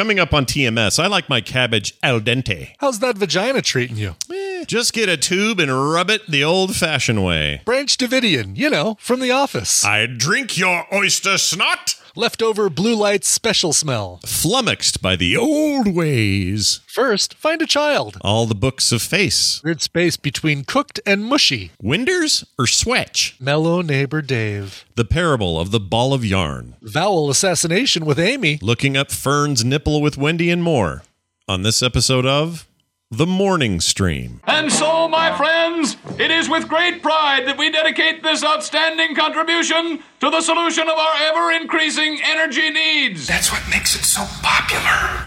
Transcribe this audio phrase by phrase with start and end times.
[0.00, 2.70] Coming up on TMS, I like my cabbage al dente.
[2.78, 4.16] How's that vagina treating you?
[4.32, 7.60] Eh, just get a tube and rub it the old fashioned way.
[7.66, 9.84] Branch Davidian, you know, from the office.
[9.84, 11.99] I drink your oyster snot.
[12.20, 14.20] Leftover blue light special smell.
[14.26, 16.80] Flummoxed by the old ways.
[16.86, 18.18] First, find a child.
[18.20, 19.62] All the books of face.
[19.64, 21.70] Weird space between cooked and mushy.
[21.80, 23.36] Winders or swetch?
[23.40, 24.84] Mellow neighbor Dave.
[24.96, 26.76] The parable of the ball of yarn.
[26.82, 28.58] Vowel assassination with Amy.
[28.60, 31.04] Looking up Fern's nipple with Wendy and more.
[31.48, 32.68] On this episode of
[33.12, 34.40] The Morning Stream.
[34.46, 40.00] And so, my friends, it is with great pride that we dedicate this outstanding contribution
[40.20, 43.26] to the solution of our ever increasing energy needs.
[43.26, 45.24] That's what makes it so popular.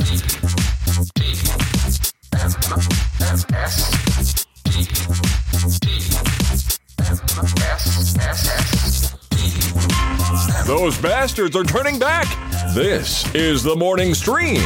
[10.65, 12.27] Those bastards are turning back.
[12.73, 14.61] This is the morning stream.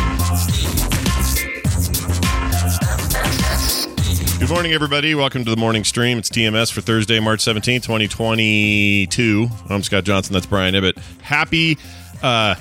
[4.40, 5.16] Good morning, everybody.
[5.16, 6.20] Welcome to the morning stream.
[6.20, 9.48] It's TMS for Thursday, March 17th, 2022.
[9.68, 10.34] I'm Scott Johnson.
[10.34, 10.96] That's Brian Ibbott.
[11.22, 11.78] Happy,
[12.22, 12.54] uh,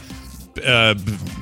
[0.64, 0.94] uh,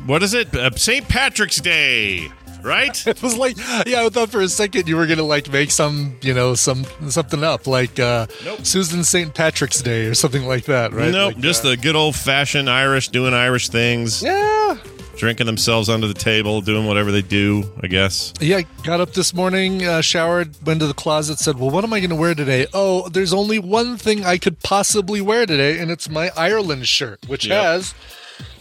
[0.06, 0.52] what is it?
[0.55, 1.08] Uh, St.
[1.08, 2.28] Patrick's Day,
[2.64, 3.06] right?
[3.06, 6.16] It was like, yeah, I thought for a second you were gonna like make some,
[6.20, 8.66] you know, some something up, like uh, Nope.
[8.66, 9.32] Susan St.
[9.32, 11.12] Patrick's Day or something like that, right?
[11.12, 11.34] nope.
[11.34, 14.77] Like, just uh, the good old fashioned Irish doing Irish things, yeah,
[15.16, 18.32] drinking themselves under the table, doing whatever they do, I guess.
[18.40, 18.62] yeah.
[18.82, 22.00] Got up this morning, uh, showered, went to the closet, said, "Well, what am I
[22.00, 22.66] going to wear today?
[22.74, 27.20] Oh, there's only one thing I could possibly wear today, and it's my Ireland shirt,
[27.26, 27.62] which Yep.
[27.64, 27.94] has."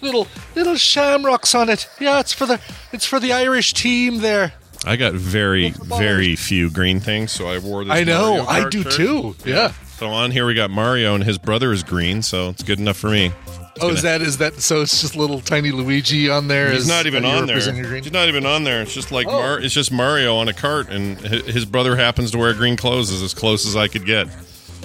[0.01, 1.87] Little little shamrocks on it.
[1.99, 2.59] Yeah, it's for the
[2.91, 4.53] it's for the Irish team there.
[4.85, 7.93] I got very, Look at the very few green things, so I wore this.
[7.93, 8.91] I know, I do shirt.
[8.93, 9.35] too.
[9.45, 9.71] Yeah.
[9.97, 12.97] So on here we got Mario and his brother is green, so it's good enough
[12.97, 13.31] for me.
[13.81, 14.81] Oh, is that is that so?
[14.81, 16.71] It's just little tiny Luigi on there.
[16.71, 17.55] He's as- not even on there.
[17.55, 18.03] represent your green?
[18.03, 18.81] He's not even on there.
[18.81, 19.31] It's just like Oh.
[19.31, 23.09] Mar- it's just Mario on a cart, and his brother happens to wear green clothes.
[23.09, 24.27] Is as close as I could get.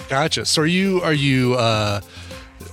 [0.09, 0.47] Gotcha.
[0.47, 2.01] So are you are you uh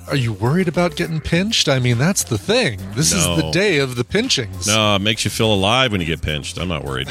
[0.08, 1.68] are you worried about getting pinched?
[1.68, 2.80] I mean, that's the thing.
[2.96, 4.68] This is the day of the pinchings.
[4.68, 6.58] No, it makes you feel alive when you get pinched.
[6.58, 7.08] I'm not worried.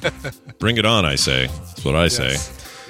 [0.58, 1.46] Bring it on, I say.
[1.46, 2.36] That's what I say.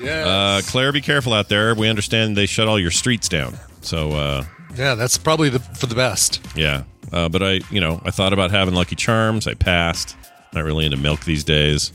[0.00, 0.26] Yeah.
[0.26, 1.75] Uh, Claire, be careful out there.
[1.75, 3.54] We understand they shut all your streets down.
[3.82, 4.44] So uh,
[4.76, 6.40] yeah, that's probably the for the best.
[6.56, 9.46] yeah, uh, but I, you know, I thought about having Lucky Charms.
[9.46, 10.16] I passed.
[10.52, 11.90] Not really into milk these days.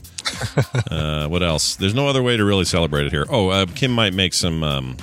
[0.90, 1.76] uh, what else?
[1.76, 3.24] There's no other way to really celebrate it here.
[3.30, 4.96] Oh, uh, Kim might make some um,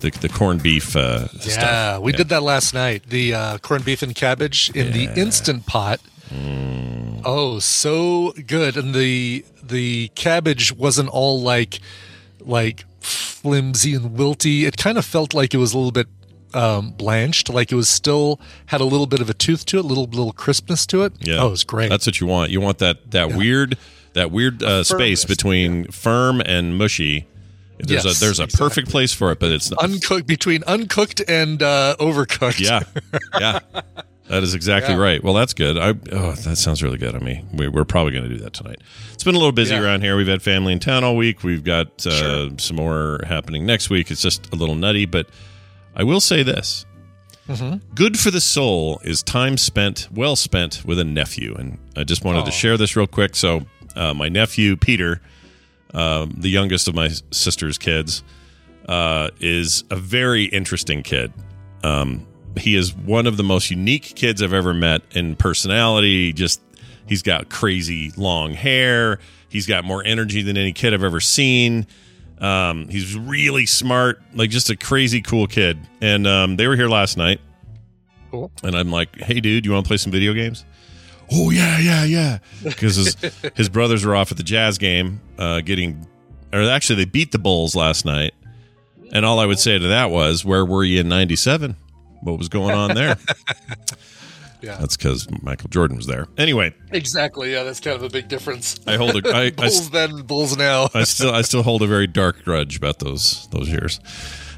[0.00, 0.96] the the corned beef.
[0.96, 2.02] Uh, Yeah, stuff.
[2.02, 3.04] we did that last night.
[3.08, 6.00] The uh, corned beef and cabbage in the instant pot.
[6.30, 7.22] Mm.
[7.24, 8.76] Oh, so good.
[8.76, 11.78] And the the cabbage wasn't all like
[12.40, 14.62] like flimsy and wilty.
[14.64, 16.08] It kind of felt like it was a little bit
[16.54, 19.84] um, blanched, like it was still had a little bit of a tooth to it,
[19.84, 21.12] little little crispness to it.
[21.20, 21.90] Yeah, Oh, it was great.
[21.90, 22.50] That's what you want.
[22.50, 23.76] You want that that weird
[24.14, 27.26] that weird uh, space Firmness, between firm and mushy.
[27.78, 28.64] There's Yes, a there's a exactly.
[28.68, 29.82] perfect place for it, but it's not.
[29.82, 32.60] uncooked between uncooked and uh, overcooked.
[32.60, 32.80] yeah,
[33.40, 33.58] yeah.
[34.28, 35.00] That is exactly Yeah.
[35.00, 35.22] right.
[35.22, 35.76] Well, that's good.
[35.76, 37.14] I oh, that sounds really good.
[37.14, 38.80] I mean, we, we're probably going to do that tonight.
[39.12, 39.82] It's been a little busy Yeah.
[39.82, 40.16] around here.
[40.16, 41.42] We've had family in town all week.
[41.42, 42.50] We've got uh, Sure.
[42.58, 44.10] some more happening next week.
[44.10, 45.28] It's just a little nutty, but
[45.96, 46.86] I will say this:
[47.48, 47.94] Mm-hmm.
[47.94, 51.54] good for the soul is time spent, well spent, with a nephew.
[51.54, 53.36] And I just wanted to share this real quick.
[53.36, 55.20] So, uh, my nephew Peter,
[55.92, 58.22] um, the youngest of my sister's kids,
[58.88, 61.32] uh, is a very interesting kid.
[61.82, 62.26] Um,
[62.56, 66.32] he is one of the most unique kids I've ever met in personality.
[66.32, 66.62] Just
[67.06, 69.18] he's got crazy long hair.
[69.50, 71.86] He's got more energy than any kid I've ever seen.
[72.38, 75.78] Um, he's really smart, like just a crazy cool kid.
[76.00, 77.40] And um, they were here last night,
[78.30, 78.50] Cool.
[78.62, 80.64] and I'm like, "Hey, dude, you want to play some video games?"
[81.32, 82.38] Oh yeah, yeah, yeah.
[82.62, 83.16] Because his
[83.54, 86.06] his brothers were off at the jazz game, uh, getting,
[86.52, 88.34] or actually they beat the Bulls last night.
[89.12, 91.76] And all I would say to that was, "Where were you in '97?
[92.22, 93.16] What was going on there?"
[94.64, 94.76] Yeah.
[94.76, 96.26] That's because Michael Jordan was there.
[96.38, 97.52] Anyway, Exactly.
[97.52, 98.78] Yeah, that's kind of a big difference.
[98.86, 100.88] I hold a, I, I, Bulls then, Bulls now.
[100.94, 104.00] I still I still hold a very dark grudge about those those years.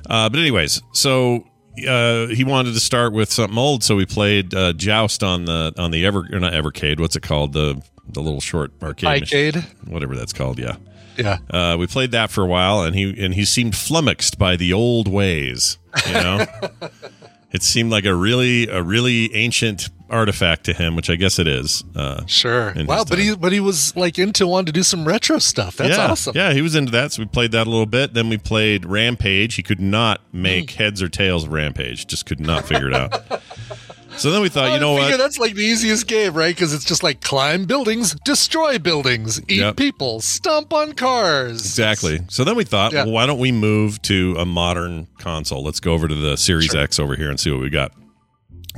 [0.08, 1.44] Uh, but anyways, so
[1.88, 5.74] uh, he wanted to start with something old, so we played uh, Joust on the
[5.76, 7.00] on the Ever or not Evercade.
[7.00, 7.52] What's it called?
[7.52, 9.22] The the little short arcade.
[9.22, 9.56] Arcade.
[9.88, 10.58] whatever that's called.
[10.60, 10.76] Yeah,
[11.18, 11.38] Yeah.
[11.50, 14.72] uh, we played that for a while, and he and he seemed flummoxed by the
[14.72, 15.76] old ways.
[16.06, 16.46] You know,
[17.56, 21.48] it seemed like a really a really ancient artifact to him, which I guess it
[21.48, 21.82] is.
[21.96, 22.72] Uh, Sure.
[22.86, 25.76] Wow, but he but he was like into wanting to do some retro stuff.
[25.78, 26.36] That's yeah, awesome.
[26.36, 28.14] Yeah, he was into that, so we played that a little bit.
[28.14, 29.54] Then we played Rampage.
[29.54, 30.78] He could not make Hmm.
[30.82, 32.06] heads or tails of Rampage.
[32.06, 33.40] Just could not figure it out.
[34.18, 35.16] So then we thought, you know what?
[35.18, 36.54] That's like the easiest game, right?
[36.54, 39.76] Because it's just like climb buildings, destroy buildings, eat Yep.
[39.76, 41.60] people, stomp on cars.
[41.60, 42.20] Exactly.
[42.28, 43.04] So then we thought, Yeah.
[43.04, 45.62] well, why don't we move to a modern console?
[45.62, 47.92] Let's go over to the Series X over here and see what we got.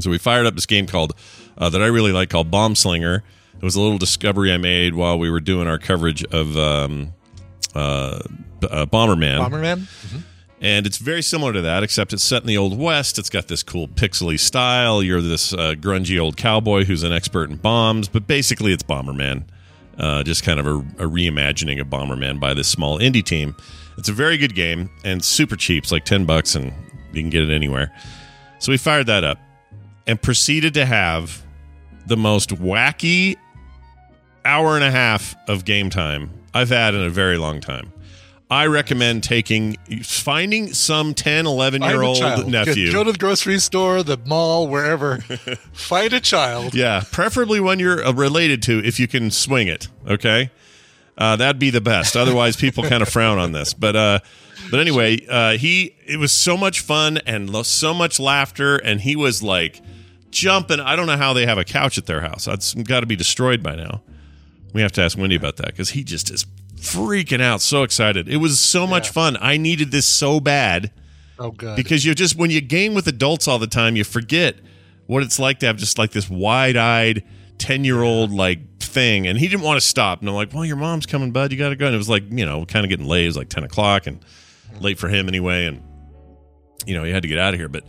[0.00, 1.14] So we fired up this game called
[1.56, 3.23] uh, that I really like called Bomb Slinger.
[3.56, 7.12] It was a little discovery I made while we were doing our coverage of um,
[7.75, 8.20] uh,
[8.62, 9.38] uh, Bomberman.
[9.40, 9.87] Bomberman.
[10.60, 13.19] And it's very similar to that, except it's set in the Old West.
[13.19, 15.02] It's got this cool pixely style.
[15.02, 19.44] You're this uh, grungy old cowboy who's an expert in bombs, but basically it's Bomberman.
[19.99, 23.55] Uh, just kind of a, a reimagining of Bomberman by this small indie team.
[23.99, 25.84] It's a very good game and super cheap.
[25.84, 26.72] It's like 10 bucks and
[27.12, 27.93] you can get it anywhere.
[28.61, 29.38] So we fired that up
[30.06, 31.43] and proceeded to have
[32.06, 33.37] the most wacky
[34.44, 37.93] hour and a half of game time I've had in a very long time.
[38.50, 42.91] I recommend taking finding some 10, 11 year old nephew.
[42.93, 45.19] Go to the grocery store, the mall, wherever.
[45.73, 46.75] Find a child.
[46.75, 50.50] yeah, preferably one you're uh, related to if you can swing it, okay?
[51.19, 52.17] Uh, that'd be the best.
[52.17, 53.75] Otherwise, people kind of frown on this.
[53.75, 54.21] But uh,
[54.71, 59.00] but anyway, uh, he it was so much fun and lo- so much laughter, and
[59.00, 59.83] he was like
[60.31, 60.81] jumping.
[60.81, 62.47] I don't know how they have a couch at their house.
[62.47, 64.00] That's got to be destroyed by now.
[64.73, 66.47] We have to ask Wendy about that because he just is
[66.80, 68.28] freaking out, so excited.
[68.28, 69.36] It was so much fun.
[69.40, 70.90] I needed this so bad
[71.38, 71.76] Oh, good.
[71.76, 74.56] because you just when you game with adults all the time, you forget
[75.06, 77.25] what it's like to have just like this wide-eyed
[77.58, 79.26] ten-year-old like thing.
[79.26, 80.20] And he didn't want to stop.
[80.20, 81.52] And I'm like, "Well, your mom's coming, bud.
[81.52, 83.25] You got to go." And it was like, you know, kind of getting late.
[83.25, 84.25] It was like ten o'clock and
[84.80, 85.66] late for him anyway.
[85.66, 85.82] And
[86.86, 87.69] you know, he had to get out of here.
[87.69, 87.84] But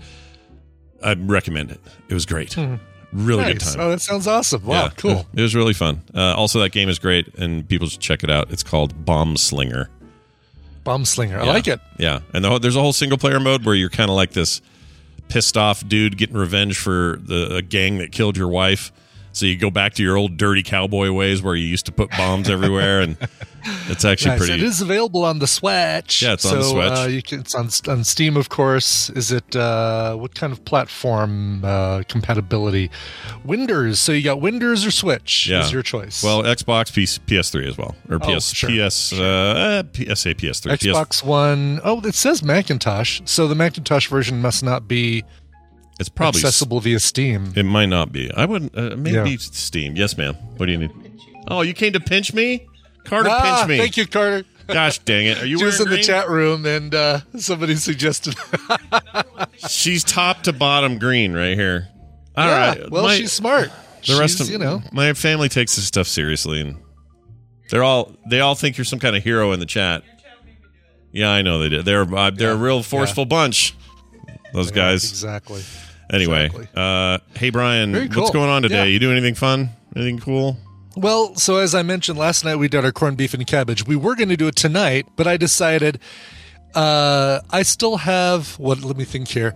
[1.04, 1.80] I recommend it.
[2.10, 2.54] It was great.
[2.54, 2.76] Hmm.
[3.12, 3.80] Really good time.
[3.80, 4.64] Oh, that sounds awesome.
[4.66, 5.26] Wow, Yeah, cool.
[5.36, 6.02] It was really fun.
[6.14, 8.52] Uh, also, that game is great, and people should check it out.
[8.52, 9.90] It's called Bomb Slinger.
[10.84, 11.40] Bomb slinger.
[11.40, 11.52] I Yeah.
[11.52, 11.80] like it.
[11.98, 14.32] Yeah, and the, whole- there's a whole single player mode where you're kind of like
[14.32, 14.62] this
[15.28, 18.92] pissed off dude getting revenge for the a gang that killed your wife.
[19.32, 22.10] So you go back to your old dirty cowboy ways where you used to put
[22.12, 23.16] bombs everywhere, and
[23.88, 24.40] it's actually Nice.
[24.40, 24.54] pretty.
[24.54, 26.22] It is available on the Switch.
[26.24, 26.92] Yeah, it's on the so, Switch.
[27.00, 29.10] Uh, you can, it's on, on Steam, of course.
[29.12, 32.90] Is it uh, what kind of platform uh, compatibility?
[33.46, 34.00] Windows.
[34.00, 35.48] So you got Windows or Switch?
[35.48, 35.64] Yeah.
[35.64, 36.24] Is your choice?
[36.24, 40.84] Well, Xbox, PS, PS3 as well, or Oh, PS, sure, PS, Uh, PSA, PS3, PS,
[40.86, 41.80] Xbox One.
[41.84, 43.22] Oh, it says Macintosh.
[43.26, 45.24] So the Macintosh version must not be
[46.00, 47.52] It's probably accessible via Steam.
[47.56, 48.32] It might not be.
[48.34, 48.78] I wouldn't.
[48.78, 49.38] Uh, maybe Yeah.
[49.40, 49.96] Steam.
[49.96, 50.36] Yes, ma'am.
[50.58, 50.92] What do you need?
[51.48, 52.68] Oh, you came to pinch me.
[53.04, 53.78] Carter ah, pinch me.
[53.78, 54.46] thank you, Carter.
[54.68, 55.42] Gosh dang it!
[55.42, 58.36] Are you She was in wearing the chat room, and uh, somebody suggested.
[59.68, 61.88] She's top to bottom green right here.
[62.38, 62.92] All yeah, right.
[62.92, 63.72] well, My- she's smart.
[64.08, 66.78] the rest She's, of you know, my family takes this stuff seriously, and
[67.72, 70.04] they're all they all think you're some kind of hero in the chat.
[71.12, 71.82] Yeah, I know they do.
[71.82, 73.76] They're uh, they're a real forceful bunch.
[74.54, 75.04] Those guys.
[75.04, 75.64] exactly.
[76.12, 76.68] Anyway, exactly.
[76.76, 78.76] uh, hey Brian, Very what's going on today?
[78.78, 78.84] Yeah.
[78.86, 79.70] You doing anything fun?
[79.96, 80.58] Anything cool?
[80.96, 83.86] Well, so as I mentioned last night, we did our corned beef and cabbage.
[83.86, 86.00] We were going to do it tonight, but I decided
[86.74, 88.82] uh, I still have what?
[88.82, 89.54] Let me think here.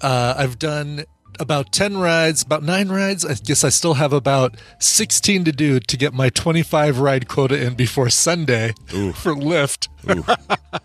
[0.00, 1.04] Uh, I've done
[1.38, 3.24] about ten rides, about nine rides.
[3.24, 7.64] I guess I still have about sixteen to do to get my twenty-five ride quota
[7.64, 9.88] in before Sunday for Lyft.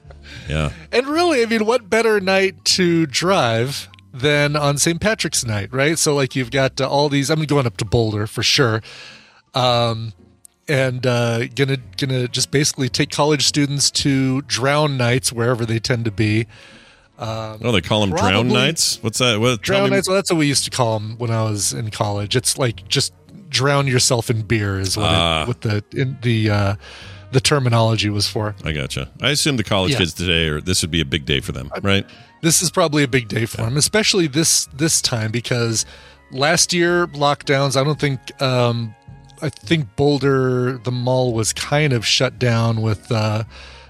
[0.50, 0.72] Yeah.
[0.92, 5.00] And really, I mean, what better night to drive than on St.
[5.02, 5.98] Patrick's night, right?
[6.00, 7.30] So, like, you've got uh, all these.
[7.30, 8.82] I'm going up to Boulder for sure,
[9.54, 10.14] um,
[10.68, 16.06] and uh, gonna gonna just basically take college students to drown nights wherever they tend
[16.06, 16.48] to be.
[17.18, 19.02] Oh, they call them drown nights.
[19.02, 19.40] What's that?
[19.40, 20.08] What, Drown nights.
[20.08, 22.36] Well, that's what we used to call them when I was in college.
[22.36, 23.14] It's like just
[23.48, 25.44] drown yourself in beer is what, Ah.
[25.44, 26.76] it, what the in the uh,
[27.32, 28.54] the terminology was for.
[28.66, 29.10] I gotcha.
[29.22, 30.00] I assume the college Yeah.
[30.00, 32.06] kids today, or this would be a big day for them, right?
[32.46, 35.84] This is probably a big day for him, especially this this time because
[36.32, 37.76] last year lockdowns.
[37.76, 38.94] I don't think um,
[39.42, 43.46] I think Boulder the mall was kind of shut down with uh,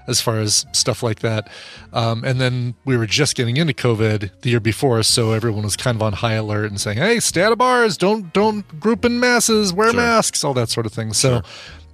[0.08, 1.50] as far as stuff like that,
[1.92, 5.76] um, and then we were just getting into COVID the year before, so everyone was
[5.76, 9.04] kind of on high alert and saying, "Hey, stay out of bars, don't don't group
[9.04, 10.00] in masses, wear Sure.
[10.00, 11.42] masks, all that sort of thing." So.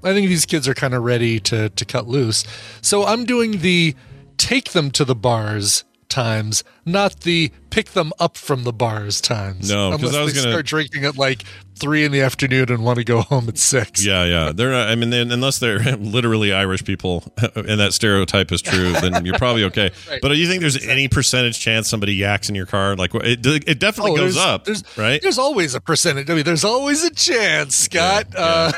[0.04, 2.42] I think these kids are kind of ready to to cut loose.
[2.80, 3.94] So I'm doing the
[4.36, 9.70] take them to the bars times, not the pick them up from the bars times.
[9.70, 11.42] No, 'cause unless I was they gonna- start drinking at like
[11.80, 14.04] three in the afternoon and want to go home at six.
[14.04, 14.52] Yeah, yeah.
[14.54, 17.24] They're not, I mean, then, unless they're literally Irish people,
[17.56, 19.90] and that stereotype is true, then you're probably okay.
[20.08, 20.20] Right.
[20.20, 22.94] But do you think there's any percentage chance somebody yaks in your car?
[22.94, 25.20] Like, it, it definitely Oh, goes up, There's, right?
[25.22, 26.28] There's always a percentage.
[26.28, 28.26] I mean, there's always a chance, Scott.
[28.34, 28.72] Yeah, Uh,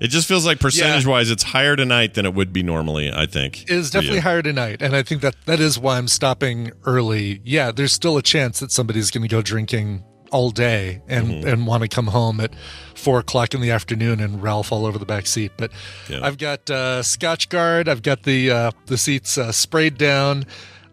[0.00, 3.10] It just feels like percentage wise, it's higher tonight than it would be normally.
[3.12, 6.06] I think it is definitely higher tonight, and I think that that is why I'm
[6.08, 7.27] stopping early.
[7.44, 11.48] Yeah, there's still a chance that somebody's going to go drinking all day and Mm-hmm.
[11.48, 12.52] and want to come home at
[12.94, 15.52] four o'clock in the afternoon and Ralph all over the back seat.
[15.56, 15.70] But
[16.08, 16.20] Yeah.
[16.22, 17.88] I've got uh, Scotchgard.
[17.88, 20.44] I've got the uh, the seats uh, sprayed down,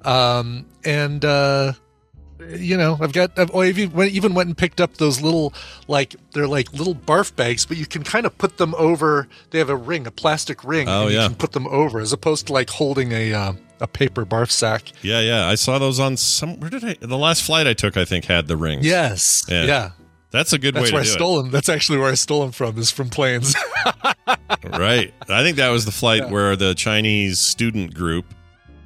[0.04, 1.74] um, and uh,
[2.50, 5.22] you know I've got I've, oh, I've even went, even went and picked up those
[5.22, 5.54] little
[5.88, 9.28] like they're like little barf bags, but you can kind of put them over.
[9.52, 10.88] They have a ring, a plastic ring.
[10.88, 11.28] Oh, and you yeah.
[11.28, 14.92] can put them over as opposed to like holding a uh, a paper barf sack.
[15.02, 15.48] Yeah, yeah.
[15.48, 16.60] I saw those on some.
[16.60, 16.96] Where did I?
[17.00, 18.86] The last flight I took, I think, had the rings.
[18.86, 19.64] Yes, Yeah.
[19.64, 19.92] yeah.
[20.32, 21.50] That's a good That's way where I stole them.
[21.50, 22.78] That's actually where I stole them from.
[22.78, 23.56] Is from planes.
[24.72, 25.14] Right.
[25.30, 28.26] I think that was the flight where the Chinese student group,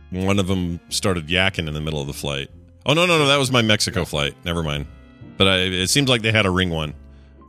[0.10, 2.50] one of them started yakking in the middle of the flight.
[2.86, 3.28] Oh no, no, no.
[3.28, 4.36] That was my Mexico flight.
[4.46, 4.86] Never mind.
[5.38, 6.94] But I, it seems like they had a ring one,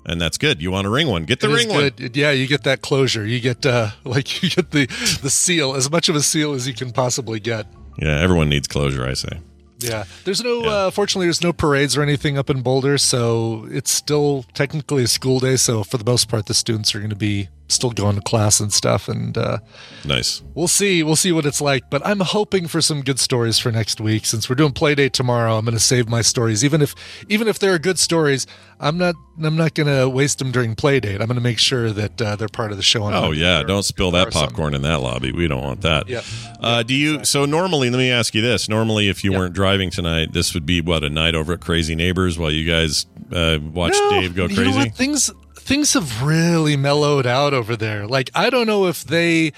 [0.06, 0.62] and that's good.
[0.62, 1.24] You want a ring one?
[1.24, 1.92] Get the It ring one.
[2.14, 3.26] Yeah, you get that closure.
[3.26, 4.86] You get uh, like you get the
[5.22, 7.66] the seal, as much of a seal as you can possibly get.
[7.98, 9.06] Yeah, everyone needs closure.
[9.06, 9.40] I say.
[9.78, 10.62] Yeah, there's no.
[10.62, 10.68] Yeah.
[10.68, 15.08] Uh, fortunately, there's no parades or anything up in Boulder, so it's still technically a
[15.08, 15.56] school day.
[15.56, 18.60] So for the most part, the students are going to be still going to class
[18.60, 19.58] and stuff, and uh,
[20.04, 20.42] Nice.
[20.54, 21.02] we'll see.
[21.02, 21.84] We'll see what it's like.
[21.90, 24.26] But I'm hoping for some good stories for next week.
[24.26, 26.94] Since we're doing play date tomorrow, I'm going to save my stories, even if
[27.28, 28.46] even if there are good stories.
[28.80, 29.14] I'm not.
[29.42, 31.20] I'm not going to waste them during play date.
[31.20, 33.02] I'm going to make sure that uh, they're part of the show.
[33.04, 34.48] on Oh yeah, don't spill that or something.
[34.50, 35.32] popcorn in that lobby.
[35.32, 36.08] We don't want that.
[36.08, 36.22] Yeah.
[36.60, 37.24] Uh, do you?
[37.24, 38.68] So normally, let me ask you this.
[38.68, 41.94] Normally, if you weren't driving tonight, this would be what a night over at Crazy
[41.94, 44.90] Neighbors while you guys uh, watch No, Dave go you know crazy.
[44.90, 45.30] Things
[45.70, 48.04] things have really mellowed out over there.
[48.04, 49.52] Like I don't know if they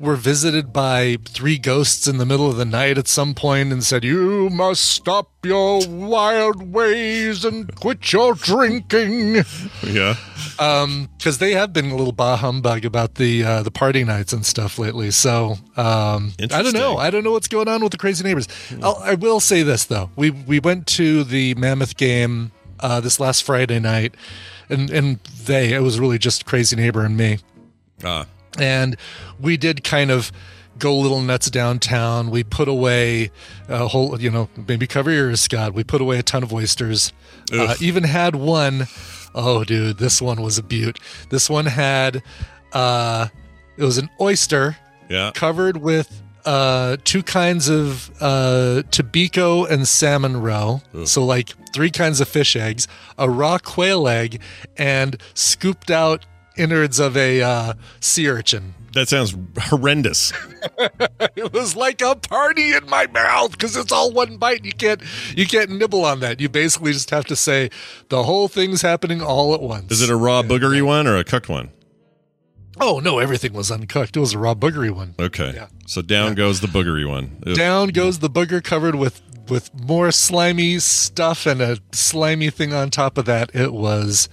[0.00, 3.84] were visited by three ghosts in the middle of the night at some point and
[3.84, 9.44] said, "You must stop your wild ways and quit your drinking,"
[9.86, 10.16] yeah.
[10.56, 14.46] because they have been a little bah humbug about the uh, the party nights and
[14.46, 15.10] stuff lately.
[15.10, 16.96] So um, I don't know.
[16.96, 18.48] I don't know what's going on with the crazy neighbors.
[18.82, 23.20] I'll, I will say this though: we we went to the Mammoth game uh, this
[23.20, 24.14] last Friday night,
[24.68, 27.38] and and they it was really just crazy neighbor and me,
[28.04, 28.26] Ah,
[28.58, 28.96] and
[29.40, 30.32] we did kind of
[30.78, 32.30] go little nuts downtown.
[32.30, 33.30] We put away
[33.68, 35.74] a whole, you know, maybe cover your ears, Scott.
[35.74, 37.12] We put away a ton of oysters.
[37.52, 38.86] Uh, even had one
[39.34, 40.98] oh dude, this one was a beaut.
[41.30, 42.22] This one had,
[42.72, 43.28] uh,
[43.76, 44.76] it was an oyster
[45.08, 45.30] yeah.
[45.34, 50.80] covered with uh, two kinds of uh, tobiko and salmon roe.
[51.04, 52.88] So, like three kinds of fish eggs,
[53.18, 54.40] a raw quail egg,
[54.78, 56.24] and scooped out
[56.56, 58.72] innards of a uh, sea urchin.
[58.94, 60.32] That sounds horrendous.
[61.36, 64.64] It was like a party in my mouth because it's all one bite.
[64.64, 65.00] You can't
[65.36, 66.40] you can't nibble on that.
[66.40, 67.70] You basically just have to say
[68.08, 69.92] the whole thing's happening all at once.
[69.92, 71.70] Is it a raw boogery one or a cooked one?
[72.80, 74.16] Oh no, everything was uncooked.
[74.16, 75.14] It was a raw boogery one.
[75.18, 75.52] Okay.
[75.54, 75.68] Yeah.
[75.88, 77.42] So down goes the boogery one.
[77.54, 82.90] Down goes the booger covered with with more slimy stuff and a slimy thing on
[82.90, 83.50] top of that.
[83.54, 84.28] It was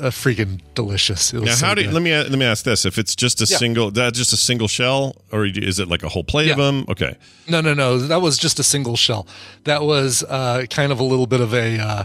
[0.00, 1.34] a freaking delicious.
[1.34, 3.14] It was Now, so how do you, let me let me ask this: If it's
[3.14, 3.58] just a Yeah.
[3.58, 6.86] single, that just a single shell, or is it like a whole plate of them?
[6.88, 7.16] Okay,
[7.48, 7.98] No, no, no.
[7.98, 9.26] That was just a single shell.
[9.64, 12.04] That was uh, kind of a little bit of a uh,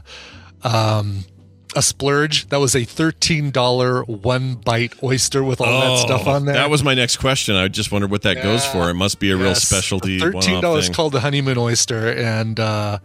[0.63, 1.23] um,
[1.75, 2.47] a splurge.
[2.49, 6.55] That was a thirteen dollar one bite oyster with all that stuff on there.
[6.55, 7.55] Oh, That was my next question.
[7.55, 8.89] I just wondered what that goes for.
[8.89, 10.19] It must be a real specialty.
[10.19, 10.93] Thirteen one-off dollars thing.
[10.95, 12.99] called the honeymoon oyster, and uh,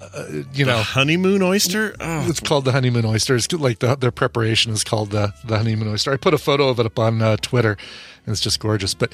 [0.00, 0.78] uh, you know.
[0.78, 1.94] honeymoon oyster.
[2.00, 3.36] Oh, It's called the honeymoon oyster.
[3.36, 6.12] It's like the, their preparation is called the, the honeymoon oyster.
[6.12, 7.76] I put a photo of it up on uh, Twitter,
[8.26, 8.94] and it's just gorgeous.
[8.94, 9.12] But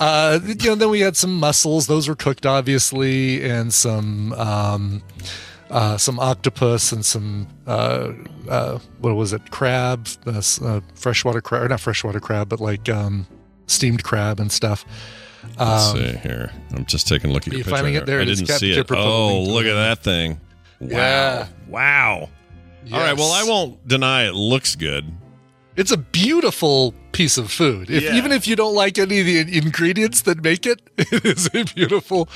[0.00, 5.02] uh, you know, then we had some mussels; those were cooked, obviously, and some um,
[5.72, 8.12] uh, some octopus and some uh,
[8.48, 9.50] uh, what was it?
[9.50, 13.26] Crab, uh, uh, freshwater crab, or not freshwater crab, but like um,
[13.66, 14.84] steamed crab and stuff.
[15.58, 16.52] let's see here.
[16.76, 17.86] I'm just taking a look at your you picture.
[17.86, 18.06] it?
[18.06, 18.74] There I didn't see it.
[18.74, 20.38] Dipper put a Oh, look at that thing!
[20.78, 20.88] Wow!
[20.90, 21.48] Yeah.
[21.68, 22.28] Wow!
[22.92, 23.16] All right.
[23.16, 25.10] Well, I won't deny it looks good.
[25.74, 27.88] It's a beautiful piece of food.
[27.88, 28.14] If, Yeah.
[28.16, 31.64] Even if you don't like any of the ingredients that make it, it is a
[31.64, 32.28] beautiful.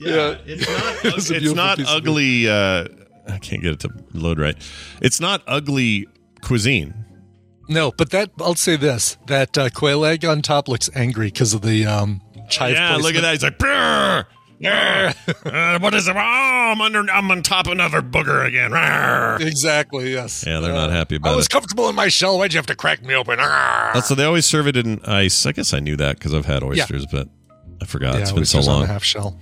[0.00, 1.04] Yeah, it's not.
[1.16, 2.48] It's it's not ugly.
[2.48, 2.86] Uh,
[3.28, 4.56] I can't get it to load right.
[5.00, 6.06] It's not ugly
[6.42, 6.94] cuisine.
[7.68, 11.54] No, but that I'll say this: that uh, quail egg on top looks angry because
[11.54, 12.74] of the um, chive.
[12.74, 13.32] yeah, look at that.
[13.32, 14.26] He's like, "Brr,
[14.58, 15.12] yeah,
[15.44, 16.16] uh, what is it?
[16.16, 17.00] Oh, I'm under.
[17.10, 18.72] I'm on top of another booger again.
[18.72, 20.12] Rawr." Exactly.
[20.12, 20.44] Yes.
[20.46, 21.32] Yeah, they're not happy about it.
[21.34, 21.50] I was it.
[21.50, 22.38] comfortable in my shell.
[22.38, 23.38] Why'd you have to crack me open?
[23.38, 23.92] Ah.
[23.94, 25.46] Also, they always serve it in ice.
[25.46, 27.28] I guess I knew that because I've had oysters, but
[27.82, 28.14] I forgot.
[28.14, 28.82] yeah, it's been so oysters on long.
[28.84, 29.38] a half shell.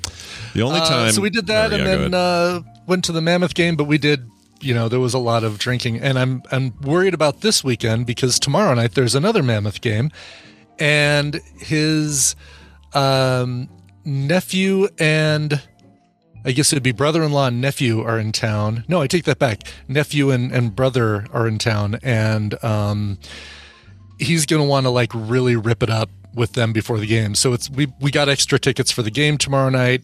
[0.55, 1.13] The only Uh, time.
[1.13, 3.77] so we did that, yeah, and go then uh, went to the Mammoth game.
[3.77, 4.29] But we did,
[4.61, 8.07] you know, there was a lot of drinking, and I'm I'm worried about this weekend
[8.07, 10.11] because tomorrow night there's another Mammoth game,
[10.79, 12.37] and his
[12.95, 13.69] um,
[14.05, 15.61] nephew and
[16.45, 18.85] I guess it'd be brother-in-law and nephew are in town.
[18.89, 19.65] No, I take that back.
[19.89, 23.19] Nephew and, and brother are in town, and um,
[24.19, 27.35] he's gonna want to like really rip it up with them before the game.
[27.35, 30.03] So it's we we got extra tickets for the game tomorrow night.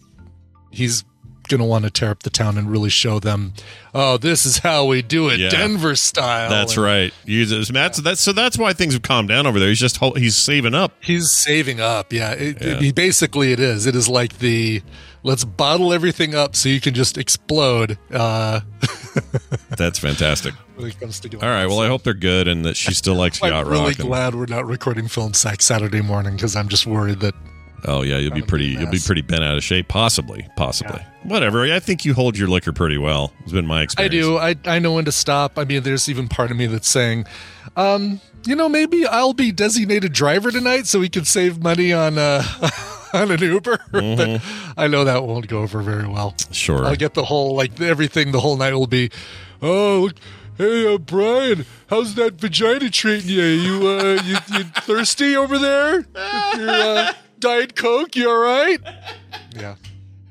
[0.71, 1.05] He's
[1.49, 3.53] gonna want to tear up the town and really show them,
[3.95, 5.51] oh, this is how we do it, Yeah.
[5.51, 6.49] Denver style.
[6.49, 7.13] That's And right.
[7.27, 9.69] Just, Matt's, that's so that's why things have calmed down over there.
[9.69, 10.93] He's just he's saving up.
[11.01, 12.13] He's saving up.
[12.13, 12.83] Yeah, it, Yeah.
[12.83, 13.87] It, basically it is.
[13.87, 14.83] It is like the
[15.25, 18.61] let's bottle everything up so you can just explode uh,
[19.77, 20.55] That's fantastic.
[20.77, 21.43] when it comes to doing.
[21.43, 21.67] All right.
[21.67, 24.35] Well, I hope they're good and that she still likes I'm yacht really and- glad
[24.37, 27.35] we're not recording film sack Saturday morning because I'm just worried that
[27.87, 28.75] oh yeah, you'll be pretty.
[28.75, 29.89] be You'll be pretty bent out of shape.
[29.89, 30.47] Possibly.
[30.57, 31.01] Possibly.
[31.25, 31.65] Whatever.
[31.73, 33.33] I think you hold your liquor pretty well.
[33.43, 34.15] It's been my experience.
[34.15, 34.39] I do.
[34.71, 35.59] I I know when to stop.
[35.59, 37.27] I mean, there's even part of me that's saying,
[37.77, 42.19] um, you know, maybe I'll be designated driver tonight so we can save money on
[42.19, 42.43] uh
[43.15, 43.79] on an Uber.
[43.91, 44.43] but
[44.77, 46.33] I know that won't go over very well.
[46.33, 46.53] Mm-hmm.
[46.53, 46.85] Sure.
[46.85, 48.33] I'll get the whole like everything.
[48.33, 49.11] The whole night will be,
[49.63, 50.17] oh, look,
[50.59, 53.43] hey, uh, Brian, how's that vagina treating you?
[53.43, 56.01] You uh, you, you thirsty over there?
[56.57, 58.17] Your uh, diet coke?
[58.17, 58.79] You all right?
[59.55, 59.77] Yeah.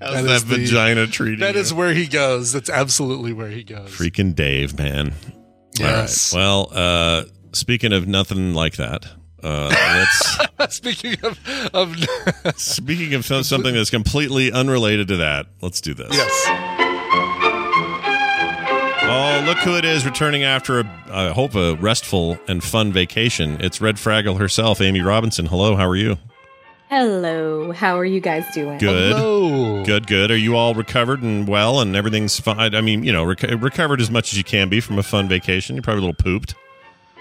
[0.01, 1.61] How's that that, is the- vagina treating That you?
[1.61, 2.51] is where he goes.
[2.51, 3.89] That's absolutely where he goes.
[3.89, 5.13] freaking Dave, man.
[5.79, 6.33] Yes.
[6.33, 6.45] All right.
[6.45, 7.23] Well, uh,
[7.53, 9.05] speaking of nothing like that,
[9.43, 10.39] uh, let's.
[10.75, 11.39] Speaking of,
[11.73, 11.95] of
[12.55, 16.09] Speaking of something that's completely unrelated to that, let's do this.
[16.11, 16.45] yes,
[19.05, 23.57] Oh, look who it is returning after a, I hope, a restful and fun vacation.
[23.59, 25.45] It's Red Fraggle herself, Amy Robinson.
[25.45, 26.17] Hello, how are you?
[26.89, 28.77] Hello, how are you guys doing?
[28.77, 29.11] Good.
[29.13, 29.83] hello.
[29.83, 30.31] Good, good.
[30.31, 32.73] Are you all recovered and well and everything's fine?
[32.75, 35.27] I mean, you know, rec- recovered as much as you can be from a fun
[35.27, 35.75] vacation.
[35.75, 36.55] You're probably a little pooped.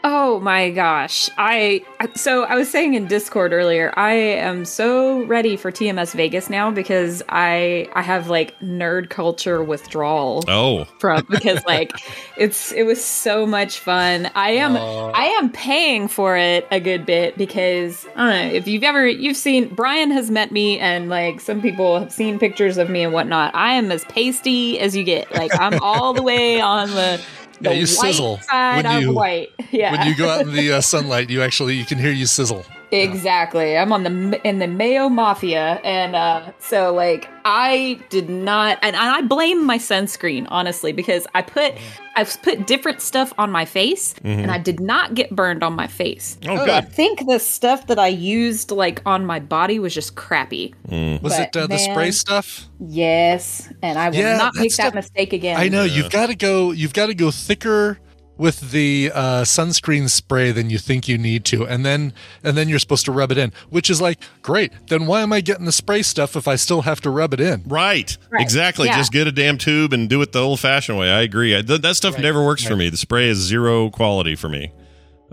[0.05, 1.31] Oh my gosh.
[1.39, 1.83] I
[2.15, 6.71] so I was saying in Discord earlier, I am so ready for TMS Vegas now
[6.73, 11.93] because I I have like nerd culture withdrawal Oh, from because like
[12.37, 14.29] it's it was so much fun.
[14.35, 18.67] I am I am paying for it a good bit because I don't know if
[18.67, 22.77] you've ever you've seen Brian has met me and like some people have seen pictures
[22.77, 23.55] of me and whatnot.
[23.55, 25.33] I am as pasty as you get.
[25.33, 27.21] Like I'm all the way on the
[27.63, 29.51] the Yeah, you white sizzle side when of you- white.
[29.71, 32.27] Yeah, When you go out in the uh, sunlight, you actually you can hear you
[32.27, 32.65] sizzle.
[32.91, 33.77] Exactly.
[33.79, 38.95] I'm on the in the Mayo Mafia, and uh, so like I did not, and
[38.95, 41.73] I blame my sunscreen honestly because I put
[42.15, 45.87] I've put different stuff on my face, and I did not get burned on my
[45.87, 46.39] face.
[46.47, 46.93] oh, I good.
[46.93, 50.75] think the stuff that I used like on my body was just crappy.
[50.89, 52.69] Was But, it uh, the spray stuff?
[52.81, 55.59] Yes, and I will Yeah, not that make that stuff- mistake again.
[55.59, 56.73] I know you've got to go.
[56.73, 57.99] You've got to go thicker
[58.43, 62.69] with the uh, sunscreen spray than you think you need to, and then and then
[62.69, 64.73] you're supposed to rub it in, which is like great.
[64.89, 67.41] Then why am I getting the spray stuff if I still have to rub it
[67.41, 67.63] in?
[67.67, 68.19] Right.
[68.31, 68.43] Right.
[68.43, 68.89] Exactly.
[68.89, 68.97] Yeah.
[68.97, 71.09] Just get a damn tube and do it the old fashioned way.
[71.09, 71.57] I agree.
[71.57, 72.89] I, th- that stuff never works for me.
[72.89, 74.73] The spray is zero quality for me.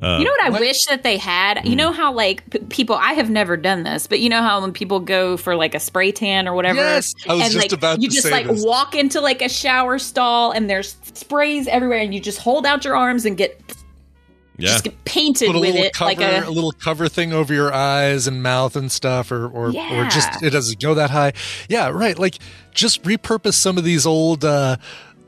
[0.01, 0.62] You know what I What?
[0.62, 1.67] wish that they had?
[1.67, 4.62] You know how like p- people I have never done this, but you know how
[4.62, 7.63] when people go for like a spray tan or whatever, Yes, I was and just
[7.65, 8.63] like about you to just like this.
[8.63, 12.85] walk into like a shower stall and there's sprays everywhere, and you just hold out
[12.85, 13.59] your arms and get
[14.57, 14.69] Yeah.
[14.71, 17.53] just get painted Put a with it cover, like a, a little cover thing over
[17.53, 21.33] your eyes and mouth and stuff, or or, or just it doesn't go that high.
[21.67, 22.17] Yeah, right.
[22.17, 22.35] Like
[22.73, 24.45] just repurpose some of these old.
[24.45, 24.77] Uh,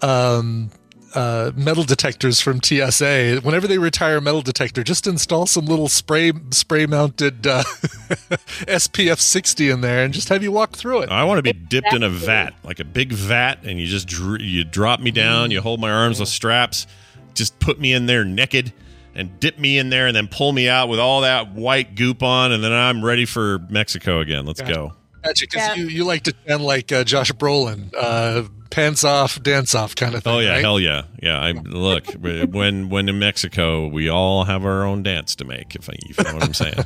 [0.01, 0.69] um,
[1.13, 3.41] uh, metal detectors from TSA.
[3.43, 7.63] Whenever they retire a metal detector, just install some little spray spray mounted uh,
[8.67, 11.10] SPF 60 in there and just have you walk through it.
[11.10, 14.08] I want to be dipped in a vat, like a big vat, and you just
[14.08, 16.88] dr- you drop me down, you hold my arms with straps,
[17.34, 18.74] just put me in there naked,
[19.15, 22.24] and dip me in there, and then pull me out with all that white goop
[22.24, 24.45] on, and then I'm ready for Mexico again.
[24.45, 24.93] Let's go.
[25.23, 25.75] Gotcha, because Yeah.
[25.75, 30.15] you, you like to tan like uh, Josh Brolin, uh, pants off, dance off kind
[30.15, 30.34] of thing.
[30.34, 30.62] Oh yeah, right?
[30.62, 31.39] hell yeah, yeah.
[31.39, 35.75] I look when when in Mexico, we all have our own dance to make.
[35.75, 36.75] If, I, you know what I'm saying.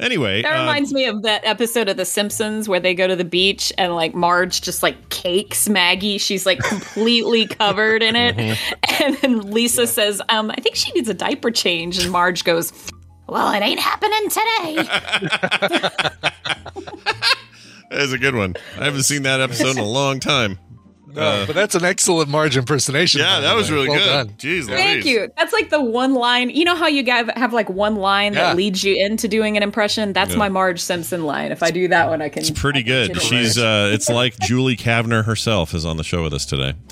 [0.00, 3.14] Anyway, That uh, reminds me of that episode of The Simpsons where they go to
[3.14, 6.18] the beach and like Marge just like cakes Maggie.
[6.18, 8.58] She's like completely covered in it.
[9.00, 12.02] And then Lisa says, um, I think she needs a diaper change.
[12.02, 12.72] And Marge goes,
[13.28, 14.88] Well, it ain't happening today.
[17.94, 18.54] That is a good one.
[18.78, 20.58] I haven't seen that episode in a long time.
[21.14, 23.20] No, but that's an excellent Marge impersonation.
[23.20, 24.06] Yeah, that was really Well good.
[24.06, 24.28] done.
[24.38, 25.06] Jeez, Thank Louise.
[25.06, 25.28] you.
[25.36, 26.50] That's like the one line.
[26.50, 28.44] You know how you guys have like one line Yeah.
[28.48, 30.12] that leads you into doing an impression?
[30.12, 30.38] That's Yeah.
[30.38, 31.52] my Marge Simpson line.
[31.52, 32.40] If I do that one, I can.
[32.42, 33.22] It's pretty can good.
[33.22, 36.74] She's uh, it's like Julie Kavner herself is on the show with us today.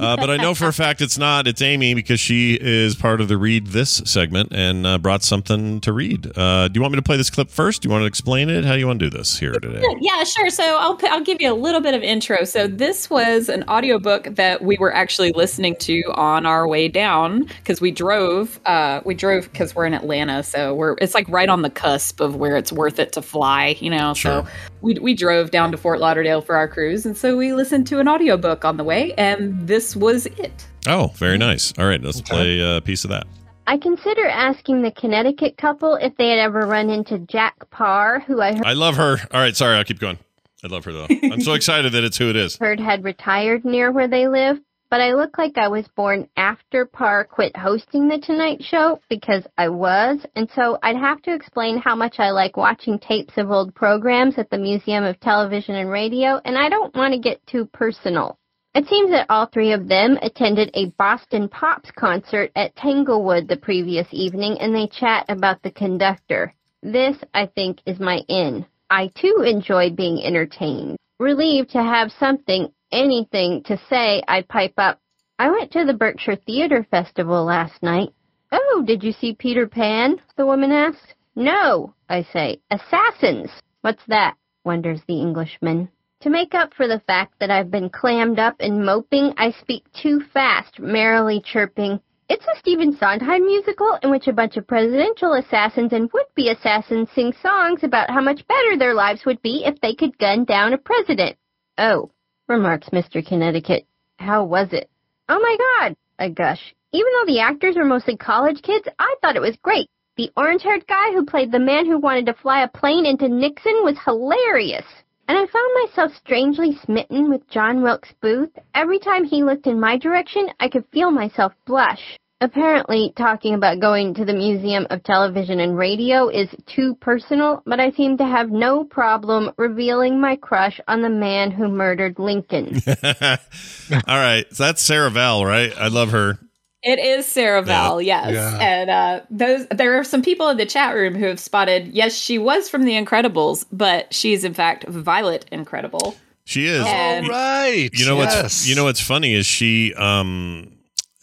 [0.00, 1.46] Uh, but I know for a fact it's not.
[1.46, 5.78] It's Amy because she is part of the read this segment and uh, brought something
[5.82, 6.26] to read.
[6.38, 7.82] Uh, do you want me to play this clip first?
[7.82, 8.64] Do you want to explain it?
[8.64, 9.82] How do you want to do this here today?
[10.00, 10.48] Yeah, sure.
[10.48, 12.44] So I'll p- I'll give you a little bit of intro.
[12.44, 17.44] So this was an audiobook that we were actually listening to on our way down
[17.44, 18.60] because we drove.
[18.66, 22.20] Uh, we drove because we're in Atlanta, so we're it's like right on the cusp
[22.20, 23.76] of where it's worth it to fly.
[23.80, 24.42] You know, Sure.
[24.44, 24.48] so
[24.82, 28.00] we we drove down to Fort Lauderdale for our cruise, and so we listened to
[28.00, 30.66] an audiobook on the way, and this was it.
[30.86, 31.72] Oh, very nice.
[31.78, 33.26] All right, let's play a piece of that.
[33.66, 38.40] I consider asking the Connecticut couple if they had ever run into Jack Paar, who
[38.40, 39.18] I heard- I love her.
[39.32, 40.18] All right, sorry, I'll keep going.
[40.62, 41.06] I love her though.
[41.10, 42.56] I'm so excited that it's who it is.
[42.58, 44.58] heard had retired near where they live,
[44.90, 49.46] but I look like I was born after Paar quit hosting The Tonight Show because
[49.56, 53.50] I was, and so I'd have to explain how much I like watching tapes of
[53.50, 57.46] old programs at the Museum of Television and Radio, and I don't want to get
[57.46, 58.36] too personal.
[58.74, 63.56] It seems that all three of them attended a Boston Pops concert at Tanglewood the
[63.56, 66.54] previous evening and they chat about the conductor.
[66.80, 68.64] This, I think, is my in.
[68.90, 70.96] I too enjoy being entertained.
[71.20, 74.98] Relieved to have something, anything to say, I pipe up.
[75.38, 78.10] I went to the Berkshire Theater Festival last night.
[78.50, 80.20] Oh, did you see Peter Pan?
[80.36, 81.14] The woman asked.
[81.36, 82.60] No, I say.
[82.70, 83.50] Assassins.
[83.82, 84.34] What's that?
[84.64, 85.88] wonders the Englishman.
[86.22, 89.84] To make up for the fact that I've been clammed up and moping, I speak
[89.92, 92.00] too fast, merrily chirping,
[92.32, 97.08] It's a Stephen Sondheim musical in which a bunch of presidential assassins and would-be assassins
[97.12, 100.72] sing songs about how much better their lives would be if they could gun down
[100.72, 101.36] a president.
[101.76, 102.12] Oh,
[102.46, 103.26] remarks Mr.
[103.26, 103.84] Connecticut.
[104.20, 104.88] How was it?
[105.28, 106.72] Oh my god, I gush.
[106.92, 109.88] Even though the actors were mostly college kids, I thought it was great.
[110.16, 113.82] The orange-haired guy who played the man who wanted to fly a plane into Nixon
[113.82, 114.86] was hilarious.
[115.30, 118.50] And I found myself strangely smitten with John Wilkes Booth.
[118.74, 122.00] Every time he looked in my direction, I could feel myself blush.
[122.40, 127.78] Apparently, talking about going to the Museum of Television and Radio is too personal, but
[127.78, 132.82] I seem to have no problem revealing my crush on the man who murdered Lincoln.
[132.88, 135.70] All right, so that's Sarah Vowell, right?
[135.78, 136.40] I love her.
[136.82, 138.32] It is Sarah Vowell, yes.
[138.32, 138.58] Yeah.
[138.58, 141.88] And uh, those there are some people in the chat room who have spotted.
[141.88, 146.16] Yes, she was from The Incredibles, but she's in fact Violet Incredible.
[146.44, 146.84] She is.
[146.86, 147.90] And- All right.
[147.92, 148.42] You know yes.
[148.42, 150.72] what's you know what's funny is she um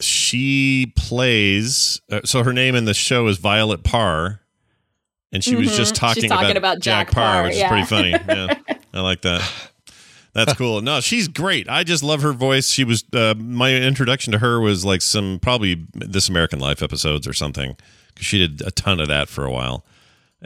[0.00, 4.40] she plays uh, so her name in the show is Violet Parr
[5.32, 5.76] and she was Mhm.
[5.76, 8.10] just talking, talking about Jack Paar, which is pretty funny.
[8.28, 8.54] Yeah.
[8.94, 9.42] I like that.
[10.38, 10.80] That's cool.
[10.80, 11.68] No, she's great.
[11.68, 12.68] I just love her voice.
[12.70, 17.26] She was uh, my introduction to her was like some probably This American Life episodes
[17.26, 17.76] or something
[18.08, 19.84] because she did a ton of that for a while,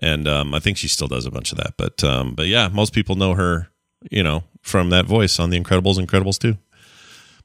[0.01, 1.75] and um, I think she still does a bunch of that.
[1.77, 3.69] But um, but yeah, most people know her,
[4.11, 6.57] you know, from that voice on The Incredibles, Incredibles too.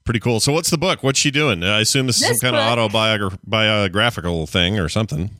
[0.06, 0.40] Pretty cool.
[0.40, 1.04] So what's the book?
[1.04, 1.64] What's she doing?
[1.66, 5.32] I assume this, is This some kind book- of autobiographical thing or something.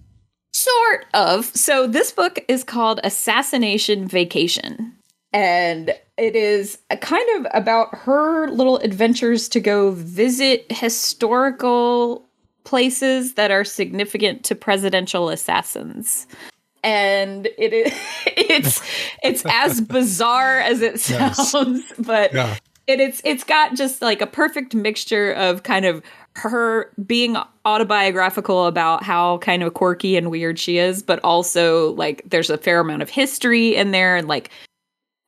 [0.54, 1.46] Sort of.
[1.46, 4.94] So this book is called Assassination Vacation.
[5.32, 12.26] And it is a kind of about her little adventures to go visit historical
[12.64, 16.28] places that are significant to presidential assassins.
[16.84, 17.94] And it is
[18.26, 18.82] it's
[19.24, 22.56] it's as bizarre as it sounds, but Yeah.
[22.88, 26.02] it, it's it's got just like a perfect mixture of kind of
[26.36, 32.22] her being autobiographical about how kind of quirky and weird she is, but also like
[32.26, 34.52] there's a fair amount of history in there and like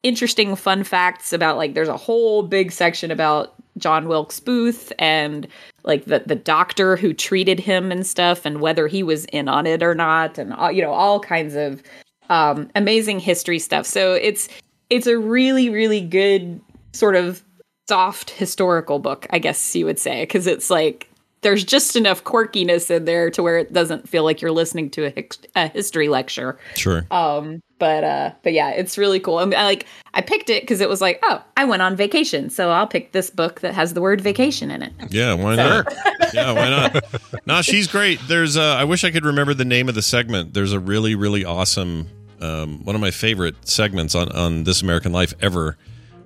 [0.03, 5.47] interesting fun facts about like there's a whole big section about John Wilkes Booth and
[5.83, 9.65] like the the doctor who treated him and stuff and whether he was in on
[9.65, 11.83] it or not and all, you know all kinds of
[12.29, 13.85] um amazing history stuff.
[13.85, 14.47] So it's
[14.89, 16.62] it's a really really good
[16.93, 17.43] sort of
[17.89, 21.09] soft historical book, I guess you would say, because it's like
[21.41, 25.06] there's just enough quirkiness in there to where it doesn't feel like you're listening to
[25.06, 26.60] a, hic- a history lecture.
[26.75, 27.06] Sure.
[27.12, 29.38] Um, but uh, but yeah, it's really cool.
[29.38, 31.95] I, mean, I like I picked it because it was like, oh, I went on
[31.95, 34.91] vacation, so I'll pick this book that has the word vacation in it.
[35.10, 35.93] Yeah, why not?
[36.34, 37.21] yeah, why not?
[37.45, 38.19] No, she's great.
[38.28, 40.54] There's uh, I wish I could remember the name of the segment.
[40.54, 42.10] There's a really really awesome
[42.41, 45.78] um, one of my favorite segments on on This American Life ever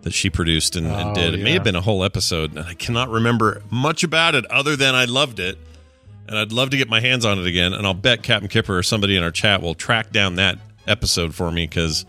[0.03, 1.33] that she produced and, and Oh, did.
[1.33, 4.75] It may have been a whole episode, and I cannot remember much about it other
[4.75, 5.57] than I loved it.
[6.27, 7.73] And I'd love to get my hands on it again.
[7.73, 11.35] And I'll bet Captain Kipper or somebody in our chat will track down that episode
[11.35, 12.05] for me because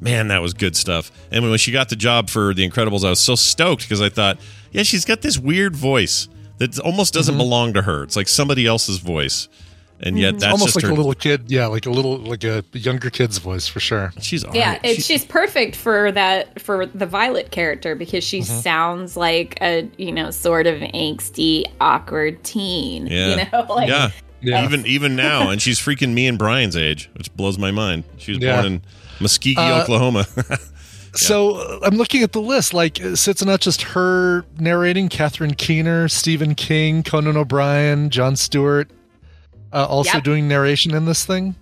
[0.00, 1.10] man, that was good stuff.
[1.32, 4.08] And when she got the job for The Incredibles, I was so stoked because I
[4.10, 4.38] thought,
[4.70, 6.28] Yeah, she's got this weird voice
[6.58, 7.38] that almost doesn't Mm-hmm.
[7.38, 8.02] belong to her.
[8.04, 9.48] It's like somebody else's voice,
[10.00, 10.90] and yet that's Almost just like her.
[10.90, 11.44] a little kid.
[11.50, 14.12] Yeah, like a little like a younger kid's voice for sure.
[14.20, 14.80] she's Yeah, alright.
[14.84, 18.60] it, She- she's perfect for that for the Violet character because she Mm-hmm.
[18.60, 23.06] sounds like a you know sort of angsty, awkward teen.
[23.06, 24.10] yeah, you know, like yeah.
[24.42, 24.64] Yeah.
[24.64, 28.04] Even even now, and she's freaking me and Brian's age, which blows my mind.
[28.18, 28.60] She was Yeah.
[28.60, 28.82] born in
[29.18, 30.26] Muskogee, Uh, Oklahoma.
[31.14, 32.74] So uh, I'm looking at the list.
[32.74, 35.08] Like, so it's not just her narrating.
[35.08, 38.90] Catherine Keener, Stephen King, Conan O'Brien, Jon Stewart,
[39.72, 40.24] uh, also Yep.
[40.24, 41.54] doing narration in this thing.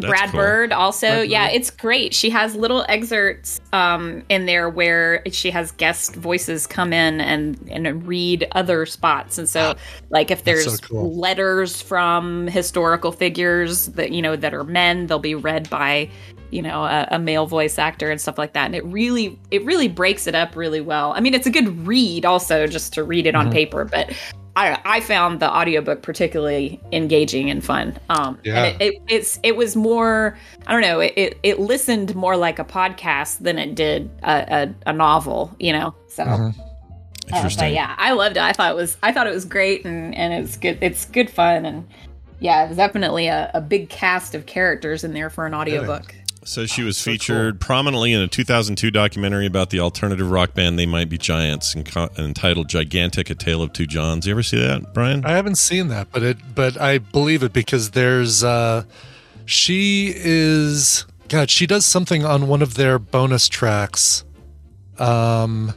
[0.00, 0.40] Brad cool.
[0.40, 1.54] Bird also Brad yeah Bird.
[1.54, 6.92] it's great she has little excerpts um in there where she has guest voices come
[6.92, 9.74] in and and read other spots and so
[10.10, 11.14] like if there's so cool.
[11.16, 16.10] letters from historical figures that you know that are men they'll be read by
[16.50, 19.64] you know a, a male voice actor and stuff like that and it really it
[19.64, 23.04] really breaks it up really well i mean it's a good read also just to
[23.04, 23.46] read it Mm-hmm.
[23.46, 24.12] on paper but
[24.54, 27.98] I, I found the audiobook particularly engaging and fun.
[28.10, 28.64] Um, Yeah.
[28.64, 30.36] and it, it, it's it was more
[30.66, 34.66] I don't know it, it, it listened more like a podcast than it did a,
[34.86, 35.94] a, a novel, you know.
[36.08, 36.52] So, uh,
[37.28, 37.64] Interesting.
[37.68, 38.42] but yeah, I loved it.
[38.42, 40.78] I thought it was I thought it was great and and it's good.
[40.82, 41.88] It's good fun and
[42.40, 46.14] yeah, it's definitely a, a big cast of characters in there for an audiobook.
[46.44, 50.78] So she was so featured prominently in a 2002 documentary about the alternative rock band
[50.78, 54.58] They Might Be Giants, co- entitled "Gigantic: A Tale of Two Johns." You ever see
[54.58, 55.24] that, Brian?
[55.24, 58.84] I haven't seen that, but it but I believe it because there's uh
[59.44, 64.24] she is God, she does something on one of their bonus tracks.
[64.98, 65.74] Um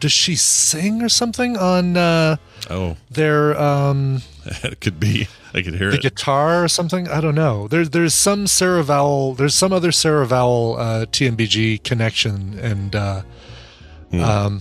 [0.00, 2.36] does she sing or something on uh
[2.68, 5.26] oh, their um it could be.
[5.54, 6.02] I could hear the it.
[6.02, 7.08] guitar or something?
[7.08, 7.68] I don't know.
[7.68, 13.22] There's there's some Sarah Vowell there's some other Sarah Vowell uh TMBG connection and uh
[14.10, 14.20] Hmm.
[14.22, 14.60] um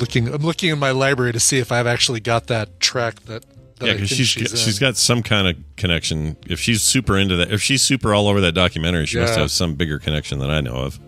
[0.00, 3.44] looking I'm looking in my library to see if I've actually got that track that,
[3.78, 6.36] that Yeah, because she's she's, she's, she's got some kind of connection.
[6.46, 9.50] If she's super into that, if she's super all over that documentary, she must have
[9.50, 10.98] some bigger connection than I know of.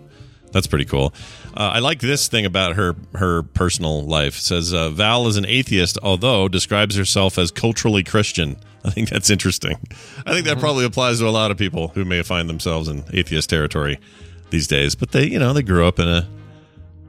[0.53, 1.13] That's pretty cool.
[1.57, 4.39] Uh, I like this thing about her her personal life.
[4.39, 8.57] It says uh, Vowell is an atheist, although describes herself as culturally Christian.
[8.85, 9.79] I think that's interesting.
[10.27, 13.05] I think that probably applies to a lot of people who may find themselves in
[13.13, 13.99] atheist territory
[14.51, 14.95] these days.
[14.95, 16.29] But they, you know, they grew up in a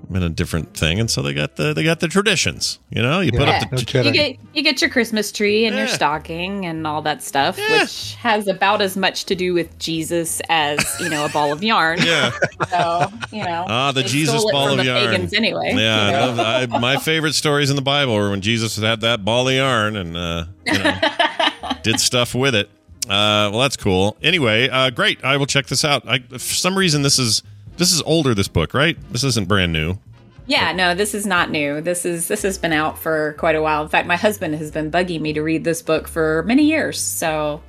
[0.10, 2.80] in a different thing, and so they got the they got the traditions.
[2.90, 4.14] You know, you put up the No kidding.
[4.16, 7.82] You get you get your Christmas tree and your stocking and all that stuff, Yeah.
[7.82, 11.64] which has about as much to do with Jesus as you know a ball of
[11.64, 12.00] yarn.
[12.06, 12.32] yeah.
[12.70, 15.10] So you know, Ah, the Jesus stole it ball of the yarn.
[15.12, 15.74] pagans anyway.
[15.76, 16.20] Yeah, you know?
[16.28, 16.74] love that.
[16.74, 19.96] I, my favorite stories in the Bible were when Jesus had that ball of yarn
[19.96, 21.00] and uh, you know,
[21.84, 22.70] did stuff with it.
[23.06, 24.18] Uh, well, that's cool.
[24.22, 25.24] Anyway, uh, great.
[25.24, 26.08] I will check this out.
[26.08, 27.42] I, for some reason, this is
[27.78, 28.34] this is older.
[28.34, 28.98] This book, right?
[29.12, 29.98] This isn't brand new.
[30.50, 31.82] Yeah, no, this is not new.
[31.82, 33.84] This is this has been out for quite a while.
[33.84, 37.00] In fact, my husband has been bugging me to read this book for many years.
[37.02, 37.62] So,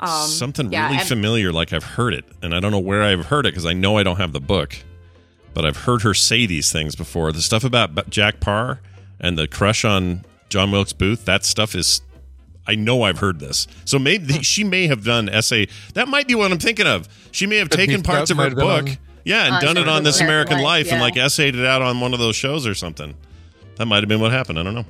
[0.00, 3.02] um, Something yeah, really and- familiar, like I've heard it, and I don't know where
[3.02, 4.76] I've heard it because I know I don't have the book,
[5.54, 7.32] but I've heard her say these things before.
[7.32, 8.80] The stuff about B- Jack Paar
[9.18, 12.02] and the crush on John Wilkes Booth, that stuff is.
[12.68, 15.68] I know I've heard this, so maybe she may have done essay.
[15.94, 17.08] That might be what I'm thinking of.
[17.30, 19.76] She may have taken parts of her might been book, on- yeah, and On done
[19.76, 21.02] it on This American Life, and yeah.
[21.02, 23.14] like essayed it out on one of those shows or something.
[23.76, 24.58] That might have been what happened.
[24.58, 24.86] I don't know.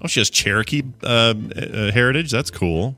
[0.00, 2.30] Oh, she has Cherokee uh, uh, heritage.
[2.30, 2.96] That's cool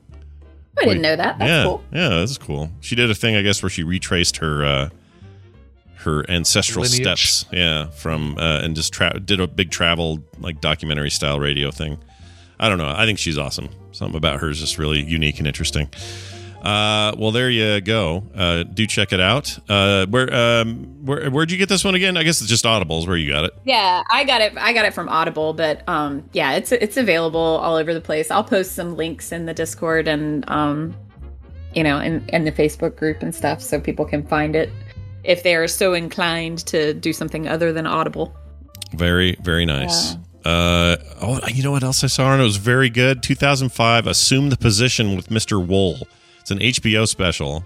[0.77, 1.37] I didn't know that.
[1.37, 1.83] That's yeah, cool.
[1.91, 2.69] yeah, that's cool.
[2.79, 4.89] She did a thing, I guess, where she retraced her uh,
[5.95, 7.01] her ancestral Lineage.
[7.01, 11.71] steps, yeah, from uh, and just tra- did a big travel like documentary style radio
[11.71, 11.97] thing.
[12.59, 12.93] I don't know.
[12.95, 13.69] I think she's awesome.
[13.91, 15.89] Something about her is just really unique and interesting.
[16.61, 18.23] Uh, well, there you go.
[18.35, 19.57] Uh, do check it out.
[19.67, 22.17] Uh, where um, where where'd you get this one again?
[22.17, 23.53] I guess it's just Audibles where you got it.
[23.65, 24.53] Yeah, I got it.
[24.57, 28.29] I got it from Audible, but um, yeah, it's it's available all over the place.
[28.29, 30.95] I'll post some links in the Discord and um,
[31.73, 34.69] you know, in in the Facebook group and stuff, so people can find it
[35.23, 38.35] if they are so inclined to do something other than Audible.
[38.93, 40.15] Very, very nice.
[40.43, 42.33] Uh, oh, you know what else I saw?
[42.33, 43.21] And it was very good.
[43.23, 45.65] 2005, Assume the Position with Mr.
[45.65, 46.03] Wuhl.
[46.51, 47.63] It's an HBO special.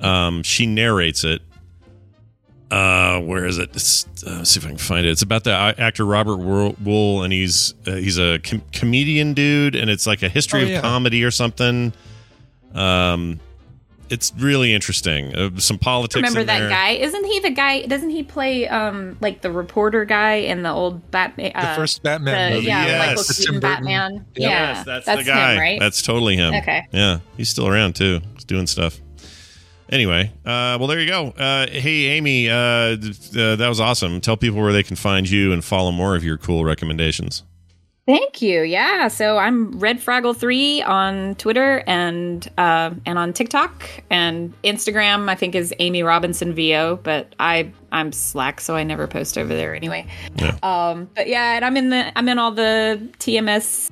[0.00, 1.42] Um, she narrates it.
[2.70, 3.70] Uh, where is it?
[3.70, 5.10] Uh, let's see if I can find it.
[5.10, 9.88] It's about the actor Robert Wuhl, and he's uh, he's a com- comedian dude, and
[9.88, 10.80] it's like a history Oh, of yeah.
[10.80, 11.92] comedy or something.
[12.74, 13.38] Um,
[14.10, 15.34] it's really interesting.
[15.34, 16.16] Uh, some politics.
[16.16, 16.68] Remember in that there.
[16.68, 16.90] guy?
[16.90, 17.82] Isn't he the guy?
[17.86, 21.52] Doesn't he play um like the reporter guy in the old Batman?
[21.54, 22.66] the Uh, first Batman the- movie.
[22.68, 23.06] yeah, Yes.
[23.08, 24.24] Michael Keaton Batman.
[24.36, 24.48] Yeah.
[24.48, 25.52] Yeah, Yes, that's, the guy.
[25.54, 25.80] him, right?
[25.80, 26.54] That's totally him.
[26.54, 26.86] Okay.
[26.92, 28.20] Yeah, he's still around too.
[28.34, 29.00] He's doing stuff.
[29.88, 31.28] Anyway, uh, well, there you go.
[31.28, 34.20] Uh, hey, Amy, uh, th- uh, that was awesome.
[34.20, 37.44] Tell people where they can find you and follow more of your cool recommendations.
[38.06, 38.62] Thank you.
[38.62, 45.28] Yeah, so I'm Red Fraggle three on Twitter and uh, and on TikTok and Instagram.
[45.28, 49.52] I think is Amy Robinson VO, but I I'm Slack, so I never post over
[49.52, 50.06] there anyway.
[50.36, 50.56] Yeah.
[50.62, 53.90] Um, but yeah, and I'm in the I'm in all the TMS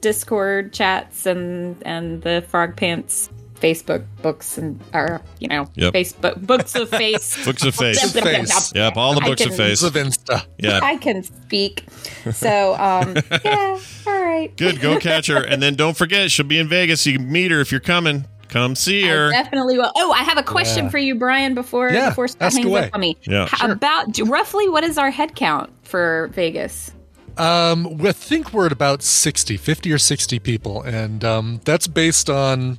[0.00, 3.28] Discord chats and and the Frog Pants
[3.60, 5.92] Facebook books and or you know Yep.
[5.94, 7.44] Facebook books of face.
[7.44, 8.02] Books of face.
[8.04, 8.72] of face.
[8.74, 9.82] Yep, all the I books of can- face.
[9.82, 10.44] of Insta.
[10.58, 10.80] Yeah.
[10.82, 11.84] I can speak.
[12.32, 14.50] So um, yeah, all right.
[14.56, 14.80] Good.
[14.80, 15.42] Go catch her.
[15.44, 17.04] And then don't forget, she'll be in Vegas.
[17.06, 18.24] You can meet her if you're coming.
[18.48, 19.30] Come see I her.
[19.30, 19.92] definitely will.
[19.94, 20.90] Oh, I have a question Yeah.
[20.90, 21.54] for you, Brian.
[21.54, 22.84] Before Yeah, before Scott ask hangs away.
[22.86, 23.44] up on me, Yeah.
[23.44, 23.70] H- Sure.
[23.70, 26.90] about roughly what is our head count for Vegas?
[27.36, 30.82] Um, I think we're at about 60, 50 or 60 people.
[30.82, 32.78] And um, that's based on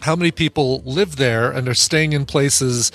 [0.00, 2.90] how many people live there and are staying in places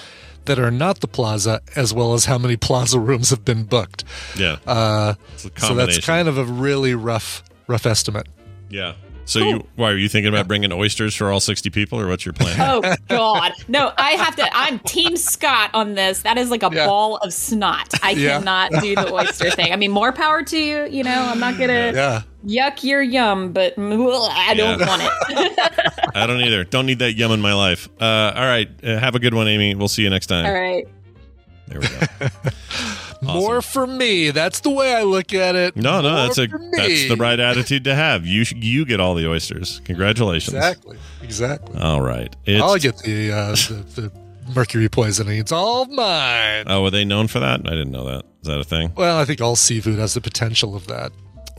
[0.46, 4.04] that are not the plaza, as well as how many plaza rooms have been booked.
[4.38, 4.58] Yeah.
[4.66, 5.16] Uh,
[5.58, 8.28] so that's kind of a really rough, rough estimate.
[8.70, 8.94] yeah.
[9.28, 12.26] So you why are you thinking about bringing oysters for all 60 people or what's
[12.26, 12.56] your plan?
[12.60, 13.92] Oh God, no!
[13.98, 14.48] I have to.
[14.56, 16.22] I'm Team Scott on this.
[16.22, 16.86] That is like a Yeah.
[16.86, 17.94] ball of snot.
[18.04, 18.38] I Yeah.
[18.38, 19.74] cannot do the oyster thing.
[19.74, 20.86] I mean, more power to you.
[20.86, 22.22] You know, I'm not gonna Yeah.
[22.46, 24.88] yuck your yum, but ugh, I don't Yeah.
[24.88, 25.60] want it.
[26.16, 26.64] I don't either.
[26.64, 27.90] Don't need that yum in my life.
[28.00, 28.70] Uh, all right.
[28.84, 29.74] Uh, have a good one, Amy.
[29.76, 30.46] We'll see you next time.
[30.46, 30.86] All right.
[31.68, 32.28] There we go.
[33.22, 34.32] More for me.
[34.32, 35.76] That's the way I look at it.
[35.76, 38.26] No, no, More that's a that's the right attitude to have.
[38.26, 39.82] You you get all the oysters.
[39.86, 40.56] Congratulations.
[40.56, 40.98] Exactly.
[41.22, 41.80] Exactly.
[41.80, 42.36] All right.
[42.46, 44.12] It's, I'll get the, uh, the the
[44.56, 45.40] mercury poisoning.
[45.40, 46.66] It's all mine.
[46.68, 47.62] Oh, were they known for that?
[47.62, 48.26] I didn't know that.
[48.42, 48.92] Is that a thing?
[48.96, 51.12] Well, I think all seafood has the potential of that.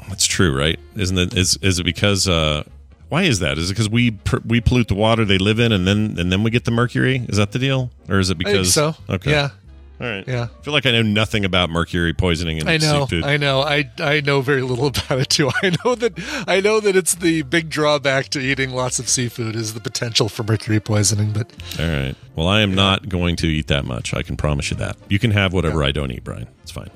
[0.08, 0.78] That's true, right?
[0.94, 1.34] Isn't it?
[1.36, 2.28] Is is it because?
[2.28, 2.62] Uh,
[3.08, 3.56] why is that?
[3.58, 6.30] Is it because we per, we pollute the water they live in, and then and
[6.30, 7.24] then we get the mercury?
[7.28, 8.74] Is that the deal, or is it I think because?
[8.74, 8.94] so.
[9.08, 9.30] Okay.
[9.30, 9.50] Yeah.
[9.98, 10.28] All right.
[10.28, 10.48] Yeah.
[10.58, 13.06] I feel like I know nothing about mercury poisoning in I know.
[13.06, 13.24] seafood.
[13.24, 13.62] I know.
[13.62, 15.50] I I know very little about it too.
[15.62, 19.56] I know that I know that it's the big drawback to eating lots of seafood
[19.56, 21.32] is the potential for mercury poisoning.
[21.32, 22.14] But All right.
[22.34, 24.12] Well, I am not going to eat that much.
[24.12, 24.96] I can promise you that.
[25.08, 26.46] You can have whatever I don't eat, Brian.
[26.62, 26.90] It's fine.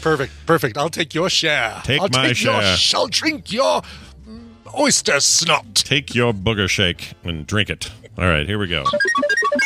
[0.00, 0.78] perfect, perfect.
[0.78, 1.80] I'll take your share.
[1.84, 2.98] Take I'll my take Your, share.
[2.98, 3.82] I'll drink your
[4.78, 5.74] oyster snot.
[5.74, 7.90] Take your booger shake and drink it.
[8.16, 8.84] All right, here we go.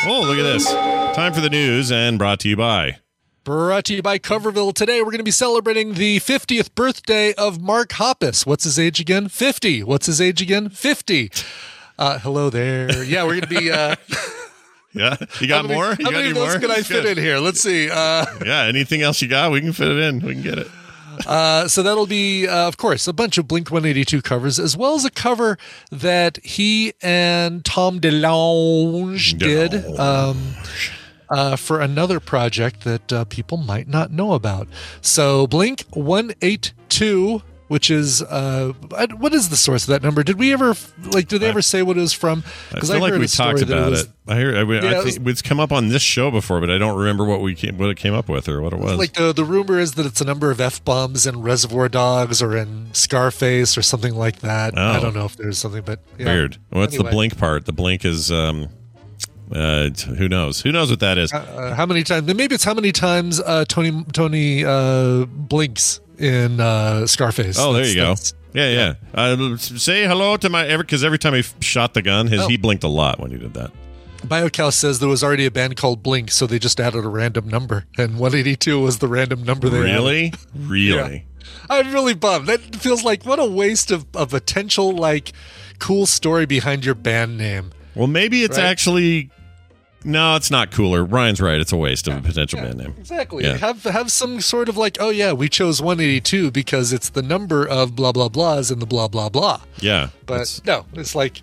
[0.07, 0.71] Oh, look at this.
[1.17, 2.99] Time for the news and brought to you by.
[3.45, 4.73] Brought to you by Coverville.
[4.75, 8.47] Today we're going to be celebrating the 50th birthday of Mark Hoppus.
[8.47, 9.29] What's his age again?
[9.29, 9.83] 50.
[9.83, 10.69] What's his age again?
[10.69, 11.31] 50.
[11.99, 13.03] Uh, hello there.
[13.05, 13.71] Yeah, we're going to be.
[13.71, 13.97] Uh,
[14.93, 15.17] Yeah.
[15.41, 15.91] You got many, more?
[15.97, 16.59] You How got many any of those more?
[16.61, 17.17] can I That's fit good.
[17.17, 17.39] in here?
[17.39, 17.89] Let's see.
[17.89, 19.53] Uh, Yeah, anything else you got?
[19.53, 20.19] We can fit it in.
[20.19, 20.67] We can get it.
[21.27, 24.95] Uh, so that'll be, uh, of course, a bunch of Blink 182 covers, as well
[24.95, 25.59] as a cover
[25.91, 30.55] that he and Tom DeLonge did um,
[31.29, 34.69] uh, for another project that uh, people might not know about.
[35.01, 38.73] So Blink 182, which is uh,
[39.19, 40.25] what is the source of that number?
[40.25, 40.75] Did we ever
[41.13, 41.29] like?
[41.29, 42.43] Did they ever say what it was from?
[42.75, 44.09] I feel like we talked about it.
[44.27, 44.57] I hear.
[44.57, 46.99] I, I Yeah, it think it's come up on this show before, but I don't
[46.99, 48.99] remember what we came, what it came up with or what it was.
[48.99, 52.43] Like the the rumor is that it's a number of f bombs in Reservoir Dogs
[52.43, 54.75] or in Scarface or something like that.
[54.77, 54.91] Oh.
[54.91, 56.27] I don't know if there's something, but yeah.
[56.27, 56.59] Weird.
[56.71, 57.13] What's the Anyway.
[57.13, 57.67] blink part?
[57.67, 58.69] The blink is um,
[59.53, 60.61] uh, who knows?
[60.61, 61.33] Who knows what that is?
[61.33, 62.27] Uh, how many times?
[62.35, 67.57] Maybe it's how many times uh, Tony Tony uh, blinks in uh, Scarface.
[67.59, 68.09] Oh, there That's- you go.
[68.15, 68.95] that's- Yeah, yeah.
[69.15, 72.41] Uh, say hello to my every because every time he f- shot the gun, his
[72.43, 72.49] Oh.
[72.49, 73.71] he blinked a lot when he did that.
[74.27, 77.49] BioCal says there was already a band called Blink, so they just added a random
[77.49, 79.93] number, and 182 was the random number they added.
[79.95, 81.25] Really, really.
[81.71, 82.47] I'm really bummed.
[82.49, 85.33] That feels like what a waste of a potential like
[85.79, 87.71] cool story behind your band name.
[87.95, 88.67] Well, maybe it's Right?
[88.67, 89.31] actually
[90.05, 91.05] no, it's not cooler.
[91.05, 91.61] Ryan's right.
[91.61, 92.95] It's a waste of a potential band name.
[92.99, 93.45] Exactly.
[93.45, 93.57] Yeah.
[93.59, 97.67] Have have some sort of like, oh yeah, we chose 182 because it's the number
[97.67, 99.61] of blah blah blahs in the blah blah blah.
[99.81, 101.43] Yeah, But it's- no, it's like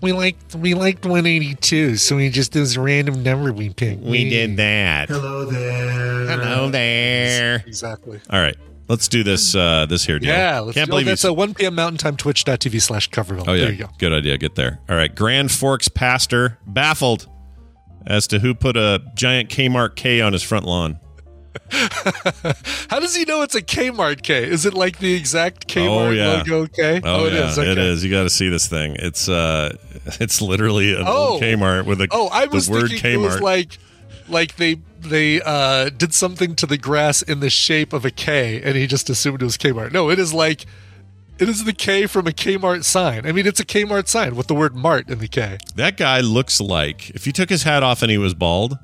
[0.00, 4.02] we liked we liked 182, so we just did this random number we picked.
[4.02, 5.08] we did that.
[5.08, 6.26] Hello there.
[6.26, 7.64] Hello there.
[7.66, 8.20] Exactly.
[8.28, 8.56] All right,
[8.88, 9.54] let's do this.
[9.54, 10.28] Uh, this here deal.
[10.30, 11.30] Yeah, let's Can't oh, believe that's you.
[11.30, 11.74] a 1 p.m.
[11.76, 13.44] Mountain Time, twitch.tv slash coverville.
[13.48, 13.88] Oh yeah, There you go.
[13.98, 14.36] good idea.
[14.38, 14.80] Get there.
[14.88, 17.26] All right, Grand Forks pastor baffled
[18.06, 21.00] as to who put a giant Kmart K on his front lawn.
[21.70, 24.44] How does he know it's a Kmart K?
[24.48, 26.42] Is it like the exact Kmart Oh, yeah.
[26.46, 27.00] logo K?
[27.02, 27.58] Oh, it yeah, is.
[27.58, 27.80] Okay.
[27.88, 28.04] is.
[28.04, 28.96] You got to see this thing.
[28.98, 29.76] It's uh,
[30.20, 31.44] it's literally an old Oh.
[31.44, 33.14] Kmart with a Oh, I was the word thinking Kmart.
[33.14, 33.78] it was like
[34.28, 38.60] like they they uh did something to the grass in the shape of a K
[38.62, 39.92] and he just assumed it was Kmart.
[39.92, 40.66] No, it is like
[41.38, 43.26] it is the K from a Kmart sign.
[43.26, 45.58] I mean, it's a Kmart sign with the word Mart in the K.
[45.76, 48.78] that guy looks like if you took his hat off and he was bald,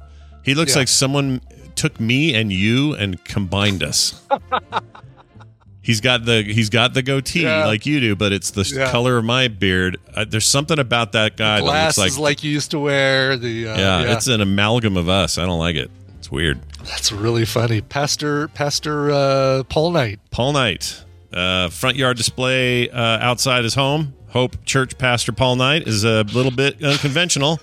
[0.44, 0.78] he looks Yeah.
[0.80, 1.40] like someone
[1.74, 4.20] took me and you and combined us.
[5.84, 7.66] He's got the he's got the goatee Yeah.
[7.66, 8.92] like you do, but it's the Yeah.
[8.92, 9.96] color of my beard.
[10.14, 13.36] Uh, there's something about that guy that looks Glasses like, like, you used to wear.
[13.36, 15.38] The uh, yeah, it's an amalgam of us.
[15.38, 15.90] I don't like it.
[16.18, 16.61] It's weird.
[16.84, 17.80] that's really funny.
[17.80, 20.20] Pastor Pastor uh, Paul Knight.
[20.30, 21.03] Paul Knight,
[21.33, 24.14] uh, front yard display uh, outside his home.
[24.28, 27.61] Hope Church Pastor Paul Knight is a little bit unconventional,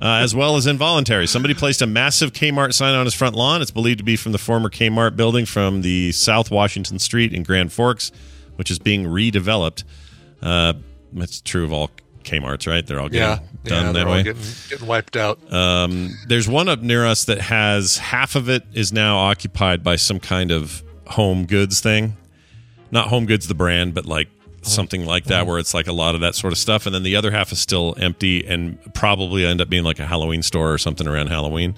[0.00, 1.26] uh, as well as involuntary.
[1.26, 3.60] Somebody placed a massive Kmart sign on his front lawn.
[3.60, 7.42] It's believed to be from the former Kmart building from the South Washington Street in
[7.42, 8.10] Grand Forks,
[8.56, 9.84] which is being redeveloped.
[10.42, 10.72] Uh,
[11.12, 11.90] that's true of all
[12.24, 12.86] Kmart's, right?
[12.86, 14.22] They're all getting Yeah, done yeah, that they're all way.
[14.22, 15.52] Getting, getting wiped out.
[15.52, 19.96] Um, there's one up near us that has half of it is now occupied by
[19.96, 22.16] some kind of home goods thing.
[22.92, 24.28] Not home goods, the brand, but like
[24.62, 26.86] something like that, where it's like a lot of that sort of stuff.
[26.86, 30.06] And then the other half is still empty and probably end up being like a
[30.06, 31.74] Halloween store or something around Halloween.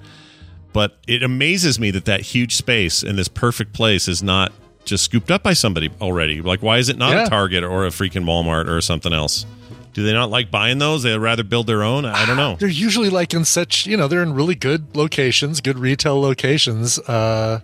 [0.73, 4.51] But it amazes me that that huge space in this perfect place is not
[4.83, 6.41] just scooped up by somebody already.
[6.41, 7.25] Like, why is it not Yeah.
[7.25, 9.45] a Target or a freaking Walmart or something else?
[9.93, 11.01] Do they not like buying those?
[11.03, 12.03] They'd rather build their own?
[12.05, 12.57] I don't know.
[12.59, 16.99] They're usually like in such, you know, they're in really good locations, good retail locations.
[16.99, 17.61] Uh,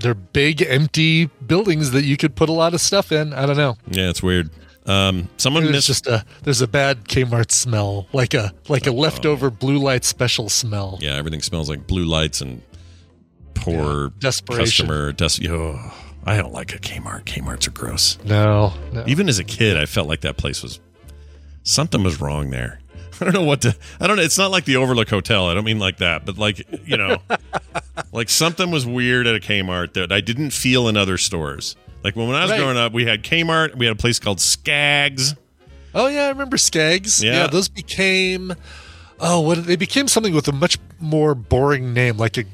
[0.00, 3.32] they're big, empty buildings that you could put a lot of stuff in.
[3.32, 3.76] I don't know.
[3.88, 4.50] Yeah, it's weird.
[4.84, 5.86] Um, someone There's missed.
[5.86, 10.48] just a there's a bad Kmart smell, like a like a leftover blue light special
[10.48, 10.98] smell.
[11.00, 12.62] yeah, everything smells like blue lights and
[13.54, 14.86] poor Yeah, desperation.
[14.88, 15.12] customer.
[15.12, 17.24] Des- oh, I don't like a Kmart.
[17.26, 18.18] Kmart's are gross.
[18.24, 19.04] No, no.
[19.06, 20.80] Even as a kid, I felt like that place was
[21.62, 22.80] something was wrong there.
[23.22, 23.76] I don't know what to.
[24.00, 24.22] I don't know.
[24.22, 25.46] It's not like the Overlook Hotel.
[25.48, 27.18] I don't mean like that, but like you know,
[28.12, 31.76] like something was weird at a Kmart that I didn't feel in other stores.
[32.02, 32.58] Like when, when I was Right.
[32.58, 33.76] growing up, we had Kmart.
[33.76, 35.34] We had a place called Skaggs.
[35.94, 37.22] Oh yeah, I remember Skaggs.
[37.22, 37.32] Yeah.
[37.42, 38.54] Yeah, those became
[39.20, 42.44] oh what they became something with a much more boring name, like a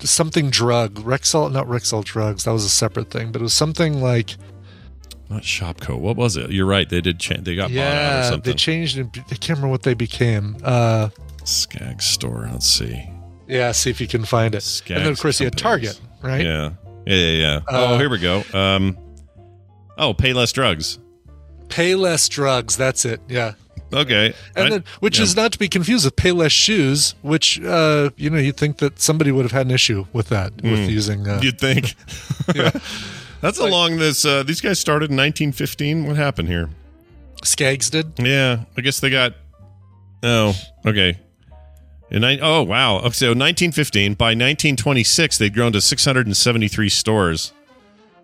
[0.00, 0.94] something drug.
[1.00, 2.44] Rexall, not Rexall drugs.
[2.44, 4.36] That was a separate thing, but it was something like
[5.28, 5.98] Not Shopko.
[5.98, 6.50] What was it?
[6.50, 6.88] You're right.
[6.88, 7.18] They did.
[7.18, 8.52] Cha- they got bought out or yeah, something.
[8.52, 8.96] they changed.
[8.98, 9.06] it.
[9.16, 10.56] I can't remember what they became.
[10.62, 11.08] Uh,
[11.44, 12.48] Skaggs store.
[12.52, 13.08] Let's see.
[13.48, 14.82] yeah, see if you can find it.
[14.88, 16.44] and then of course you had Target, right?
[16.44, 16.70] Yeah.
[17.06, 17.60] Yeah, yeah, yeah.
[17.68, 18.42] oh, Uh, here we go.
[18.52, 18.96] Um,
[19.98, 20.98] oh, pay less drugs.
[21.68, 22.76] Pay less drugs.
[22.76, 23.20] That's it.
[23.28, 23.52] Yeah.
[23.92, 24.34] Okay.
[24.56, 25.24] And I- then, which yeah.
[25.24, 28.78] is not to be confused with pay less shoes, which uh, you know you'd think
[28.78, 30.70] that somebody would have had an issue with that Hmm.
[30.72, 31.26] with using.
[31.28, 31.94] Uh, You'd think.
[33.40, 34.24] That's along this.
[34.24, 36.06] Uh, these guys started in 1915.
[36.06, 36.70] What happened here?
[37.44, 38.12] Skaggs did.
[38.18, 39.34] Yeah, I guess they got.
[40.22, 41.18] Oh, okay.
[42.10, 42.98] In oh wow.
[42.98, 44.14] Okay, so 1915.
[44.14, 47.52] By 1926, they'd grown to 673 stores.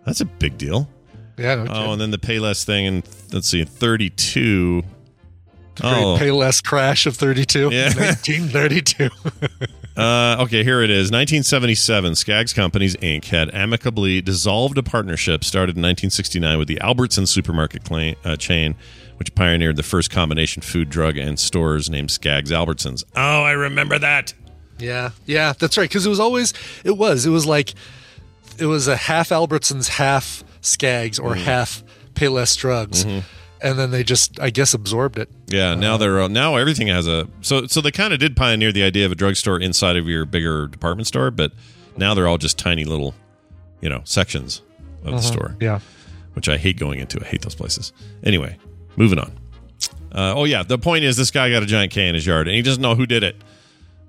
[0.05, 0.89] That's a big deal.
[1.37, 1.55] Yeah.
[1.55, 4.81] No Oh, and then the Payless thing, and let's see, 32.
[4.81, 7.69] Great Oh, Payless crash of 32.
[7.71, 7.85] Yeah.
[7.95, 9.09] 1932.
[9.95, 11.11] Uh, okay, here it is.
[11.11, 13.25] 1977, Skaggs Companies Inc.
[13.25, 18.75] had amicably dissolved a partnership started in 1969 with the Albertson supermarket cla- uh, chain,
[19.17, 23.03] which pioneered the first combination food, drug, and stores named Skaggs Albertsons.
[23.15, 24.33] Oh, I remember that.
[24.79, 25.11] yeah.
[25.27, 25.87] Yeah, that's right.
[25.87, 27.73] Because it was always, it was, it was like,
[28.57, 31.43] it was a half Albertsons, half Skaggs, or Mm-hmm.
[31.43, 31.83] half
[32.15, 33.05] Payless drugs.
[33.63, 35.29] And then they just, I guess, absorbed it.
[35.47, 38.71] Yeah, now they're uh, now everything has a so so they kind of did pioneer
[38.73, 41.53] the idea of a drugstore inside of your bigger department store, but
[41.95, 43.15] now they're all just tiny little,
[43.79, 44.61] you know, sections
[45.05, 45.55] of the store.
[45.61, 45.79] Yeah.
[46.33, 47.19] which I hate going into.
[47.21, 47.93] I hate those places.
[48.23, 48.57] Anyway,
[48.97, 49.31] moving on.
[50.11, 52.47] Uh, oh yeah, the point is this guy got a giant K in his yard,
[52.47, 53.35] and he doesn't know who did it.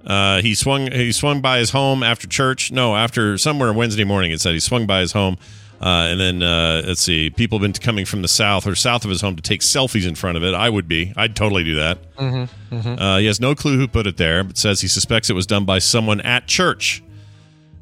[0.05, 2.73] Uh, he swung he swung by his home after church.
[2.73, 4.33] No, after somewhere Wednesday morning.
[4.33, 5.39] It said he swung by his home,
[5.85, 9.05] uh, and then uh, let's see, people have been coming from the south or south
[9.05, 10.55] of his home to take selfies in front of it.
[10.55, 11.12] I would be.
[11.14, 11.99] I'd totally do that.
[12.18, 15.47] Uh, he has no clue who put it there, but says he suspects it was
[15.47, 17.03] done by someone at church.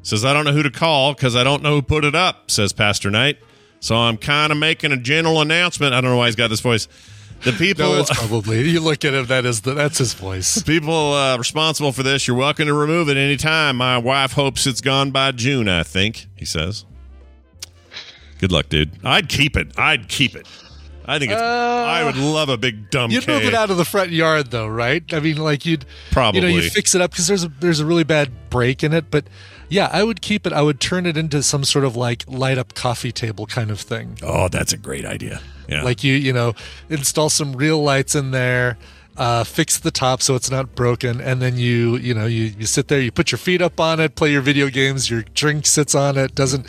[0.01, 2.51] Says, I don't know who to call because I don't know who put it up,
[2.51, 3.37] says Pastor Knight.
[3.79, 5.93] So I'm kind of making a general announcement.
[5.93, 6.89] I don't know why he's got this voice.
[7.43, 10.61] The people, No, it's probably, you look at him, that is the, that's his voice.
[10.63, 13.77] people uh, responsible for this, you're welcome to remove it anytime.
[13.77, 16.83] My wife hopes it's gone by June, I think, he says.
[18.39, 18.91] Good luck, dude.
[19.03, 19.77] I'd keep it.
[19.77, 20.47] I'd keep it.
[21.05, 21.41] I think it's.
[21.41, 23.11] I would love a big dumb.
[23.11, 23.33] You'd K.
[23.33, 25.03] move it out of the front yard, though, right?
[25.13, 26.41] I mean, like you'd Probably.
[26.41, 28.93] you know, you fix it up because there's a there's a really bad break in
[28.93, 29.11] it.
[29.11, 29.25] But
[29.69, 30.53] yeah, I would keep it.
[30.53, 33.79] I would turn it into some sort of like light up coffee table kind of
[33.81, 34.17] thing.
[34.23, 35.41] Oh, that's a great idea.
[35.67, 35.83] Yeah.
[35.83, 36.53] Like you, you know,
[36.89, 38.77] install some real lights in there,
[39.17, 42.65] uh, fix the top so it's not broken, and then you, you know, you, you
[42.65, 45.65] sit there, you put your feet up on it, play your video games, your drink
[45.65, 46.67] sits on it, doesn't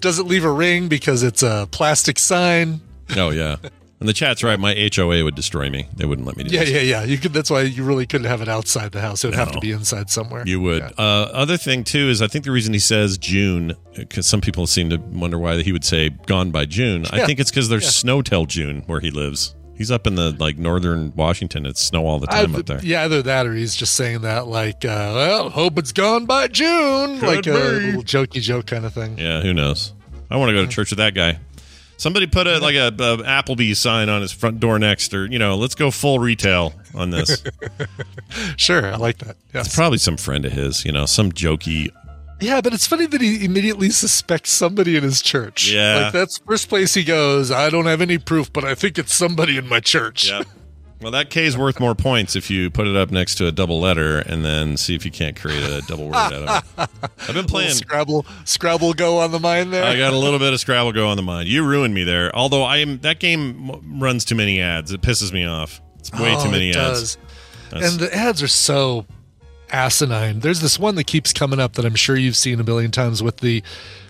[0.00, 2.80] doesn't leave a ring because it's a plastic sign.
[3.16, 3.56] Oh yeah.
[4.00, 4.58] And the chat's right.
[4.58, 5.88] My HOA would destroy me.
[5.96, 6.70] They wouldn't let me do Yeah, this.
[6.70, 7.04] yeah, yeah.
[7.04, 7.32] You could.
[7.32, 9.24] That's why you really couldn't have it outside the house.
[9.24, 10.42] It would have to be inside somewhere.
[10.46, 10.82] You would.
[10.82, 10.90] Yeah.
[10.98, 14.66] Uh, other thing too is I think the reason he says June because some people
[14.66, 17.06] seem to wonder why he would say gone by June.
[17.10, 17.90] I think it's because there's Yeah.
[17.90, 19.54] snow till June where he lives.
[19.76, 21.66] He's up in the like northern Washington.
[21.66, 22.80] It's snow all the time I've- up there.
[22.82, 26.48] Yeah, either that or he's just saying that like, uh, well, hope it's gone by
[26.48, 29.18] June, Could like a little jokey joke kind of thing.
[29.18, 29.92] Yeah, who knows?
[30.30, 31.38] I want to go to church with that guy.
[31.96, 35.38] Somebody put a like a, a Applebee's sign on his front door next, or you
[35.38, 37.42] know, let's go full retail on this.
[38.56, 39.36] Sure, I like that.
[39.52, 39.66] Yes.
[39.66, 41.88] it's probably some friend of his, you know, some jokey.
[42.44, 45.70] Yeah, but it's funny that he immediately suspects somebody in his church.
[45.70, 46.04] Yeah.
[46.04, 47.50] like that's first place he goes.
[47.50, 50.28] I don't have any proof, but I think it's somebody in my church.
[50.28, 50.42] Yeah.
[51.00, 53.52] Well, that K is worth more points if you put it up next to a
[53.52, 56.88] double letter and then see if you can't create a double word out of it.
[57.28, 57.72] I've been playing.
[57.72, 59.84] Scrabble, Scrabble, go on the mind there.
[59.84, 61.48] I got a little bit of Scrabble go on the mind.
[61.48, 62.34] You ruined me there.
[62.34, 64.92] Although I am that game runs too many ads.
[64.92, 65.82] It pisses me off.
[65.98, 67.18] It's way Oh, too many it ads.
[67.70, 67.82] does.
[67.92, 69.04] And the ads are so
[69.70, 70.40] asinine.
[70.40, 73.22] There's this one that keeps coming up that I'm sure you've seen a billion times
[73.22, 73.62] with the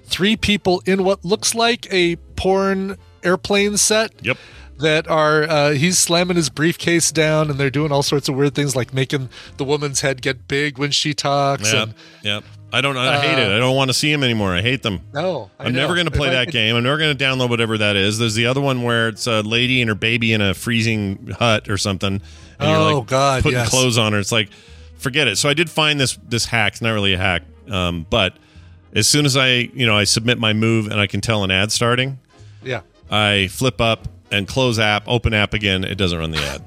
[0.05, 4.13] three people in what looks like a porn airplane set.
[4.23, 4.37] Yep.
[4.79, 8.57] That are uh, he's slamming his briefcase down and they're doing all sorts of weird
[8.57, 11.73] things like making the woman's head get big when she talks.
[11.73, 11.83] Yep.
[11.83, 12.45] And Yep.
[12.73, 12.97] I don't.
[12.97, 13.53] I hate it.
[13.53, 14.53] Uh, I don't want to see them anymore.
[14.53, 15.01] I hate them.
[15.13, 16.75] no, I I'm never going to play that game.
[16.75, 18.19] I'm never going to download whatever that is.
[18.19, 21.69] There's the other one where it's a lady and her baby in a freezing hut
[21.71, 22.21] or something.
[22.59, 23.71] And you're Oh, like God, putting yes.
[23.71, 24.19] clothes on her.
[24.19, 24.49] It's like,
[25.05, 25.37] forget it.
[25.39, 26.73] So I did find this this hack.
[26.73, 28.37] It's not really a hack, um, but
[28.93, 31.53] as soon as I you know I submit my move and I can tell an
[31.53, 32.19] ad starting,
[32.65, 32.81] Yeah.
[33.11, 35.85] I flip up and close app, open app again.
[35.85, 36.63] It doesn't run the ad.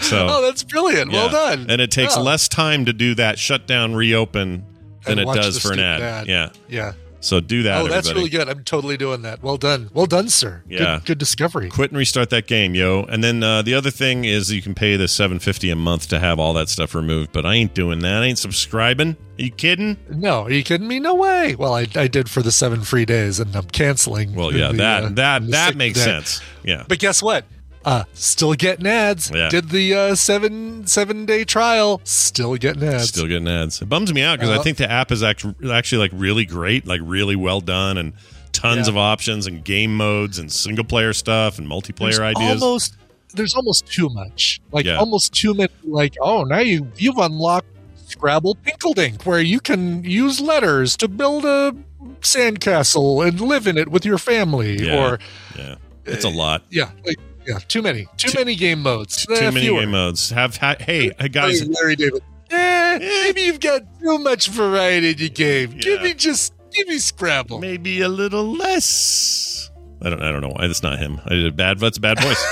[0.00, 1.12] so Oh, that's brilliant.
[1.12, 1.66] Well done.
[1.70, 2.22] And it takes Oh.
[2.22, 4.64] less time to do that shutdown reopen
[5.04, 6.02] than And it does for an ad.
[6.02, 6.26] ad.
[6.26, 6.50] Yeah.
[6.68, 6.92] Yeah.
[7.20, 7.82] So do that.
[7.82, 8.14] Oh, that's everybody.
[8.14, 8.48] really good.
[8.48, 9.42] I'm totally doing that.
[9.42, 9.90] Well done.
[9.92, 10.62] Well done, sir.
[10.66, 10.96] Yeah.
[10.96, 11.68] Good, good discovery.
[11.68, 13.04] Quit and restart that game, yo.
[13.04, 16.08] And then uh, the other thing is you can pay the seven fifty a month
[16.08, 17.32] to have all that stuff removed.
[17.32, 18.22] But I ain't doing that.
[18.22, 19.16] I ain't subscribing.
[19.38, 19.96] Are you kidding?
[20.08, 20.98] No, are you kidding me?
[20.98, 21.54] No way.
[21.56, 24.34] Well, I, I did for the seven free days, and I'm canceling.
[24.34, 26.04] Well, yeah, the, that uh, that that makes day.
[26.04, 26.40] sense.
[26.64, 26.84] Yeah.
[26.88, 27.44] But guess what?
[27.84, 29.30] Uh, still getting ads.
[29.34, 29.48] Yeah.
[29.48, 32.00] Did the uh, seven seven day trial.
[32.04, 33.08] Still getting ads.
[33.08, 33.80] Still getting ads.
[33.80, 36.44] It bums me out because I Uh, think the app is actually actually like really
[36.44, 38.12] great, like really well done, and
[38.52, 38.92] tons Yeah.
[38.92, 42.62] of options and game modes and single player stuff and multiplayer There's ideas.
[42.62, 42.94] Almost.
[43.32, 44.60] There's almost too much.
[44.72, 44.96] Like Yeah.
[44.96, 45.70] almost too many.
[45.84, 47.68] Like oh, now you you've unlocked
[48.08, 51.74] Scrabble Pinkeldink, where you can use letters to build a
[52.20, 54.84] sandcastle and live in it with your family.
[54.84, 54.96] Yeah.
[55.12, 55.18] Or
[55.56, 55.74] yeah,
[56.04, 56.62] it's a lot.
[56.70, 57.16] yeah, like,
[57.50, 59.26] yeah, too many, too, many game modes.
[59.26, 59.80] Too Eh, many fewer.
[59.80, 60.30] game modes.
[60.30, 61.60] Have ha- hey guys.
[61.60, 62.22] Hey, Larry David.
[62.50, 65.78] Eh, maybe you've got too much variety in your game.
[65.78, 67.58] Give me just give me Scrabble.
[67.60, 69.70] maybe a little less.
[70.02, 70.22] I don't.
[70.22, 70.66] I don't know why.
[70.66, 71.20] That's not him.
[71.26, 71.78] I did a bad.
[71.78, 72.44] That's a bad voice.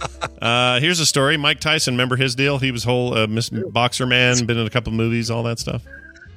[0.42, 1.36] uh, here's a story.
[1.36, 1.94] Mike Tyson.
[1.94, 2.58] Remember his deal?
[2.58, 4.46] He was whole uh, Miss boxer man.
[4.46, 5.30] Been in a couple movies.
[5.30, 5.82] All that stuff.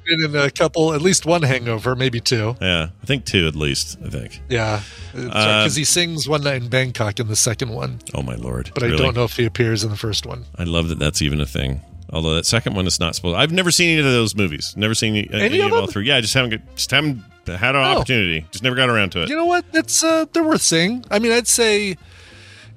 [0.06, 2.56] Been in a couple, at least one hangover, maybe two.
[2.60, 3.98] Yeah, I think two at least.
[4.04, 4.40] I think.
[4.48, 4.82] Yeah,
[5.14, 5.20] Uh,
[5.64, 8.70] because he sings "One Night in Bangkok" in the second one, Oh my lord!
[8.74, 10.44] but I don't know if he appears in the first one.
[10.56, 11.80] I love that that's even a thing.
[12.10, 13.36] Although that second one is not supposed.
[13.36, 14.74] I've never seen any of those movies.
[14.76, 15.90] Never seen any, any of of all them?
[15.90, 16.06] three.
[16.06, 16.62] Yeah, I just haven't.
[16.76, 17.98] Just haven't had an Oh.
[17.98, 18.46] opportunity.
[18.52, 19.28] Just never got around to it.
[19.28, 19.64] You know what?
[19.74, 21.04] It's uh, they're worth seeing.
[21.10, 21.96] I mean, I'd say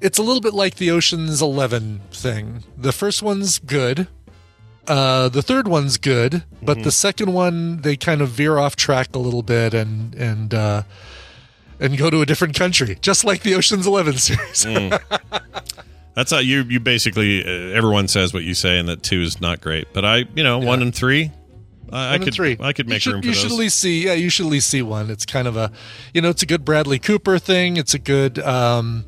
[0.01, 2.63] it's a little bit like the Ocean's Eleven thing.
[2.75, 4.07] The first one's good.
[4.87, 6.83] Uh, the third one's good, but Mm-hmm.
[6.83, 10.83] the second one they kind of veer off track a little bit and and uh,
[11.79, 14.65] and go to a different country, just like the Ocean's Eleven series.
[14.65, 14.99] Mm.
[16.15, 19.39] That's how you you basically uh, everyone says what you say, and that two is
[19.39, 19.87] not great.
[19.93, 21.31] But I, you know, one and three,
[21.91, 22.57] I, I could three.
[22.59, 23.41] I could You make should, room for You those.
[23.43, 24.05] should at least see.
[24.05, 25.09] Yeah, you should at least see one.
[25.11, 25.71] It's kind of a,
[26.13, 27.77] you know, it's a good Bradley Cooper thing.
[27.77, 28.39] It's a good.
[28.39, 29.05] um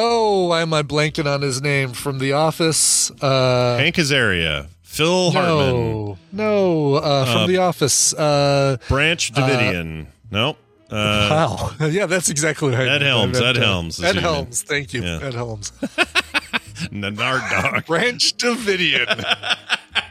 [0.00, 3.10] Oh, why am I blanking on his name from The Office?
[3.20, 8.14] Uh, Hank Azaria, Phil Hartman, no, no, uh, from Uh, The Office.
[8.14, 10.06] Uh, Branch Davidian.
[10.30, 10.56] nope.
[10.90, 14.16] Uh, wow, yeah, that's exactly what I Ed Helms, Ed uh, Helms Ed.
[14.16, 14.62] Helms.
[14.62, 15.18] Thank you, Yeah.
[15.20, 15.72] Ed Helms.
[16.92, 17.84] Nard Dog.
[17.86, 19.08] Branch Davidian.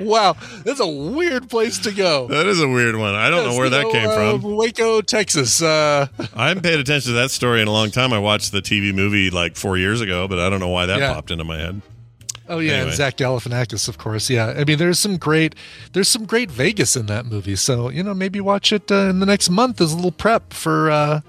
[0.00, 2.26] wow, that's a weird place to go.
[2.28, 3.14] That is a weird one.
[3.14, 4.56] I don't know where that So, came uh, from.
[4.56, 5.60] Waco, Texas.
[5.62, 8.12] Uh, I haven't paid attention to that story in a long time.
[8.12, 10.98] I watched the TV movie like four years ago, but I don't know why that
[10.98, 11.12] Yeah.
[11.12, 11.82] popped into my head.
[12.48, 12.88] oh yeah, Anyway.
[12.88, 14.28] and Zach Galifianakis, of course.
[14.28, 15.54] Yeah, I mean, there's some great,
[15.92, 17.56] there's some great Vegas in that movie.
[17.56, 20.52] So you know, maybe watch it uh, in the next month as a little prep
[20.52, 21.20] for uh,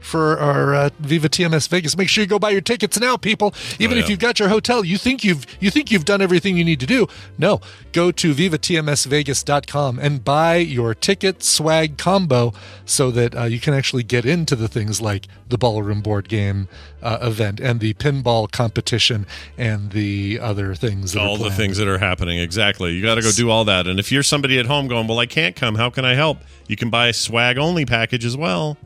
[0.00, 1.96] for our uh, Viva TMS Vegas.
[1.96, 3.54] Make sure you go buy your tickets now, people.
[3.78, 6.56] Even Oh, if you've got your hotel, you think you've you think you've done everything
[6.56, 7.06] you need to do.
[7.36, 7.60] No,
[7.92, 12.52] go to vivatmsvegas.com and buy your ticket swag combo
[12.84, 16.68] so that uh, you can actually get into the things like the ballroom board game
[17.02, 19.26] uh, event and the pinball competition
[19.56, 21.12] and the other things.
[21.12, 22.38] That are all the things that are happening.
[22.38, 22.92] Exactly.
[22.92, 23.86] You got to go do all that.
[23.86, 25.74] And if you're somebody at home going, well, I can't come.
[25.74, 26.38] How can I help?
[26.66, 28.76] You can buy a swag only package as well,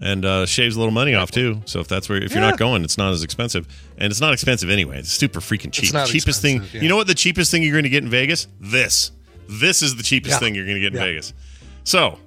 [0.00, 1.60] and uh, shaves a little money off too.
[1.66, 2.50] So if that's where if you're Yeah.
[2.50, 3.66] not going, it's not as expensive,
[3.98, 4.98] and it's not expensive anyway.
[4.98, 5.92] It's super freaking cheap.
[5.92, 6.56] not cheapest thing.
[6.56, 6.82] expensive, yeah.
[6.82, 7.06] You know what?
[7.06, 8.46] The cheapest thing you're going to get in Vegas?
[8.60, 9.12] This.
[9.48, 10.38] This is the cheapest Yeah.
[10.38, 11.04] thing you're going to get in Yeah.
[11.06, 11.34] Vegas.
[11.84, 12.18] So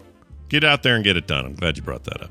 [0.49, 1.45] get out there and get it done.
[1.45, 2.29] I'm glad you brought that up.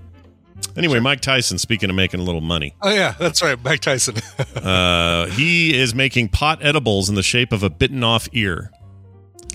[0.77, 1.59] Anyway, Mike Tyson.
[1.59, 2.75] Speaking of making a little money.
[2.81, 4.17] Oh yeah, that's right, Mike Tyson.
[4.57, 8.71] Uh, he is making pot edibles in the shape of a bitten off ear.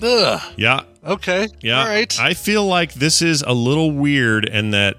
[0.02, 0.40] Ugh.
[0.56, 1.48] Yeah, Okay.
[1.62, 1.80] yeah.
[1.80, 2.20] All right.
[2.20, 4.98] I feel like this is a little weird, and that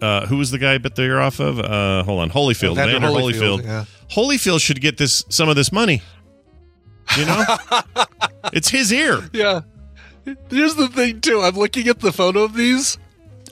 [0.00, 1.58] uh, who was the guy bit the ear off of?
[1.58, 3.64] Uh, hold on, Holyfield, Evander Vander Holyfield, Holyfield.
[3.64, 3.84] yeah.
[4.10, 6.02] Holyfield should get this some of this money.
[7.16, 7.44] You know,
[8.52, 9.28] it's his ear.
[9.32, 9.60] Yeah.
[10.48, 11.40] Here's the thing too.
[11.40, 12.96] I'm looking at the photo of these.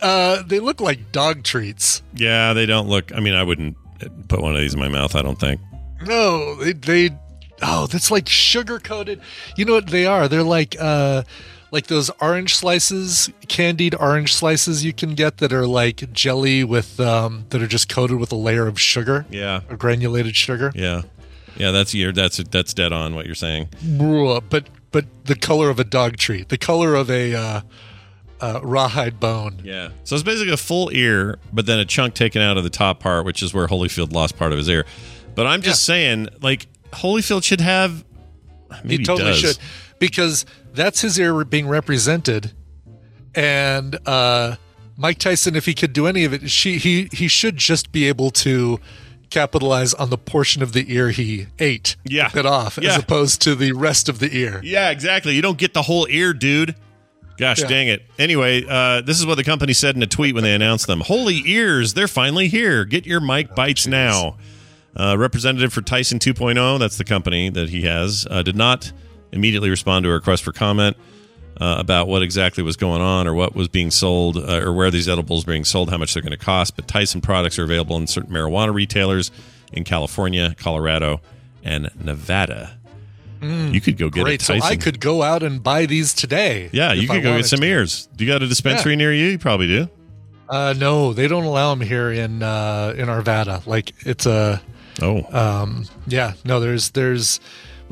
[0.00, 2.02] Uh, they look like dog treats.
[2.14, 3.14] Yeah, they don't look.
[3.14, 3.76] I mean, I wouldn't
[4.28, 5.14] put one of these in my mouth.
[5.14, 5.60] I don't think.
[6.04, 7.10] No, they they
[7.62, 9.20] oh, that's like sugar coated.
[9.56, 10.28] You know what they are?
[10.28, 11.22] They're like uh
[11.72, 17.00] like those orange slices, candied orange slices you can get that are like jelly with
[17.00, 20.70] um that are just coated with a layer of sugar, Yeah, or granulated sugar.
[20.74, 21.02] yeah,
[21.56, 21.70] yeah.
[21.72, 22.12] That's your.
[22.12, 23.68] That's that's dead on what you're saying.
[23.98, 27.60] But but the color of a dog treat, the color of a uh,
[28.42, 29.60] uh, rawhide bone.
[29.64, 29.88] Yeah.
[30.04, 33.00] So it's basically a full ear, but then a chunk taken out of the top
[33.00, 34.84] part, which is where Holyfield lost part of his ear.
[35.34, 38.04] But I'm just saying, like Holyfield should have.
[38.84, 39.40] Maybe he totally does.
[39.40, 39.58] should
[39.98, 40.44] because
[40.74, 42.52] that's his ear being represented
[43.34, 44.56] and uh
[44.96, 48.06] mike tyson if he could do any of it she he he should just be
[48.06, 48.78] able to
[49.30, 52.28] capitalize on the portion of the ear he ate Yeah.
[52.28, 52.90] bit off Yeah.
[52.90, 55.34] as opposed to the rest of the ear Yeah, exactly.
[55.34, 56.74] You don't get the whole ear, dude.
[57.38, 57.66] Gosh Yeah.
[57.68, 58.02] dang it.
[58.18, 61.00] Anyway, uh, this is what the company said in a tweet when they announced them.
[61.00, 62.84] Holy ears, they're finally here.
[62.84, 64.36] Get your mic bites now.
[64.94, 68.92] Uh, representative for Tyson 2.0, that's the company that he has, uh, did not
[69.32, 70.96] immediately respond to a request for comment
[71.60, 74.90] uh, about what exactly was going on or what was being sold uh, or where
[74.90, 76.76] these edibles are being sold, how much they're going to cost.
[76.76, 79.30] But Tyson products are available in certain marijuana retailers
[79.72, 81.20] in California, Colorado,
[81.64, 82.78] and Nevada.
[83.40, 84.24] you could go get Mm.
[84.24, 87.14] great a so i could go out and buy these today Yeah, you if I
[87.16, 87.66] could go get some to.
[87.66, 88.08] ears.
[88.14, 89.26] Do you got a dispensary near you?
[89.30, 89.88] You probably do.
[90.48, 94.60] uh no they don't allow them here in uh in arvada like it's a
[95.00, 97.40] Oh, Um, yeah, no, there's there's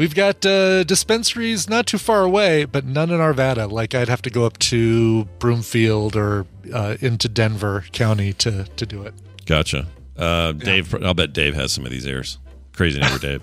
[0.00, 3.70] we've got uh, dispensaries not too far away, but none in Arvada.
[3.70, 8.86] Like I'd have to go up to Broomfield or uh, into Denver County to to
[8.86, 9.14] do it.
[9.44, 9.86] gotcha.
[10.16, 12.38] Uh, Dave, I'll bet Dave has some of these ears.
[12.72, 13.42] Crazy neighbor Dave.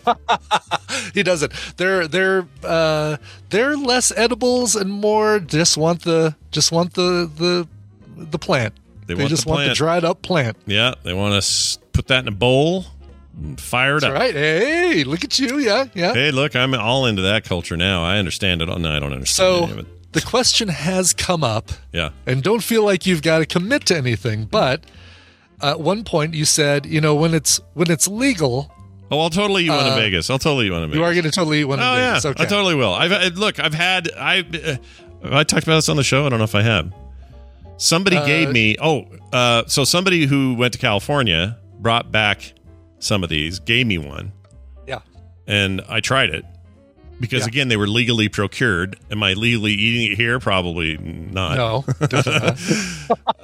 [1.13, 1.53] He doesn't.
[1.77, 3.17] They're they're uh,
[3.51, 7.67] they're less edibles and more just want the just want the the
[8.15, 8.73] the plant.
[9.05, 10.57] They want just the want the dried up plant.
[10.65, 12.85] yeah, they want to put that in a bowl
[13.37, 14.19] and fire it That's up.
[14.19, 14.33] right.
[14.33, 15.59] Hey, look at you.
[15.59, 16.13] Yeah, yeah.
[16.13, 18.03] Hey, look, I'm all into that culture now.
[18.03, 18.69] I understand it.
[18.69, 18.79] all.
[18.79, 20.11] No, I don't understand any of So it.
[20.13, 21.71] the question has come up.
[21.93, 22.09] Yeah.
[22.25, 24.45] and don't feel like you've got to commit to anything.
[24.45, 24.83] But
[25.61, 28.71] at one point, you said, you know, when it's when it's legal,
[29.09, 30.29] Oh, I'll totally eat one in Uh, Vegas.
[30.29, 30.97] I'll totally eat one in Vegas.
[30.99, 31.79] you are going to totally eat one.
[31.79, 32.25] Oh of yeah, these.
[32.25, 32.43] Okay.
[32.43, 32.93] I totally will.
[32.93, 33.57] I've uh, look.
[33.59, 34.09] I've had.
[34.17, 34.39] I.
[34.41, 34.75] Uh,
[35.23, 36.25] I talked about this on the show.
[36.25, 36.93] I don't know if I have.
[37.77, 38.75] Somebody Uh, gave me.
[38.81, 42.53] Oh, uh, so somebody who went to California brought back
[42.99, 43.59] some of these.
[43.59, 44.31] Gave me one,
[44.87, 44.99] yeah.
[45.47, 46.45] and I tried it
[47.19, 47.47] because Yeah.
[47.47, 48.97] again they were legally procured.
[49.11, 50.39] Am I legally eating it here?
[50.39, 51.55] Probably not.
[51.57, 51.85] No.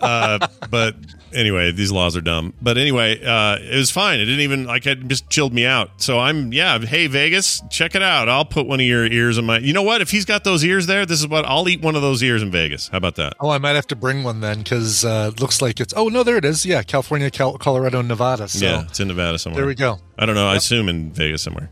[0.04, 0.96] Uh, but
[1.34, 2.54] anyway, these laws are dumb.
[2.62, 4.20] But anyway, uh, it was fine.
[4.20, 6.02] It didn't even like it just chilled me out.
[6.02, 6.78] So I'm yeah.
[6.80, 8.28] Hey Vegas, check it out.
[8.28, 9.60] I'll put one of your ears in my.
[9.60, 10.02] You know what?
[10.02, 12.42] If he's got those ears there, this is what I'll eat one of those ears
[12.42, 12.90] in Vegas.
[12.90, 13.34] How about that?
[13.40, 15.94] Oh, I might have to bring one then because uh, it looks like it's.
[15.96, 16.66] Oh no, there it is.
[16.66, 18.50] Yeah, California, Cal- Colorado, Nevada.
[18.50, 19.62] So yeah, it's in Nevada somewhere.
[19.62, 20.00] there we go.
[20.20, 20.48] I don't know.
[20.48, 21.72] I assume in Vegas somewhere.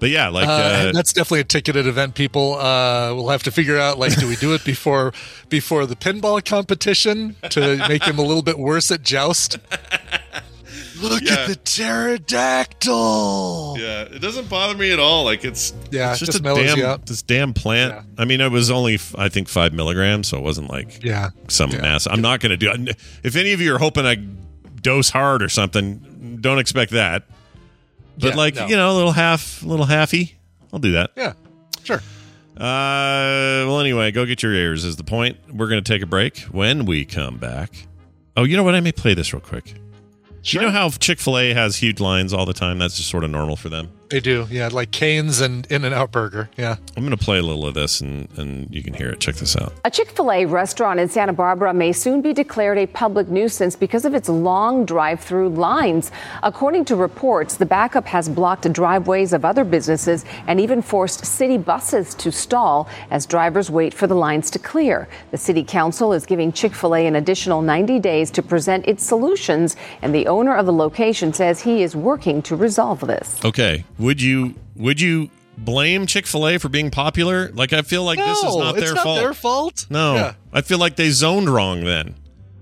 [0.00, 2.14] But yeah, like Uh, uh, that's definitely a ticketed event.
[2.14, 5.12] People, uh, we'll have to figure out like, do we do it before
[5.48, 9.58] before the pinball competition to make him a little bit worse at joust?
[11.00, 11.34] Look Yeah.
[11.34, 11.56] at the
[12.48, 13.76] pterodactyl.
[13.78, 15.24] Yeah, it doesn't bother me at all.
[15.24, 17.94] Like it's Yeah, it's just, just a mellows damn this damn plant.
[17.94, 18.02] Yeah.
[18.18, 21.30] I mean, it was only I think five milligrams, so it wasn't like Yeah.
[21.48, 21.82] some Yeah.
[21.82, 22.06] mass.
[22.10, 22.92] I'm not going to do.
[23.22, 24.16] If any of you are hoping I
[24.80, 27.24] dose hard or something, don't expect that.
[28.18, 28.66] But Yeah, like no.
[28.66, 30.32] you know, a little half, a little halfy,
[30.72, 31.10] I'll do that.
[31.16, 31.32] Yeah.
[31.84, 32.00] Sure.
[32.56, 34.84] Uh, well, anyway, go get your ears.
[34.84, 35.38] Is the point?
[35.52, 36.38] We're going to take a break.
[36.50, 37.86] When we come back,
[38.36, 38.74] Oh, you know what?
[38.76, 39.74] I may play this real quick.
[40.42, 40.62] Sure.
[40.62, 42.78] You know how Chick Fil A has huge lines all the time?
[42.78, 43.90] That's just sort of normal for them.
[44.10, 46.48] They do, yeah, like Canes and In and Out Burger.
[46.56, 46.76] Yeah.
[46.96, 49.20] I'm going to play a little of this, and and you can hear it.
[49.20, 49.74] Check this out.
[49.84, 53.76] A Chick fil A restaurant in Santa Barbara may soon be declared a public nuisance
[53.76, 56.10] because of its long drive through lines.
[56.42, 61.58] According to reports, the backup has blocked driveways of other businesses and even forced city
[61.58, 65.08] buses to stall as drivers wait for the lines to clear.
[65.30, 69.04] The city council is giving Chick fil A an additional 90 days to present its
[69.04, 73.38] solutions, and the owner of the location says he is working to resolve this.
[73.44, 77.50] Okay, would you would you blame Chick Fil A for being popular?
[77.52, 79.18] Like I feel like this is not their not fault.
[79.18, 79.86] their fault.
[79.90, 80.34] No, Yeah.
[80.52, 82.14] I feel like they zoned wrong then.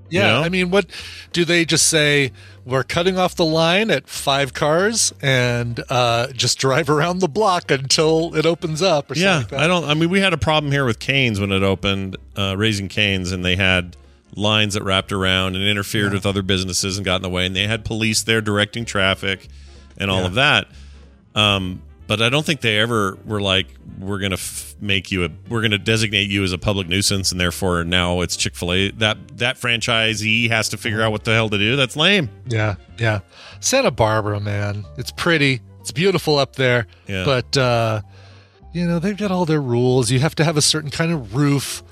[0.09, 0.43] Yeah, You know?
[0.43, 0.87] I mean, what
[1.33, 2.31] do they just say?
[2.65, 7.71] We're cutting off the line at five cars and uh, just drive around the block
[7.73, 9.11] until it opens up.
[9.11, 9.61] Or something Yeah, like that.
[9.61, 9.85] I don't.
[9.85, 13.31] I mean, we had a problem here with Canes when it opened, uh, raising Canes,
[13.33, 13.97] and they had
[14.37, 17.55] lines that wrapped around and interfered with other businesses and got in the way, and
[17.57, 19.49] they had police there directing traffic
[19.99, 20.27] and all Yeah.
[20.27, 20.69] of that.
[21.37, 23.67] Um, but I don't think they ever were like,
[23.99, 27.41] we're gonna f- make you a, we're gonna designate you as a public nuisance, and
[27.41, 28.91] therefore now it's Chick Fil A.
[28.93, 31.77] That that franchisee has to figure out what the hell to do.
[31.77, 32.31] That's lame.
[32.47, 33.21] Yeah, yeah.
[33.61, 35.61] Santa Barbara, man, it's pretty.
[35.81, 36.87] It's beautiful up there.
[37.07, 37.25] Yeah.
[37.25, 38.03] But uh,
[38.73, 40.11] you know they've got all their rules.
[40.11, 41.83] You have to have a certain kind of roof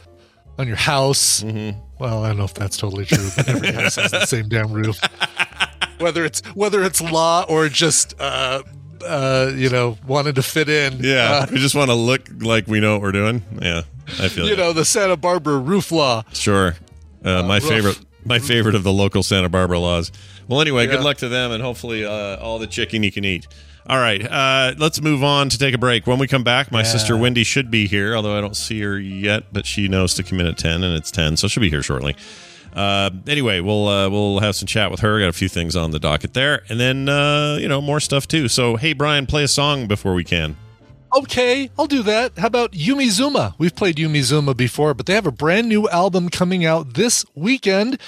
[0.59, 1.43] on your house.
[1.43, 1.81] Mm-hmm.
[1.99, 4.73] Well, I don't know if that's totally true, but every house has the same damn
[4.73, 4.99] roof.
[5.99, 8.63] Whether it's whether it's law or just uh,
[9.07, 10.99] uh, you know wanted to fit in.
[11.03, 13.43] Yeah, Uh, we just want to look like we know what we're doing.
[13.61, 13.83] Yeah,
[14.21, 14.57] I feel you you.
[14.57, 16.23] know the Santa Barbara roof law.
[16.33, 16.77] Sure.
[17.25, 17.63] Uh, my rough.
[17.65, 20.13] favorite, my favorite of the local Santa Barbara laws.
[20.49, 23.47] Well, anyway, good luck to them, and hopefully, uh, all the chicken you can eat.
[23.87, 26.07] All right, uh, let's move on to take a break.
[26.07, 28.99] When we come back, my sister Wendy should be here, although I don't see her
[28.99, 31.69] yet, but she knows to come in at ten, and it's ten, so she'll be
[31.71, 32.15] here shortly.
[32.75, 35.21] Uh, anyway, we'll uh, we'll have some chat with her.
[35.21, 38.27] Got a few things on the docket there, and then uh, you know more stuff
[38.27, 38.49] too.
[38.49, 40.57] So, hey, Brian, play a song before we can.
[41.17, 42.37] Okay, I'll do that.
[42.39, 43.55] How about Yumi Zouma?
[43.57, 47.25] We've played Yumi Zouma before, but they have a brand new album coming out this
[47.37, 48.01] weekend.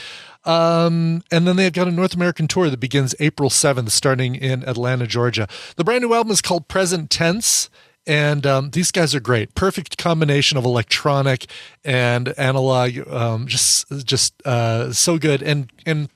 [0.45, 4.62] Um, and then they've got a North American tour that begins April 7th, starting in
[4.69, 5.49] Atlanta, Georgia.
[5.77, 7.69] The brand new album is called Present Tense.
[8.07, 9.54] And um, these guys are great.
[9.54, 11.46] Perfect combination of electronic
[11.84, 12.98] and analog.
[13.09, 15.42] Um, just, just uh, so good.
[15.42, 16.09] And and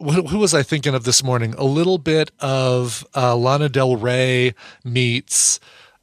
[0.00, 1.54] wh- who was I thinking of this morning?
[1.58, 4.54] A little bit of uh, Lana Del Rey
[4.84, 5.60] meets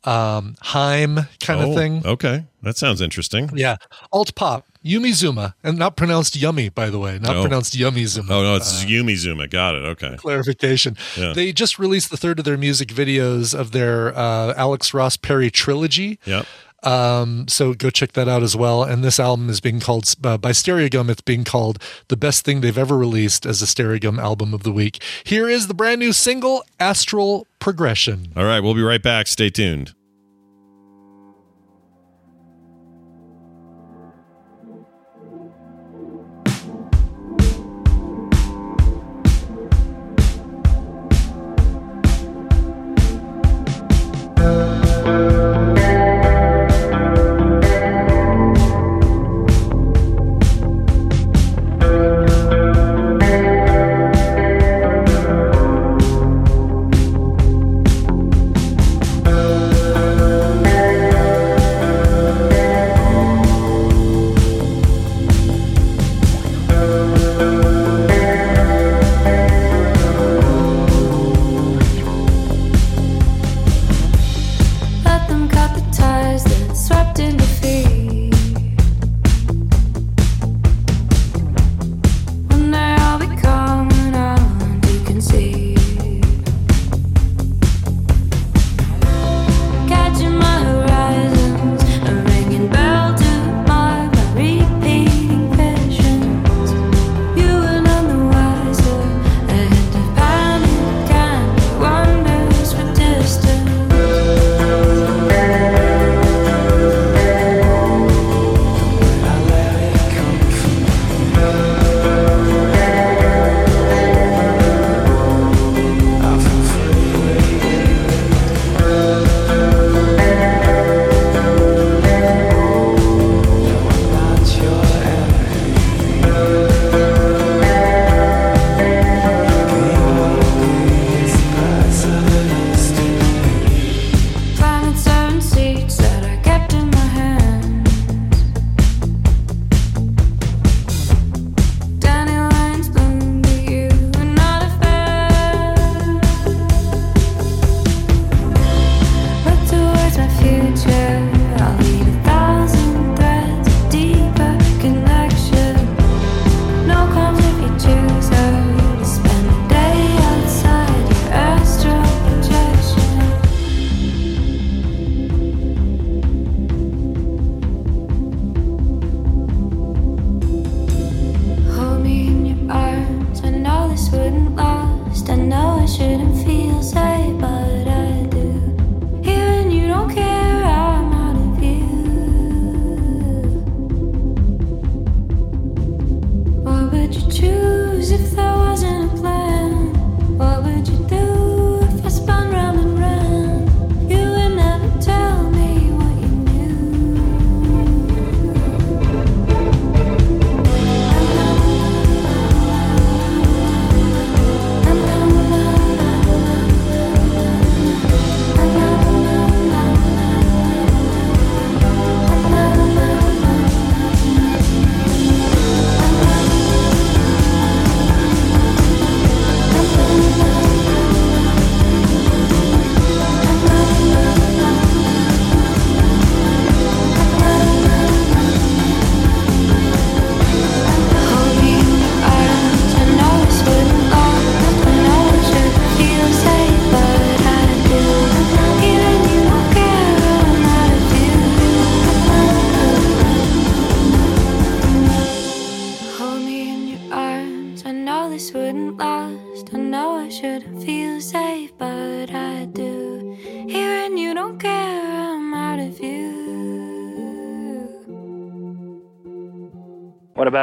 [0.08, 2.02] um, Haim kind Oh, of thing.
[2.06, 3.50] Okay, that sounds interesting.
[3.54, 3.76] Yeah,
[4.12, 7.42] alt pop, Yumi Zouma, and not pronounced yummy, by the way, not Oh.
[7.42, 8.34] pronounced yummy Zuma.
[8.34, 9.50] Oh no, it's Yumi Zouma.
[9.50, 9.84] Got it.
[9.86, 10.16] Okay.
[10.18, 10.96] Clarification.
[11.18, 11.34] Yeah.
[11.34, 15.52] They just released the third of their music videos of their uh, Alex Ross Perry
[15.52, 16.20] trilogy.
[16.26, 16.46] Yep.
[16.84, 18.84] Um, so go check that out as well.
[18.84, 21.10] And this album is being called uh, by Stereogum.
[21.10, 24.72] It's being called the best thing they've ever released as the Stereogum album of the
[24.72, 25.02] week.
[25.24, 28.32] Here is the brand new single, Astral Progression.
[28.38, 29.26] All right, we'll be right back.
[29.28, 29.96] Stay tuned.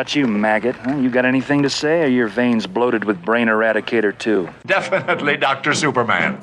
[0.04, 0.76] About you, maggot?
[0.76, 0.96] Huh?
[0.96, 4.50] You got anything to say, or your veins bloated with brain eradicator too?
[4.66, 5.72] Definitely Dr.
[5.72, 6.34] Superman.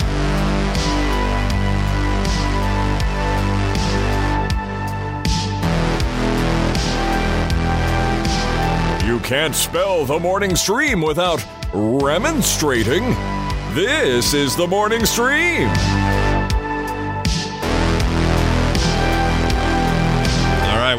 [9.06, 13.04] You can't spell the morning stream without remonstrating.
[13.76, 15.70] This is the morning stream.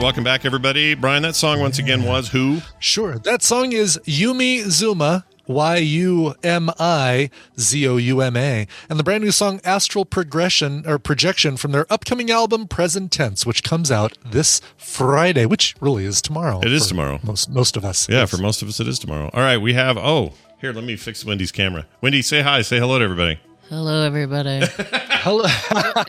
[0.03, 0.95] Welcome back, everybody.
[0.95, 2.61] Brian, that song once again was who?
[2.81, 3.19] Sure.
[3.21, 8.99] That song is Yumi Zouma, Y U M I Z O U M A, and
[8.99, 13.63] the brand new song Astral Progression or Projection from their upcoming album Present Tense, which
[13.63, 16.59] comes out this Friday, which really is tomorrow.
[16.63, 17.21] It is tomorrow.
[17.23, 18.09] Most most of us.
[18.09, 18.31] Yeah, Yes.
[18.31, 19.31] for most of us, it is tomorrow.
[19.33, 19.97] All right, we have.
[19.97, 21.87] Oh, here, let me fix Wendy's camera.
[22.01, 22.63] Wendy, say hi.
[22.63, 23.39] Say hello to everybody.
[23.69, 24.67] Hello, everybody.
[25.23, 25.45] Hello.
[25.45, 25.49] Do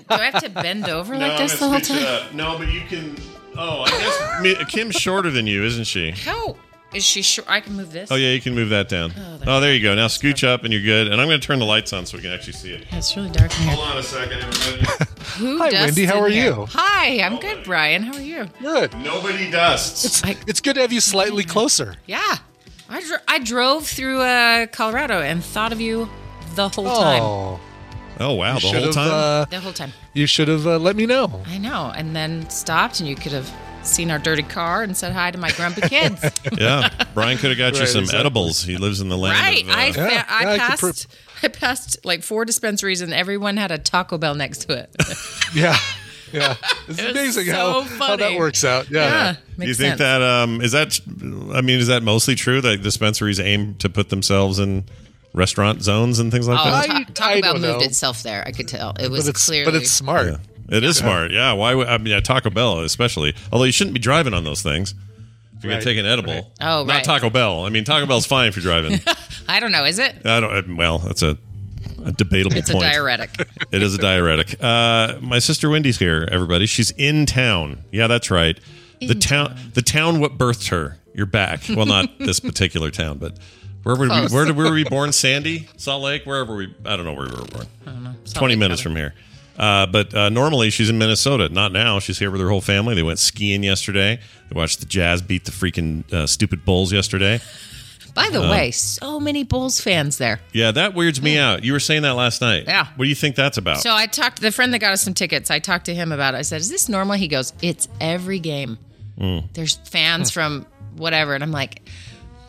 [0.10, 2.36] I have to bend over like this the whole time?
[2.36, 3.16] No, but you can.
[3.58, 6.12] Oh, I guess Kim's shorter than you, isn't she?
[6.12, 6.56] How
[6.94, 8.12] is she sure I can move this?
[8.12, 9.14] Oh yeah, you can move that down.
[9.48, 9.96] Oh, there you go.
[9.96, 11.08] Now scooch up, and you're good.
[11.12, 12.86] And I'm going to turn the lights on so we can actually see it.
[12.92, 13.76] Yeah, it's really dark in here.
[13.76, 14.86] Hold on a second, everybody.
[15.38, 16.06] Who Hi, dusts Wendy.
[16.06, 16.46] How in are here?
[16.54, 16.66] you?
[16.70, 18.04] Hi, I'm good, Brian.
[18.04, 18.48] How are you?
[18.62, 18.94] Good.
[19.00, 20.06] Nobody dusts.
[20.06, 21.96] It's, it's good to have you slightly closer.
[22.06, 22.38] Yeah,
[22.90, 26.10] I, dro- I drove through uh, Colorado and thought of you
[26.56, 27.24] the whole time.
[27.24, 27.60] Oh,
[28.20, 29.12] Oh wow, the whole time.
[29.12, 29.92] Uh, The whole time.
[30.14, 31.42] you should have uh, let me know.
[31.48, 33.52] I know, and then stopped, and you could have
[33.84, 36.24] seen our dirty car and said hi to my grumpy kids.
[36.58, 38.20] yeah, Brian could have got you some exactly.
[38.20, 38.64] edibles.
[38.64, 39.38] He lives in the land.
[39.40, 39.64] right?
[39.64, 41.08] Of, uh, I, fa- Yeah, I yeah, I could passed.
[41.44, 44.96] I passed like four dispensaries, and everyone had a Taco Bell next to it.
[45.56, 45.78] Yeah.
[46.32, 46.56] Yeah.
[46.88, 48.90] It's It amazing so how, how that works out.
[48.90, 49.02] Yeah.
[49.02, 50.00] yeah, Do makes you think sense.
[50.00, 51.00] that um, is that?
[51.56, 54.86] I mean, is that mostly true that dispensaries aim to put themselves in
[55.34, 56.86] restaurant zones and things like Oh, that?
[56.88, 57.86] Ta- I- Taco I Bell moved know.
[57.86, 58.44] itself there.
[58.46, 58.96] I could tell.
[59.00, 59.72] It was But it's clearly.
[59.72, 60.40] but it's smart.
[60.70, 61.32] It is smart.
[61.32, 61.54] Yeah.
[61.54, 61.76] Why?
[61.76, 63.36] Would, I mean, yeah, Taco Bell especially.
[63.52, 64.94] Although you shouldn't be driving on those things.
[65.58, 66.46] If you're Right, gonna take an edible, right.
[66.62, 67.04] Oh, not.
[67.04, 67.66] Taco Bell.
[67.66, 69.00] I mean, Taco Bell's fine if you're driving.
[69.48, 69.86] I don't know.
[69.86, 70.26] Is it?
[70.26, 70.76] I don't.
[70.78, 71.38] Well, that's a,
[72.06, 72.86] a debatable It's a point.
[72.86, 73.30] diuretic.
[73.72, 74.62] It is a diuretic.
[74.62, 76.28] Uh, my sister Wendy's here.
[76.32, 77.84] Everybody, she's in town.
[77.92, 78.60] Yeah, that's right.
[79.00, 80.98] the town, the town, what birthed her.
[81.16, 81.62] You're back.
[81.70, 83.38] Well, not this particular town, but
[83.84, 84.28] where were we?
[84.28, 85.12] Where did were we born?
[85.12, 86.74] Sandy, Salt Lake, wherever we.
[86.86, 87.68] I don't know where we were born.
[87.86, 88.16] I don't know.
[88.24, 89.14] Salt Twenty Lake minutes from here.
[89.58, 91.50] Uh, but uh, normally she's in Minnesota.
[91.50, 92.00] Not now.
[92.00, 92.96] She's here with her whole family.
[92.96, 94.20] They went skiing yesterday.
[94.50, 97.40] They watched the Jazz beat the freaking uh, stupid Bulls yesterday.
[98.16, 100.40] By the way, so many Bulls fans there.
[100.52, 101.64] Yeah, that weirds me out.
[101.64, 102.66] You were saying that last night.
[102.68, 102.86] Yeah.
[102.96, 103.80] What do you think that's about?
[103.80, 105.50] So I talked to the friend that got us some tickets.
[105.50, 106.38] I talked to him about it.
[106.38, 108.78] I said, "Is this normal?" He goes, "It's every game.
[109.20, 109.52] Mm.
[109.54, 111.82] There's fans from whatever." And I'm like,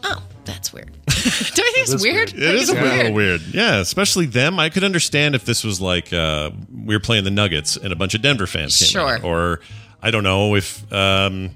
[0.04, 2.32] "Oh, that's weird." Do you think it's is weird?
[2.32, 2.34] weird.
[2.34, 3.40] It is it's a little weird.
[3.42, 4.58] Yeah, especially them.
[4.60, 7.96] I could understand if this was like uh, we were playing the Nuggets and a
[7.96, 9.22] bunch of Denver fans came Sure.
[9.24, 9.60] Or
[10.02, 11.50] I don't know if um,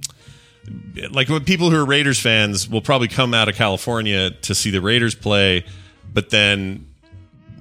[1.11, 4.80] like people who are Raiders fans will probably come out of California to see the
[4.80, 5.64] Raiders play,
[6.12, 6.86] but then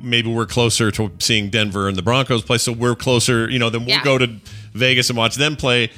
[0.02, 3.70] maybe we're closer to seeing Denver and the Broncos play, so we're closer, you know,
[3.70, 4.04] then we'll Yeah.
[4.04, 4.28] go to
[4.74, 5.90] Vegas and watch them play.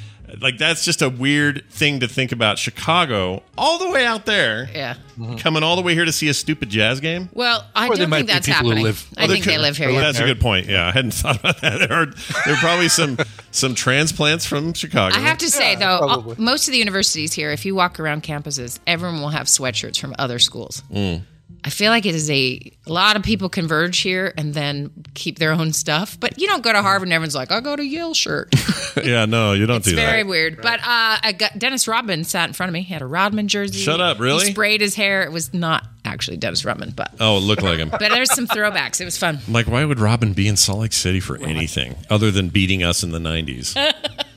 [0.42, 2.58] Like that's just a weird thing to think about.
[2.60, 4.96] Chicago, all the way out there, Yeah.
[5.38, 7.30] coming all the way here to see a stupid jazz game.
[7.34, 8.84] Well, I or don't think that's happening.
[8.84, 9.88] live- I think they live here.
[9.88, 10.02] Well, Yeah.
[10.04, 10.68] that's a good point.
[10.68, 11.80] Yeah, I hadn't thought about that.
[11.88, 12.06] There are,
[12.46, 13.18] there are probably some
[13.52, 15.16] some transplants from Chicago.
[15.16, 18.24] I have to say though, all- most of the universities here, if you walk around
[18.24, 20.84] campuses, everyone will have sweatshirts from other schools.
[20.94, 21.22] Mm.
[21.64, 25.40] I feel like it is a, a lot of people converge here and then keep
[25.40, 26.20] their own stuff.
[26.20, 28.54] But you don't go to Harvard and everyone's like, I'll go to Yale shirt.
[29.04, 30.02] yeah, no, you don't It's do that.
[30.02, 30.30] It's very that.
[30.30, 30.62] weird.
[30.62, 32.82] But uh, I got Dennis Rodman sat in front of me.
[32.84, 33.78] He had a Rodman jersey.
[33.80, 34.46] Shut up, really?
[34.46, 35.24] He sprayed his hair.
[35.24, 37.90] It was not actually Dennis Rodman, but Oh, it looked like him.
[37.90, 39.02] but there's some throwbacks.
[39.02, 39.40] It was fun.
[39.46, 42.84] I'm like, why would Robin be in Salt Lake City for anything other than beating
[42.84, 43.76] us in the '90s?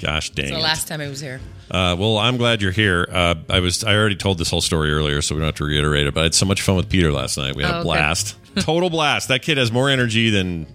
[0.00, 0.62] Gosh dang The it.
[0.62, 1.40] last time he was here.
[1.70, 3.06] Uh, well, I'm glad you're here.
[3.10, 5.64] Uh, I was I already told this whole story earlier, so we don't have to
[5.64, 6.14] reiterate it.
[6.14, 7.54] But I had so much fun with Peter last night.
[7.56, 7.84] We had Oh, a okay.
[7.84, 9.28] blast, total blast.
[9.28, 10.66] That kid has more energy than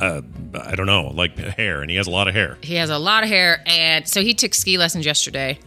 [0.00, 0.22] uh,
[0.60, 2.58] I don't know, like hair, and he has a lot of hair.
[2.62, 5.58] He has a lot of hair, and so he took ski lessons yesterday,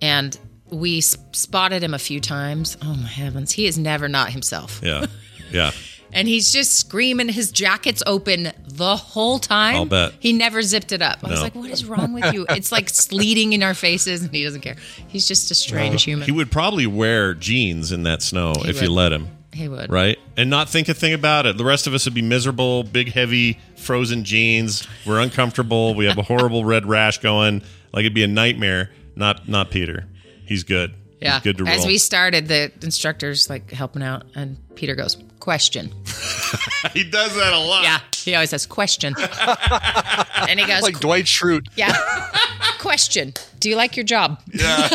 [0.00, 0.36] and
[0.70, 2.76] we spotted him a few times.
[2.82, 5.06] Oh my heavens, he is never not himself, Yeah,
[5.50, 5.70] yeah.
[6.12, 7.28] and he's just screaming.
[7.28, 9.76] His jacket's open the whole time.
[9.76, 10.12] I'll bet.
[10.20, 11.18] he never zipped it up.
[11.24, 14.34] I was like, "What is wrong with you?" It's like sleeting in our faces, and
[14.34, 14.76] he doesn't care.
[15.08, 16.24] He's just a strange human.
[16.26, 18.96] He would probably wear jeans in that snow He if you would.
[18.96, 19.28] let him.
[19.52, 19.90] He would.
[19.90, 20.18] Right?
[20.38, 21.58] And not think a thing about it.
[21.58, 24.86] The rest of us would be miserable, big, heavy, frozen jeans.
[25.06, 25.94] We're uncomfortable.
[25.94, 27.60] We have a horrible red rash going.
[27.92, 28.90] Like it'd be a nightmare.
[29.14, 30.06] Not not Peter.
[30.46, 30.94] He's good.
[31.22, 31.40] Yeah.
[31.40, 35.86] Good to As we started, the instructor's like helping out, and Peter goes, "Question."
[36.92, 37.82] he does that a lot.
[37.84, 39.14] Yeah, he always says question,
[40.48, 41.66] and he goes, Like Dwight Schrute.
[41.76, 41.92] Yeah.
[42.78, 43.32] Question.
[43.60, 44.40] Do you like your job?
[44.52, 44.88] Yeah.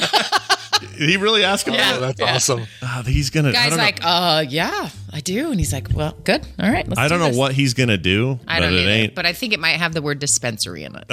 [0.98, 1.74] he really asked him.
[1.76, 1.94] Yeah.
[1.96, 2.36] Oh, that's Yeah.
[2.36, 2.68] awesome.
[2.84, 3.50] Ah, he's gonna.
[3.50, 5.52] I Guy's don't know- like, uh, yeah, I do.
[5.52, 6.46] And he's like, well, good.
[6.60, 6.86] All right.
[6.88, 7.38] Let's I don't do know this.
[7.38, 9.16] what he's gonna do, I but don't it either, ain't.
[9.16, 11.06] but I think it might have the word dispensary in it.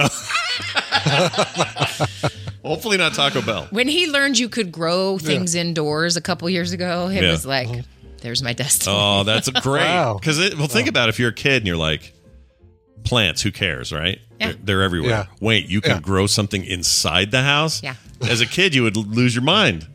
[2.64, 3.66] Hopefully not Taco Bell.
[3.70, 7.30] When he learned you could grow things indoors a couple years ago, it Yeah.
[7.30, 7.80] was like, oh.
[8.22, 8.96] there's my destiny.
[8.98, 9.82] Oh, that's great.
[9.84, 10.14] Wow.
[10.18, 12.12] Because well, think about it, if you're a kid and you're like,
[13.04, 14.18] plants, who cares, right?
[14.40, 14.46] Yeah.
[14.46, 15.10] They're, they're everywhere.
[15.10, 15.26] Yeah.
[15.40, 16.00] Wait, you can Yeah.
[16.00, 17.82] grow something inside the house?
[17.82, 17.94] Yeah.
[18.28, 19.86] As a kid, you would l- lose your mind.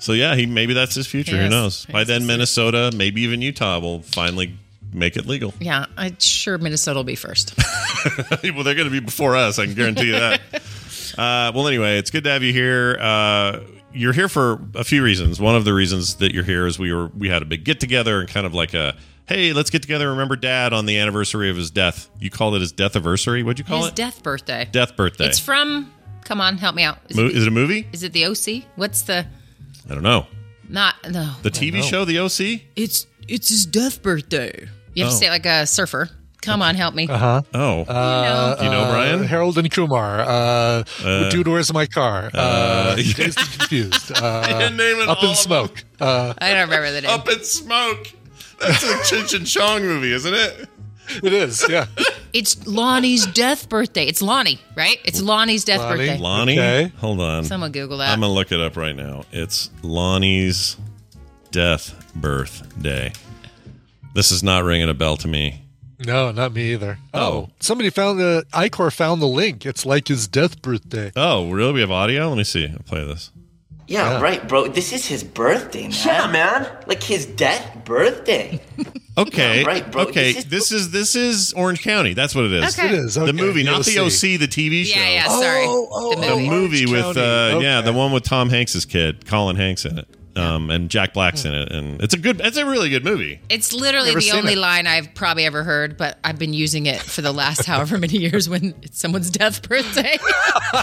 [0.00, 1.36] So yeah, he maybe that's his future.
[1.36, 1.50] Who Yes.
[1.50, 1.86] knows?
[1.86, 2.26] By Yes, then, yes.
[2.28, 4.54] Minnesota, maybe even Utah will finally
[4.92, 5.54] make it legal.
[5.60, 7.54] yeah, I'm sure Minnesota will be first.
[8.42, 9.58] well, they're going to be before us.
[9.60, 10.40] I can guarantee you that.
[11.20, 12.96] Uh, well, anyway, it's good to have you here.
[13.00, 13.60] Uh,
[13.92, 15.40] you're here for a few reasons.
[15.40, 17.80] One of the reasons that you're here is we were we had a big get
[17.80, 18.96] together and kind of like a
[19.26, 22.08] hey, let's get together and remember Dad on the anniversary of his death.
[22.18, 23.42] You called it his death anniversary.
[23.42, 23.94] What'd you call His it?
[23.96, 24.68] death birthday.
[24.72, 25.26] death birthday.
[25.26, 25.92] It's from,
[26.24, 26.98] come on, help me out.
[27.08, 27.86] Is, Mo- it, is it a movie?
[27.92, 28.64] is it the OC?
[28.76, 29.24] What's the,
[29.88, 30.26] I don't know.
[30.68, 31.32] not, no.
[31.42, 32.62] The TV show, The OC.
[32.76, 34.68] It's, it's his death birthday.
[34.94, 35.14] You have Oh.
[35.14, 36.08] to say it like a surfer.
[36.42, 37.06] Come on, help me.
[37.08, 37.42] Uh huh.
[37.52, 39.20] Oh, Uh, Do you know, Brian?
[39.20, 40.20] Uh, Harold and Kumar.
[40.20, 40.82] Uh,
[41.30, 42.30] Dude, where's my car?
[42.32, 44.12] Uh, Dazed and confused.
[44.20, 45.84] Uh, didn't name it up in smoke.
[46.00, 47.10] Uh, I don't remember the name.
[47.10, 48.12] Up in Smoke.
[48.60, 50.68] That's a Cheech and Chong movie, isn't it?
[51.22, 51.66] it is.
[51.68, 51.86] Yeah.
[52.32, 54.06] It's Lonnie's death birthday.
[54.06, 54.98] It's Lonnie, right?
[55.04, 55.96] It's Lonnie's death Lonnie.
[56.06, 56.18] birthday.
[56.18, 56.52] Lonnie.
[56.60, 56.92] Okay.
[56.98, 57.42] Hold on.
[57.42, 58.10] Someone Google that.
[58.12, 59.24] I'm gonna look it up right now.
[59.32, 60.76] It's Lonnie's
[61.50, 63.12] death birthday.
[64.14, 65.64] This is not ringing a bell to me.
[66.06, 66.98] No, not me either.
[67.14, 67.20] Oh.
[67.20, 69.66] Oh, somebody found the Icor found the link.
[69.66, 71.12] It's like his death birthday.
[71.14, 71.72] Oh, really?
[71.74, 72.28] We have audio?
[72.28, 72.66] Let me see.
[72.68, 73.30] I'll play this.
[73.86, 74.20] Yeah, Yeah.
[74.22, 74.68] right, bro.
[74.68, 75.92] This is his birthday, man.
[76.06, 76.68] Yeah, man.
[76.86, 78.60] Like his death birthday.
[79.18, 79.60] Okay.
[79.62, 80.02] Yeah, right, bro.
[80.04, 80.32] Okay.
[80.32, 82.14] This is- This is this is Orange County.
[82.14, 82.78] That's what it is.
[82.78, 82.88] Okay.
[82.88, 84.06] It is The movie, not the OC.
[84.06, 84.98] OC, the TV show.
[84.98, 85.64] yeah, yeah, sorry.
[85.66, 86.48] Oh, the The movie.
[86.48, 87.20] movie with County.
[87.20, 91.12] uh, yeah, the one with Tom Hanks's kid, Colin Hanks in it, um, and Jack
[91.12, 93.40] Black's in it, and it's a good, it's a really good movie.
[93.48, 94.58] It's literally Never the only it.
[94.58, 98.18] line I've probably ever heard, but I've been using it for the last however many
[98.18, 100.18] years when it's someone's death birthday.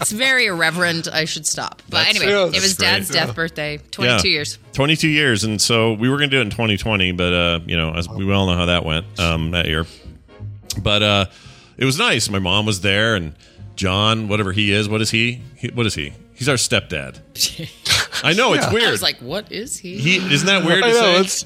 [0.00, 1.08] it's very irreverent.
[1.12, 1.82] I should stop.
[1.88, 2.86] But That's- anyway, yeah, it was that's great.
[2.88, 3.78] dad's death birthday.
[3.90, 4.32] 22 Yeah.
[4.34, 4.58] years.
[4.72, 7.78] 22 years and so we were going to do it in 2020 but uh you
[7.78, 9.86] know as we all know how that went um that year
[10.82, 11.24] but uh
[11.78, 13.32] it was nice my mom was there and
[13.74, 17.20] john whatever he is what is he, he what is he he's our stepdad
[18.24, 19.96] i know it's I weird was like, what is he?
[19.98, 21.00] he isn't that weird I to know.
[21.00, 21.44] say It's,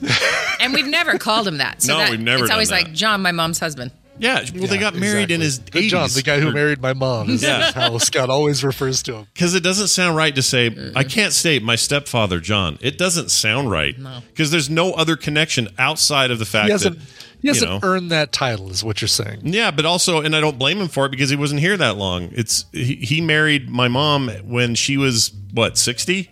[0.61, 1.83] and we've never called him that.
[1.83, 2.85] So No, that, we've never It's done always that.
[2.85, 3.91] like John, my mom's husband.
[4.19, 6.93] yeah well they got married in his Good 80s John, the guy who married my
[6.93, 7.31] mom.
[7.31, 7.73] Is Yeah.
[7.73, 9.27] how Scott always refers to him.
[9.33, 10.97] because it doesn't sound right to say Mm-hmm.
[10.99, 13.97] i can't state my stepfather john it doesn't sound right
[14.29, 16.99] because there's no other connection outside of the fact He hasn't.
[16.99, 17.05] that
[17.41, 19.41] He you hasn't know, earned that title, is what you're saying.
[19.45, 21.97] Yeah, but also, and I don't blame him for it because he wasn't here that
[21.97, 22.29] long.
[22.33, 26.31] It's he, he married my mom when she was what sixty,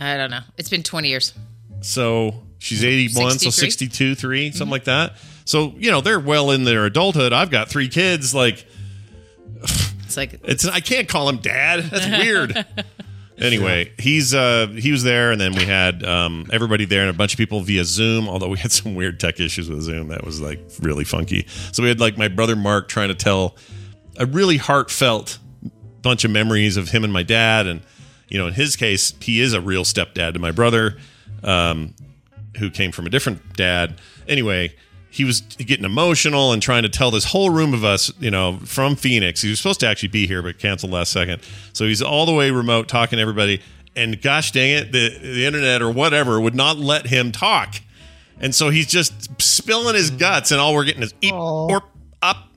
[0.00, 0.40] I don't know.
[0.56, 1.34] It's been 20 years.
[1.82, 3.50] so she's eighty one, so 63?
[3.52, 4.56] sixty two, three, Mm-hmm.
[4.56, 5.14] something like that.
[5.44, 7.32] So you know they're well in their adulthood.
[7.32, 8.34] I've got three kids.
[8.34, 8.64] Like
[10.04, 11.84] It's like, it's I can't call him dad.
[11.84, 12.64] That's weird.
[13.38, 17.14] Anyway, he's uh he was there, and then we had um everybody there and a
[17.14, 18.28] bunch of people via Zoom.
[18.28, 21.46] Although we had some weird tech issues with Zoom, that was like really funky.
[21.72, 23.56] So we had like my brother Mark trying to tell
[24.18, 25.38] a really heartfelt
[26.02, 27.80] bunch of memories of him and my dad, and
[28.30, 30.96] you know, in his case, he is a real stepdad to my brother,
[31.44, 31.94] um,
[32.58, 34.00] who came from a different dad.
[34.26, 34.74] Anyway,
[35.10, 38.58] he was getting emotional and trying to tell this whole room of us, you know,
[38.64, 39.42] from Phoenix.
[39.42, 41.42] He was supposed to actually be here, but canceled last second.
[41.72, 43.60] So he's all the way remote talking to everybody.
[43.96, 47.74] And gosh dang it, the, the internet or whatever would not let him talk.
[48.38, 51.82] And so he's just spilling his guts, and all we're getting is eep, or
[52.22, 52.48] up,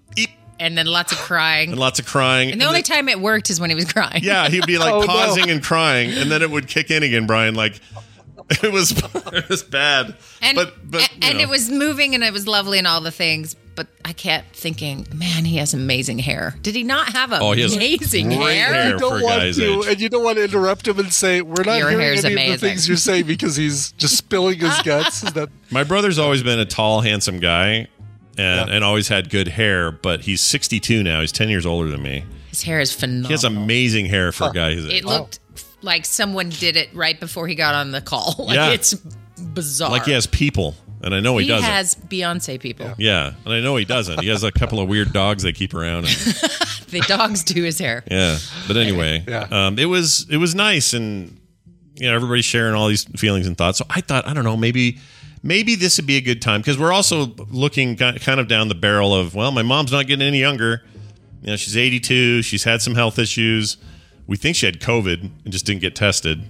[0.63, 1.71] and then lots of crying.
[1.71, 2.51] and lots of crying.
[2.51, 4.23] And the only time it worked is when he was crying.
[4.23, 5.07] Yeah, he'd be like Oh, no.
[5.07, 7.55] pausing and crying, and then it would kick in again, Brian.
[7.55, 7.79] Like
[8.63, 10.15] it was, it was bad.
[10.41, 11.43] and but but a- you and know.
[11.43, 13.55] it was moving and it was lovely and all the things.
[13.75, 16.53] But I kept thinking, man, he has amazing hair.
[16.61, 18.71] Did he not have Oh, he has amazing great hair?
[18.71, 18.91] hair.
[18.91, 19.85] You don't for want guy's to, age.
[19.87, 22.33] and you don't want to interrupt him and say, "We're not Your hearing hair's any
[22.33, 22.69] of the amazing.
[22.69, 26.59] things you're saying because he's just spilling his guts." Is that My brother's always been
[26.59, 27.87] a tall, handsome guy,
[28.37, 28.75] and Yeah.
[28.75, 29.91] and always had good hair.
[29.91, 31.21] But he's 62 now.
[31.21, 32.23] He's 10 years older than me.
[32.49, 33.27] His hair is phenomenal.
[33.29, 34.93] He has amazing hair for a guy his age.
[34.93, 35.39] It looked
[35.81, 38.35] like someone did it right before he got on the call.
[38.39, 38.69] Like Yeah.
[38.69, 38.93] it's
[39.39, 39.89] bizarre.
[39.91, 41.65] Like he has people, and I know he, he doesn't.
[41.65, 42.93] He has Beyonce people.
[42.97, 44.21] yeah, and I know he doesn't.
[44.21, 46.05] He has a couple of weird dogs they keep around.
[46.05, 46.15] And,
[46.93, 48.03] The dogs do his hair.
[48.09, 49.47] Yeah, but anyway, Yeah.
[49.49, 51.39] um, it was it was nice, and
[51.95, 53.79] you know everybody's sharing all these feelings and thoughts.
[53.79, 54.99] So I thought, I don't know, maybe
[55.43, 58.75] maybe this would be a good time because we're also looking kind of down the
[58.75, 60.81] barrel of well, my mom's not getting any younger.
[61.41, 62.41] You know, she's 82.
[62.41, 63.77] She's had some health issues.
[64.27, 66.41] We think she had COVID and just didn't get tested.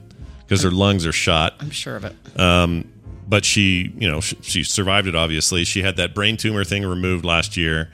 [0.42, 1.56] because her lungs are shot.
[1.60, 2.16] I'm sure of it.
[2.40, 2.88] Um,
[3.28, 5.16] but she, you know, she, she survived it.
[5.16, 7.90] Obviously, she had that brain tumor thing removed last year.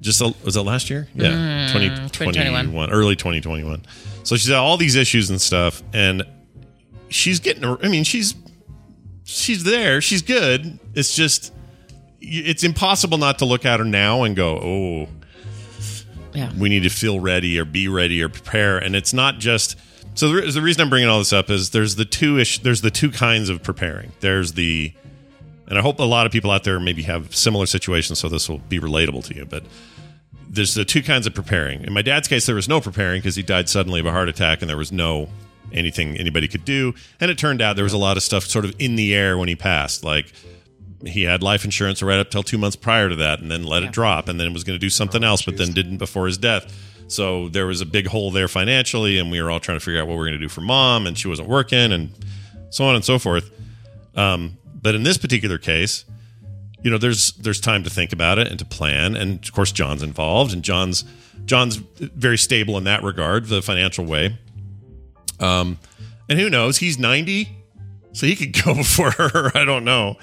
[0.00, 1.06] Just a, was it last year?
[1.14, 2.90] Yeah, Mm, 2021, 2021.
[2.90, 3.82] early 2021.
[4.24, 6.24] So she's had all these issues and stuff, and
[7.08, 7.64] she's getting.
[7.64, 8.34] I mean, she's
[9.26, 10.00] she's there.
[10.00, 10.78] She's good.
[10.94, 11.52] It's just
[12.20, 15.08] it's impossible not to look at her now and go, oh,
[16.32, 16.50] Yeah.
[16.58, 18.78] we need to feel ready or be ready or prepare.
[18.78, 19.76] And it's not just.
[20.14, 22.60] So the, the reason I'm bringing all this up is there's the two ish.
[22.60, 24.12] There's the two kinds of preparing.
[24.20, 24.92] There's the,
[25.68, 28.48] and I hope a lot of people out there maybe have similar situations, so this
[28.48, 29.44] will be relatable to you.
[29.44, 29.64] But
[30.48, 31.84] there's the two kinds of preparing.
[31.84, 34.28] In my dad's case, there was no preparing because he died suddenly of a heart
[34.30, 35.28] attack, and there was no
[35.72, 36.94] anything anybody could do.
[37.20, 39.36] And it turned out there was a lot of stuff sort of in the air
[39.38, 40.32] when he passed, like
[41.04, 43.82] he had life insurance right up till two months prior to that and then let
[43.82, 46.38] it drop and then was going to do something else but then didn't before his
[46.38, 46.72] death.
[47.08, 50.00] So there was a big hole there financially and we were all trying to figure
[50.00, 52.10] out what we are going to do for mom and she wasn't working and
[52.70, 53.50] so on and so forth.
[54.16, 56.04] Um, but in this particular case
[56.82, 59.16] you know there's there's time to think about it and to plan.
[59.16, 61.04] And of course john's involved and john's
[61.44, 64.38] john's very stable in that regard the financial way
[65.40, 65.78] um
[66.28, 67.48] and who knows he's 90
[68.12, 70.16] so he could go before her i don't know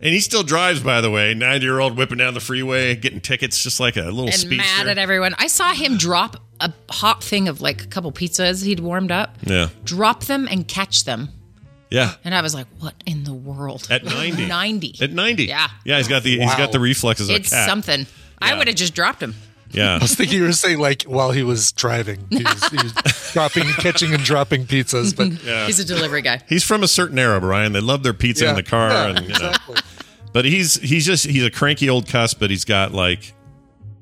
[0.00, 3.20] and he still drives by the way 90 year old whipping down the freeway getting
[3.20, 5.34] tickets just like a little and speedster mad at everyone.
[5.38, 9.36] I saw him drop a hot thing of like a couple pizzas he'd warmed up,
[9.44, 11.28] yeah drop them and catch them.
[11.90, 13.86] yeah And I was like, what in the world?
[13.90, 14.94] at 90 90.
[15.00, 15.68] at 90 Yeah.
[15.84, 18.06] yeah he's got the he's got the reflexes of It's a cat something.
[18.40, 19.34] I would have just dropped him.
[19.70, 22.76] Yeah I was thinking you were saying like while he was driving, he was, he
[22.76, 22.92] was
[23.32, 25.16] dropping, catching, and dropping pizzas.
[25.16, 25.66] But Yeah.
[25.66, 26.40] He's a delivery guy.
[26.48, 27.72] He's from a certain era, Brian.
[27.72, 29.52] They love their pizza in the car, Yeah, and you know.
[30.32, 33.32] But he's he's just he's a cranky old cuss, but he's got like,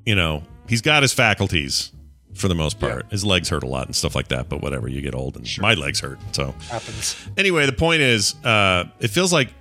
[0.06, 1.92] you know, he's got his faculties
[2.34, 3.10] for the most part.
[3.10, 4.48] His legs hurt a lot and stuff like that.
[4.48, 6.18] But whatever, you get old, and my legs hurt.
[6.32, 7.16] So happens.
[7.36, 9.52] anyway, the point is, uh, it feels like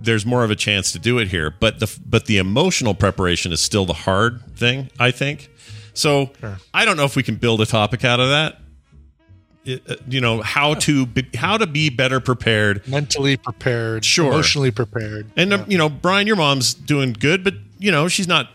[0.00, 3.52] there's more of a chance to do it here, but the but the emotional preparation
[3.52, 5.50] is still the hard thing, I think.
[5.94, 6.30] So
[6.74, 8.60] I don't know if we can build a topic out of that.
[9.64, 14.30] It- uh, you know how to be, how to be better prepared mentally prepared, Sure.
[14.32, 15.28] emotionally prepared.
[15.36, 18.48] and um, you know, Brian, your mom's doing good, but you know, she's not.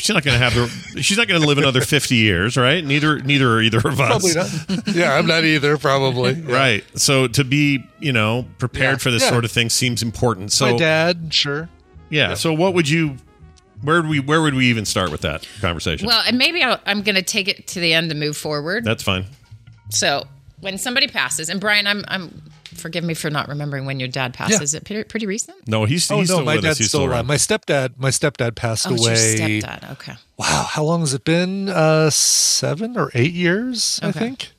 [0.00, 1.02] She's not going to have the.
[1.02, 2.84] She's not going to live another fifty years, right?
[2.84, 4.32] Neither, neither are either of us.
[4.32, 4.94] Probably not.
[4.96, 5.76] Yeah, I'm not either.
[5.78, 6.32] Probably.
[6.50, 6.54] Yeah.
[6.56, 6.84] Right.
[6.98, 8.98] So to be, you know, prepared Yeah.
[8.98, 9.30] for this Yeah.
[9.30, 10.52] sort of thing seems important.
[10.52, 11.68] So My dad, sure.
[12.08, 12.34] yeah.
[12.34, 13.16] So what would you?
[13.82, 14.20] Where would we?
[14.20, 16.06] Where would we even start with that conversation?
[16.06, 18.84] Well, and maybe I'll, I'm going to take it to the end to move forward.
[18.84, 19.26] That's fine.
[19.90, 20.26] So
[20.60, 22.42] when somebody passes, and Brian, I'm, I'm
[22.74, 24.52] forgive me for not remembering when your dad passed.
[24.52, 24.62] Yeah.
[24.62, 25.66] Is it pretty, pretty recent?
[25.68, 27.10] No, he's Oh he's no, still my with dad's He's still alive.
[27.12, 27.26] around.
[27.26, 29.00] My stepdad, my stepdad passed Oh, away.
[29.00, 29.90] your stepdad.
[29.92, 30.14] Okay.
[30.38, 31.68] Wow, how long has it been?
[31.68, 34.18] Uh, seven or eight years, I Okay.
[34.18, 34.52] think.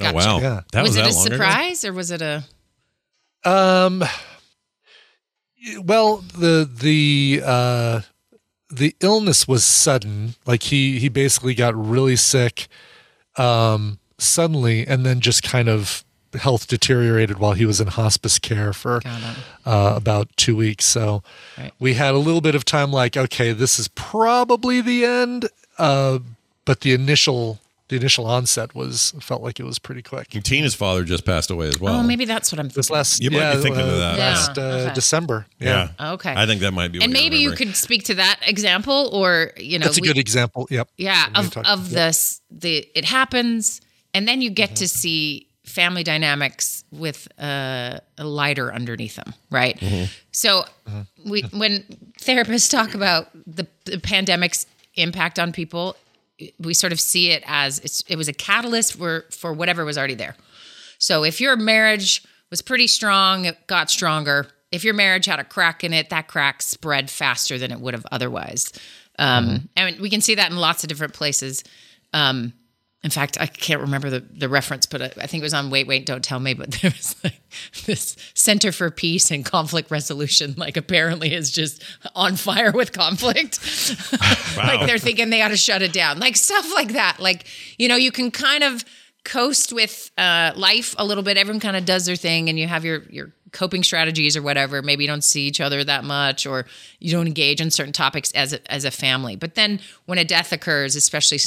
[0.00, 0.60] Oh wow, Yeah.
[0.72, 1.34] that was, was, it a long ago?
[1.36, 2.44] surprise or was it a?
[3.44, 4.04] Um,
[5.82, 8.00] well, the the uh,
[8.70, 10.34] the illness was sudden.
[10.46, 12.68] Like he he basically got really sick,
[13.36, 16.04] um, suddenly, and then just kind of
[16.34, 19.00] health deteriorated while he was in hospice care for
[19.64, 20.84] uh, about two weeks.
[20.84, 21.22] So
[21.56, 21.72] Right.
[21.78, 22.90] we had a little bit of time.
[22.92, 25.48] Like, okay, this is probably the end.
[25.78, 26.18] Uh,
[26.64, 30.34] but the initial the initial onset was felt like it was pretty quick.
[30.34, 31.94] And Tina's father just passed away as well.
[31.94, 32.94] oh, maybe that's what I'm This thinking.
[32.96, 34.18] last You might yeah, be thinking of uh, that.
[34.18, 34.94] last Yeah, uh, okay.
[34.94, 35.46] December.
[35.58, 35.88] yeah.
[35.98, 36.12] Yeah.
[36.12, 36.34] Okay.
[36.36, 36.98] I think that might be.
[36.98, 40.02] What and you're maybe you could speak to that example, or you know, That's a
[40.02, 40.66] we- good example.
[40.70, 40.90] Yep.
[40.98, 41.90] yeah of of yep.
[41.94, 43.80] this the it happens
[44.12, 44.98] and then you get to Mm-hmm.
[44.98, 50.04] see family dynamics with uh, a lighter underneath them right Mm-hmm.
[50.32, 50.64] so
[51.24, 51.84] we when
[52.20, 55.96] therapists talk about the, the pandemic's impact on people
[56.58, 59.96] we sort of see it as it's, it was a catalyst for for whatever was
[59.98, 60.34] already there
[60.98, 64.46] so if your marriage was pretty strong, it got stronger.
[64.72, 67.94] If your marriage had a crack in it, that crack spread faster than it would
[67.94, 68.72] have otherwise.
[69.18, 71.62] Um, And we can see that in lots of different places.
[72.12, 72.52] Um,
[73.04, 75.70] in fact, I can't remember the, the reference, but I, I think it was on
[75.70, 76.52] Wait, Wait, Don't Tell Me.
[76.54, 77.40] But there was like
[77.86, 81.82] this Center for Peace and Conflict Resolution, like apparently is just
[82.16, 83.60] on fire with conflict.
[84.56, 87.18] like they're thinking they ought to shut it down, like stuff like that.
[87.20, 87.46] Like,
[87.78, 88.84] you know, you can kind of
[89.24, 91.36] coast with uh, life a little bit.
[91.36, 94.82] Everyone kind of does their thing, and you have your your coping strategies or whatever.
[94.82, 96.66] Maybe you don't see each other that much, or
[96.98, 99.36] you don't engage in certain topics as a, as a family.
[99.36, 101.38] But then when a death occurs, especially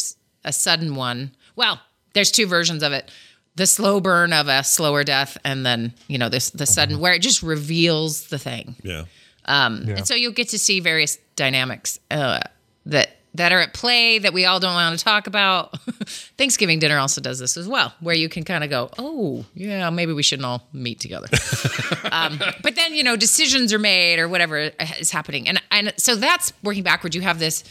[0.43, 1.79] a sudden one, well,
[2.13, 3.09] there's two versions of it.
[3.55, 7.13] The slow burn of a slower death, and then you know this the sudden where
[7.13, 8.75] it just reveals the thing.
[8.81, 9.05] Yeah.
[9.45, 12.39] Um, And so you'll get to see various dynamics uh,
[12.85, 15.79] that that are at play that we all don't want to talk about.
[16.37, 19.89] Thanksgiving dinner also does this as well, where you can kind of go, oh, yeah,
[19.89, 21.27] maybe we shouldn't all meet together.
[22.11, 25.47] um, but then, you know, decisions are made or whatever is happening.
[25.47, 27.63] And, and so that's working backwards You have this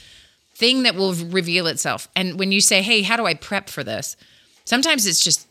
[0.60, 2.08] thing that will reveal itself.
[2.14, 4.16] And when you say, hey, how do I prep for this?
[4.64, 5.48] Sometimes it's just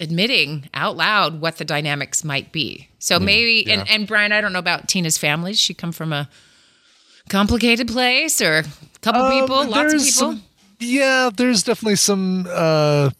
[0.00, 2.88] admitting out loud what the dynamics might be.
[2.98, 5.52] So maybe, and, and Brian, I don't know about Tina's family.
[5.52, 6.28] Does she come from a
[7.28, 8.64] complicated place or a
[9.02, 10.12] couple Um, people, lots of people?
[10.12, 10.42] some-
[10.80, 13.10] yeah, there's definitely some uh,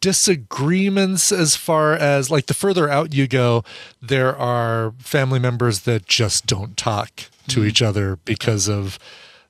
[0.00, 3.64] disagreements as far as like the further out you go,
[4.00, 7.10] there are family members that just don't talk
[7.48, 7.66] to Mm.
[7.68, 8.98] each other because of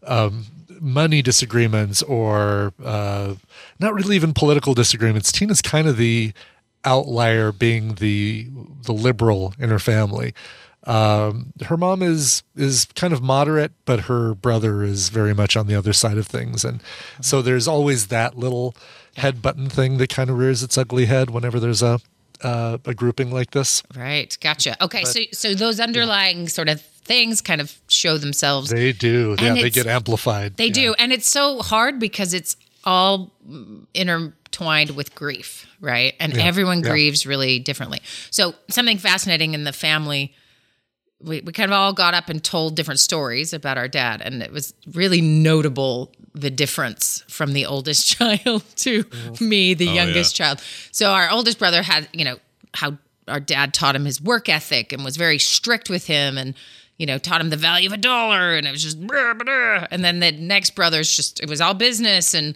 [0.06, 0.46] um,
[0.80, 3.34] money disagreements or uh,
[3.78, 5.32] not really even political disagreements.
[5.32, 6.32] Tina's kind of the
[6.84, 8.48] outlier, being the
[8.82, 10.32] the liberal in her family.
[10.84, 15.66] Um, her mom is is kind of moderate, but her brother is very much on
[15.66, 16.80] the other side of things, and
[17.20, 18.74] so there's always that little
[19.16, 21.98] head button thing that kind of rears its ugly head whenever there's a
[22.42, 23.82] uh, a grouping like this.
[23.96, 24.36] Right.
[24.40, 24.82] Gotcha.
[24.82, 25.04] Okay.
[25.04, 28.70] so, so those underlying sort of things kind of show themselves.
[28.70, 29.54] They do, yeah.
[29.54, 30.56] They get amplified.
[30.56, 30.94] They do.
[30.98, 33.32] And it's so hard because it's all
[33.94, 36.14] intertwined with grief, right?
[36.20, 36.90] And Yeah, everyone yeah.
[36.90, 38.00] grieves really differently.
[38.30, 40.34] So, something fascinating in the family,
[41.20, 44.20] we, we kind of all got up and told different stories about our dad.
[44.20, 49.48] And it was really notable the difference from the oldest child to mm-hmm.
[49.48, 50.46] me, the Oh, youngest yeah.
[50.46, 50.62] child.
[50.90, 52.38] So, our oldest brother had, you know,
[52.74, 56.54] how our dad taught him his work ethic and was very strict with him and
[56.98, 59.86] you know taught him the value of a dollar and it was just brr, brr.
[59.90, 62.54] and then the next brother's just it was all business and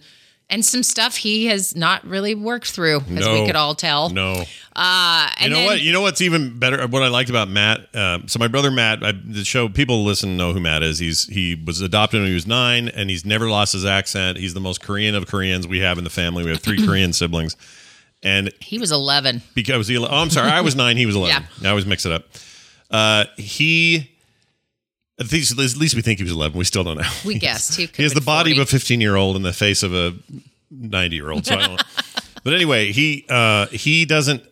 [0.49, 4.43] and some stuff he has not really worked through as we could all tell No.
[4.75, 5.81] uh You and know then, what?
[5.81, 6.85] You know what's even better?
[6.87, 7.87] What I liked about Matt.
[7.95, 10.99] Uh, so my brother Matt, I, the show people listen know who Matt is.
[10.99, 14.37] He's he was adopted when he was nine, and he's never lost his accent.
[14.39, 16.43] He's the most Korean of Koreans we have in the family.
[16.43, 17.55] We have three Korean siblings,
[18.21, 21.43] and he was 11 because he, oh, I'm sorry, I was nine, he was eleven.
[21.61, 21.67] Yeah.
[21.67, 22.25] I always mix it up.
[22.89, 24.09] Uh, he.
[25.21, 26.57] At least, at least we think he was 11.
[26.57, 27.09] We still don't know.
[27.23, 29.83] we guessed he, He has the body of a 15 year old and the face
[29.83, 30.15] of a
[30.71, 31.45] 90 year old.
[31.45, 31.83] So I don't.
[32.43, 34.43] but anyway, he uh, he doesn't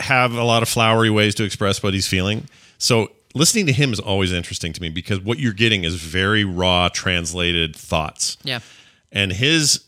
[0.00, 2.48] have a lot of flowery ways to express what he's feeling.
[2.78, 6.44] So listening to him is always interesting to me because what you're getting is very
[6.44, 8.36] raw, translated thoughts.
[8.42, 8.60] yeah
[9.12, 9.84] And his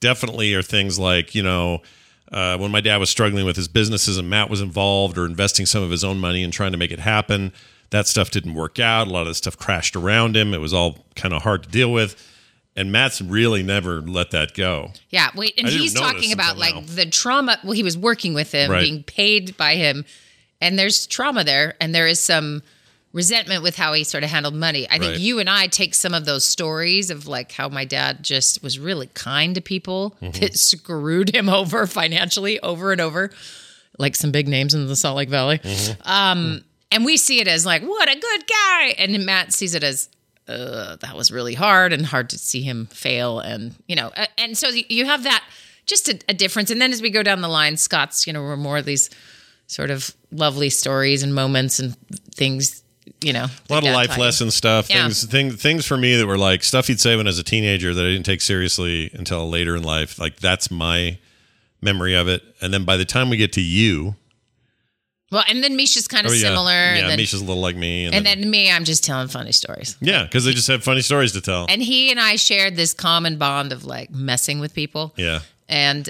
[0.00, 1.82] definitely are things like, you know,
[2.30, 5.66] uh, when my dad was struggling with his businesses and Matt was involved or investing
[5.66, 7.52] some of his own money and trying to make it happen,
[7.90, 9.06] that stuff didn't work out.
[9.06, 10.52] A lot of the stuff crashed around him.
[10.54, 12.30] It was all kind of hard to deal with.
[12.76, 14.90] And Matt's really never let that go.
[15.10, 16.80] Yeah, wait, and I he's talking about like now.
[16.84, 17.56] the trauma.
[17.62, 18.80] Well, he was working with him, Right.
[18.82, 20.04] being paid by him,
[20.60, 22.62] and there's trauma there, and there is some
[23.12, 24.88] resentment with how he sort of handled money.
[24.90, 25.20] I think Right.
[25.20, 28.76] you and I take some of those stories of like how my dad just was
[28.76, 30.40] really kind to people Mm-hmm.
[30.40, 33.30] that screwed him over financially over and over,
[34.00, 35.58] like some big names in the Salt Lake Valley.
[35.58, 36.02] Mm-hmm.
[36.10, 36.64] Um,
[36.94, 40.08] and we see it as like, what a good guy, and Matt sees it as
[40.48, 44.28] uh, that was really hard and hard to see him fail and you know a-
[44.40, 45.42] and so you have that
[45.86, 48.42] just a, a difference and then as we go down the line scott's you know
[48.42, 49.08] were more of these
[49.68, 51.96] sort of lovely stories and moments and
[52.34, 52.82] things
[53.22, 55.04] you know A lot of life lesson stuff, Yeah.
[55.04, 57.42] things, things, things for me that were like stuff he'd say when I was a
[57.42, 60.18] teenager that I didn't take seriously until later in life.
[60.18, 61.16] Like that's my
[61.80, 62.42] memory of it.
[62.60, 64.16] And then by the time we get to you,
[65.34, 67.62] well and then misha's kind of oh, yeah, similar yeah, and, then, Misha's a little
[67.62, 70.52] like me, and, and then, then me i'm just telling funny stories yeah, because they
[70.52, 71.66] just have funny stories to tell.
[71.68, 76.08] and he and i shared this common bond of like messing with people yeah, and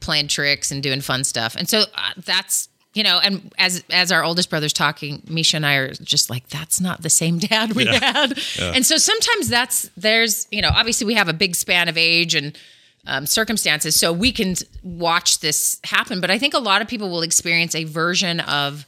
[0.00, 1.54] playing tricks and doing fun stuff.
[1.54, 5.66] And so uh, that's you know, and as as our oldest brother's talking, Misha and
[5.66, 7.98] I are just like, that's not the same dad we Yeah.
[8.12, 8.38] had.
[8.58, 8.72] Yeah.
[8.74, 12.34] And so sometimes that's there's you know, obviously we have a big span of age
[12.34, 12.58] and
[13.06, 16.20] um, circumstances, so we can watch this happen.
[16.20, 18.86] But I think a lot of people will experience a version of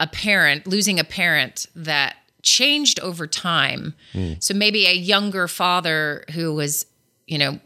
[0.00, 3.94] a parent losing a parent that changed over time.
[4.40, 6.86] So maybe a younger father who was,
[7.26, 7.58] you know,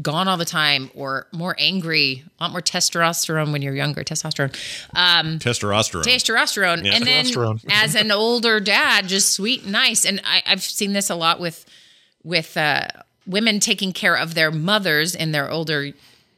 [0.00, 4.54] gone all the time or more angry, a lot more testosterone when you're younger, testosterone.
[4.94, 6.04] Um, testosterone.
[6.04, 6.84] testosterone.
[6.84, 6.94] Yeah.
[6.94, 10.04] And then as an older dad, just sweet and nice.
[10.04, 11.66] And I, I've seen this a lot with
[12.24, 12.86] with uh,
[13.26, 15.92] women taking care of their mothers in their older,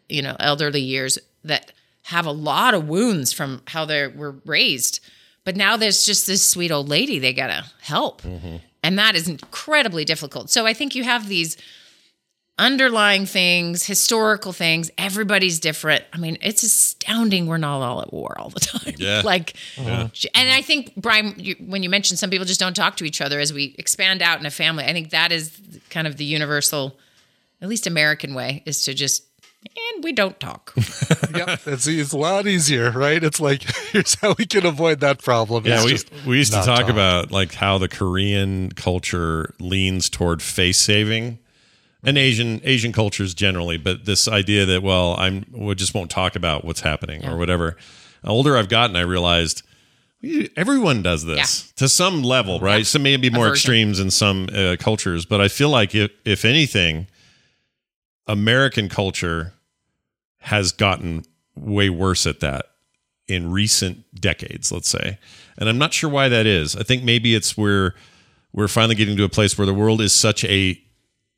[0.09, 5.01] you know, elderly years that have a lot of wounds from how they were raised.
[5.45, 8.23] But now there's just this sweet old lady they gotta help.
[8.23, 8.57] Mm-hmm.
[8.83, 10.51] And that is incredibly difficult.
[10.51, 11.57] So I think you have these
[12.59, 14.91] underlying things, historical things.
[14.97, 16.05] Everybody's different.
[16.13, 18.95] I mean, it's astounding we're not all at war all the time.
[18.97, 19.23] Yeah.
[19.25, 20.09] like, Yeah.
[20.35, 23.21] and I think Brian, you, when you mentioned some people just don't talk to each
[23.21, 25.59] other as we expand out in a family, I think that is
[25.91, 26.97] kind of the universal,
[27.61, 29.25] at least American way, is to just
[29.95, 30.75] and we don't talk.
[31.35, 33.25] yep, it's, it's a lot easier, right?
[33.25, 33.63] It's like
[33.93, 35.65] here's how we can avoid that problem.
[35.67, 40.11] Yeah, It's we, we used to not talk about like how the Korean culture leans
[40.11, 41.39] toward face saving,
[42.05, 43.77] and Asian Asian cultures generally.
[43.77, 47.77] But this idea that well, I'm we just won't talk about what's happening or whatever.
[48.23, 49.63] The older I've gotten, I realized
[50.57, 52.87] everyone does this to some level, right?
[52.87, 53.53] Some maybe more version.
[53.55, 57.07] extremes in some uh, cultures, but I feel like if if anything,
[58.27, 59.53] American culture
[60.39, 61.25] has gotten
[61.57, 62.67] way worse at that
[63.27, 65.19] in recent decades, let's say.
[65.57, 66.77] And I'm not sure why that is.
[66.77, 67.95] I think maybe it's where
[68.53, 70.81] we're finally getting to a place where the world is such a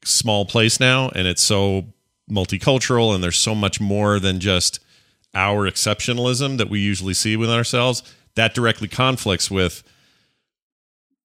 [0.06, 1.86] small place now and it's so
[2.30, 4.80] multicultural and there's so much more than just
[5.34, 8.02] our exceptionalism that we usually see within ourselves
[8.34, 9.82] that directly conflicts with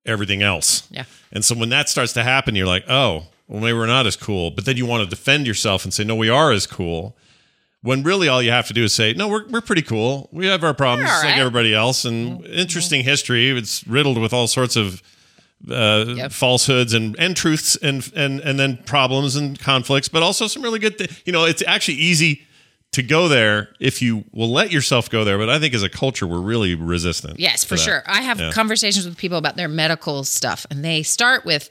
[0.05, 0.87] everything else.
[0.91, 1.05] Yeah.
[1.31, 4.15] And so when that starts to happen, you're like, oh, well, maybe we're not as
[4.15, 4.51] cool.
[4.51, 7.15] But then you want to defend yourself and say, no, we are as cool.
[7.83, 10.29] When really all you have to do is say, no, we're, we're pretty cool.
[10.31, 12.05] We have our problems just like everybody else.
[12.05, 12.53] And mm-hmm.
[12.53, 13.49] interesting history.
[13.49, 15.01] It's riddled with all sorts of
[15.69, 20.61] uh, falsehoods and, and truths and, and, and then problems and conflicts, but also some
[20.63, 22.43] really good, th- you know, it's actually easy
[22.93, 25.37] to go there if you will let yourself go there.
[25.37, 27.39] But I think as a culture, we're really resistant.
[27.39, 27.81] Yes, for that.
[27.81, 28.03] sure.
[28.05, 28.51] I have Yeah.
[28.51, 31.69] conversations with people about their medical stuff, and they start with,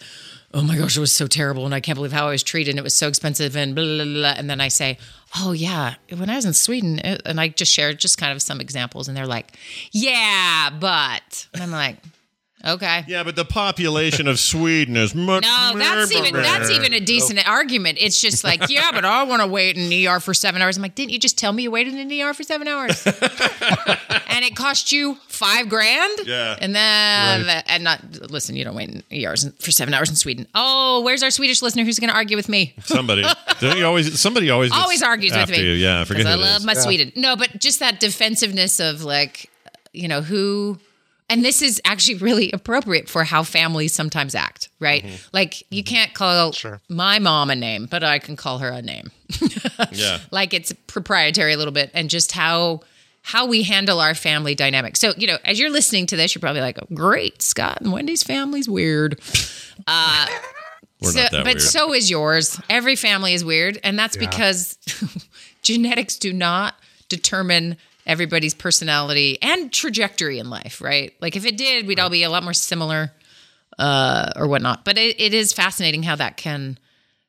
[0.54, 2.70] "Oh my gosh, it was so terrible, and I can't believe how I was treated,
[2.70, 4.96] and it was so expensive, and blah blah blah." And then I say,
[5.38, 8.58] "Oh yeah, when I was in Sweden," and I just share just kind of some
[8.58, 9.54] examples, and they're like,
[9.92, 11.96] "Yeah, but," and I'm like,
[12.64, 15.44] "Okay." Yeah, but the population of Sweden is much.
[15.44, 17.98] More No, that's even that's even a decent argument.
[18.00, 20.76] It's just like, yeah, but I want to wait in the ER for seven hours.
[20.76, 23.06] I'm like, didn't you just tell me you waited in the ER for seven hours?
[23.06, 26.20] and it cost you five grand.
[26.24, 26.56] Yeah.
[26.60, 30.46] And then and not listen, you don't wait in ERs for seven hours in Sweden.
[30.54, 32.74] Oh, where's our Swedish listener who's going to argue with me?
[32.84, 33.24] Somebody,
[33.60, 34.20] don't you always?
[34.20, 35.60] Somebody always Always argues with me.
[35.62, 35.72] You.
[35.72, 36.24] Yeah, I forget.
[36.24, 36.66] 'Cause I love is.
[36.66, 37.12] my Sweden.
[37.16, 39.50] No, but just that defensiveness of like,
[39.92, 40.78] you know, who.
[41.30, 45.02] And this is actually really appropriate for how families sometimes act, right?
[45.02, 45.16] Mm-hmm.
[45.32, 46.52] Like you can't call
[46.88, 49.10] my mom a name, but I can call her a name.
[49.92, 50.18] Yeah.
[50.30, 52.80] like it's proprietary a little bit and just how
[53.22, 54.96] how we handle our family dynamic.
[54.96, 57.92] So, you know, as you're listening to this, you're probably like, oh, great, Scott and
[57.92, 59.20] Wendy's family's weird.
[59.86, 60.26] Uh,
[61.00, 61.62] We're so, not that but weird.
[61.62, 62.60] so is yours.
[62.68, 63.78] Every family is weird.
[63.84, 64.28] And that's Yeah.
[64.28, 64.76] because
[65.62, 66.74] genetics do not
[67.08, 71.12] determine everybody's personality and trajectory in life, right?
[71.20, 73.12] Like if it did, we'd all be a lot more similar
[73.78, 74.84] uh, or whatnot.
[74.84, 76.78] But it, it is fascinating how that can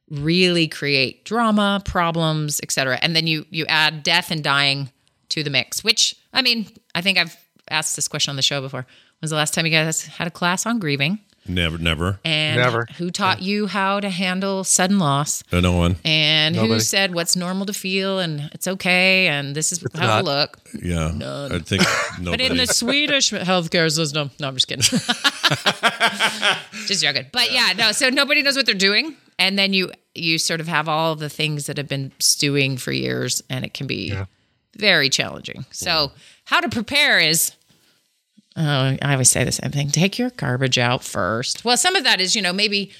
[0.10, 2.99] really create drama, problems, etc.
[3.02, 4.91] And then you you add death and dying
[5.30, 7.38] to the mix, which I mean, I think I've
[7.69, 8.85] asked this question on the show before.
[9.19, 11.19] When's the last time you guys had a class on grieving?
[11.47, 12.19] Never, never.
[12.23, 15.43] And who taught you how to handle sudden loss?
[15.51, 15.95] No one.
[16.05, 20.19] And who said what's normal to feel and it's okay and this is how not.
[20.19, 20.59] to look?
[20.81, 21.51] Yeah, None.
[21.51, 21.81] I think
[22.19, 22.31] nobody.
[22.31, 24.84] But in the Swedish healthcare system, no, I'm just kidding.
[26.88, 27.26] just joking.
[27.31, 27.91] But yeah, no.
[27.91, 31.30] So nobody knows what they're doing, and then you you sort of have all the
[31.30, 34.13] things that have been stewing for years, and it can be
[34.77, 35.65] very challenging.
[35.72, 36.11] So
[36.45, 37.53] how to prepare is.
[38.57, 38.61] Oh,
[39.02, 39.90] I always say the same thing.
[39.90, 41.64] Take your garbage out first.
[41.64, 42.91] Well, some of that is, you know, maybe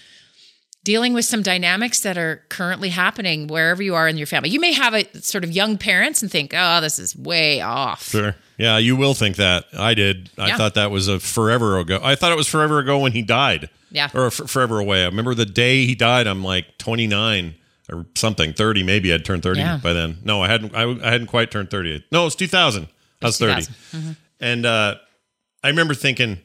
[0.84, 4.50] dealing with some dynamics that are currently happening wherever you are in your family.
[4.50, 8.04] You may have a sort of young parents and think, oh, this is way off.
[8.10, 8.36] Sure.
[8.58, 9.66] Yeah, you will think that.
[9.78, 10.30] I did.
[10.38, 10.58] I Yeah.
[10.58, 12.00] thought that was a forever ago.
[12.02, 13.70] I thought it was forever ago when he died.
[13.92, 14.10] Yeah.
[14.14, 15.04] Or f- forever away.
[15.04, 16.26] I remember the day he died.
[16.28, 17.56] I'm like 29
[17.92, 19.14] or something, 30 maybe.
[19.14, 19.78] I'd turned 30 Yeah.
[19.84, 20.18] by then.
[20.24, 20.74] No, I hadn't.
[20.74, 22.06] I, I hadn't quite turned 30.
[22.12, 22.88] No, it was 2000.
[23.22, 23.66] I was 30.
[23.66, 23.76] 2000.
[23.94, 24.16] Mhm.
[24.40, 24.96] And uh,
[25.64, 26.40] I remember thinking,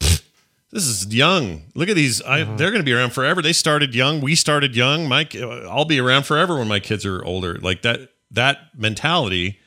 [0.00, 1.62] this is young.
[1.74, 2.20] Look at these.
[2.22, 3.40] I, They're going to be around forever.
[3.40, 4.20] They started young.
[4.20, 5.08] We started young.
[5.08, 7.58] My, ki- I'll be around forever when my kids are older.
[7.58, 8.10] Like that.
[8.32, 9.60] That mentality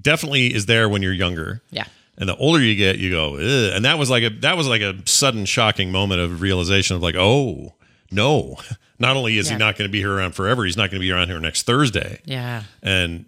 [0.00, 1.62] definitely is there when you're younger.
[1.70, 1.86] Yeah.
[2.18, 3.72] And the older you get, you go, Ugh.
[3.74, 7.02] and that was like a that was like a sudden shocking moment of realization of
[7.02, 7.72] like, oh
[8.12, 8.58] no,
[8.98, 9.54] not only is Yeah.
[9.54, 11.40] he not going to be here around forever, he's not going to be around here
[11.40, 12.20] next Thursday.
[12.26, 12.64] Yeah.
[12.82, 13.24] And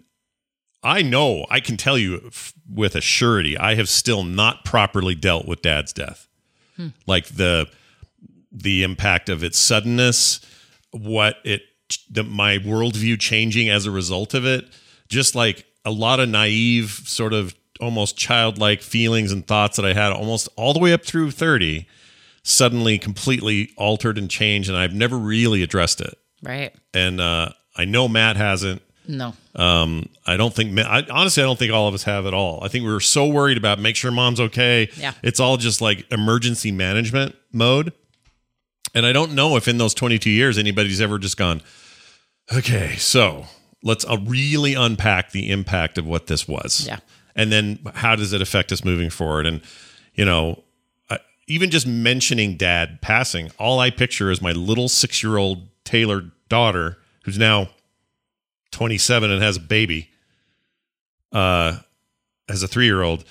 [0.87, 5.15] I know, I can tell you f- with a surety, I have still not properly
[5.15, 6.27] dealt with dad's death.
[6.77, 6.89] Hmm.
[7.05, 7.67] Like the
[8.51, 10.39] the impact of its suddenness,
[10.91, 11.61] what it
[12.09, 14.65] the, my worldview changing as a result of it,
[15.09, 19.93] just like a lot of naive, sort of almost childlike feelings and thoughts that I
[19.93, 21.85] had almost all the way up through 30
[22.43, 26.17] suddenly completely altered and changed and I've never really addressed it.
[26.41, 26.73] Right.
[26.93, 28.81] and uh, I know Matt hasn't.
[29.07, 29.33] No.
[29.55, 30.77] Um, I don't think.
[30.79, 32.63] I, honestly, I don't think all of us have at all.
[32.63, 34.89] I think we were so worried about make sure mom's okay.
[34.97, 35.13] Yeah.
[35.23, 37.93] it's all just like emergency management mode.
[38.93, 41.61] And I don't know if in those 22 years anybody's ever just gone,
[42.55, 43.45] okay, so
[43.83, 46.85] let's uh, really unpack the impact of what this was.
[46.87, 46.99] Yeah.
[47.35, 49.45] And then how does it affect us moving forward?
[49.45, 49.61] And,
[50.15, 50.63] you know,
[51.09, 55.67] I, even just mentioning dad passing, all I picture is my little six year old
[55.83, 57.69] Taylor daughter, who's now
[58.77, 60.11] 27 and has a baby,
[61.31, 61.77] uh,
[62.47, 63.25] as a three year old.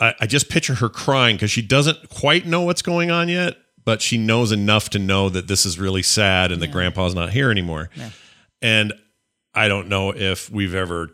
[0.00, 3.56] I, I just picture her crying because she doesn't quite know what's going on yet,
[3.84, 7.30] but she knows enough to know that this is really sad and that grandpa's not
[7.30, 7.88] here anymore.
[8.60, 8.92] And
[9.54, 11.10] I don't know if we've ever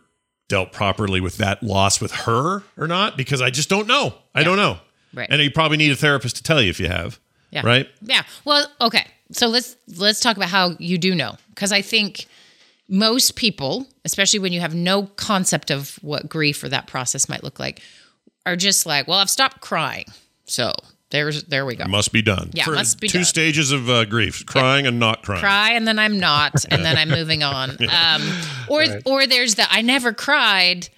[0.49, 4.15] dealt properly with that loss with her or not because I just don't know.
[4.35, 4.79] I don't know.
[5.13, 5.29] Right.
[5.31, 7.21] And you probably need a therapist to tell you if you have.
[7.51, 7.61] Yeah.
[7.65, 7.89] Right?
[8.01, 8.23] Yeah.
[8.47, 9.07] Well, okay.
[9.33, 12.27] So let's let's talk about how you do know because I think
[12.89, 17.43] most people, especially when you have no concept of what grief or that process might
[17.43, 17.81] look like,
[18.47, 20.05] are just like, "Well, I've stopped crying."
[20.45, 20.73] So,
[21.11, 21.87] there's there we go.
[21.87, 22.51] Must be done.
[22.53, 23.25] Yeah, For must be two done.
[23.25, 25.41] stages of uh, grief: crying and not crying.
[25.41, 27.71] Cry and then I'm not and then I'm moving on.
[27.89, 28.23] Um
[28.69, 30.89] or or there's the I never cried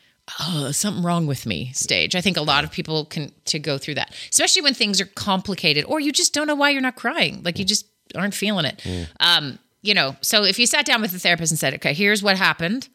[0.40, 2.14] oh, something wrong with me stage.
[2.16, 5.06] I think a lot of people can to go through that, especially when things are
[5.06, 7.42] complicated or you just don't know why you're not crying.
[7.42, 8.82] Like you just aren't feeling it.
[9.20, 12.22] Um, you know, so if you sat down with a therapist and said, okay, here's
[12.22, 12.88] what happened,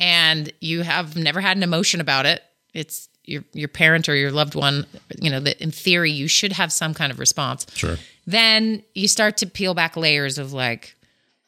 [0.00, 2.42] and you have never had an emotion about it,
[2.72, 4.86] it's your your parent or your loved one,
[5.20, 7.66] you know, that in theory you should have some kind of response.
[7.74, 7.96] Sure.
[8.26, 10.96] Then you start to peel back layers of like,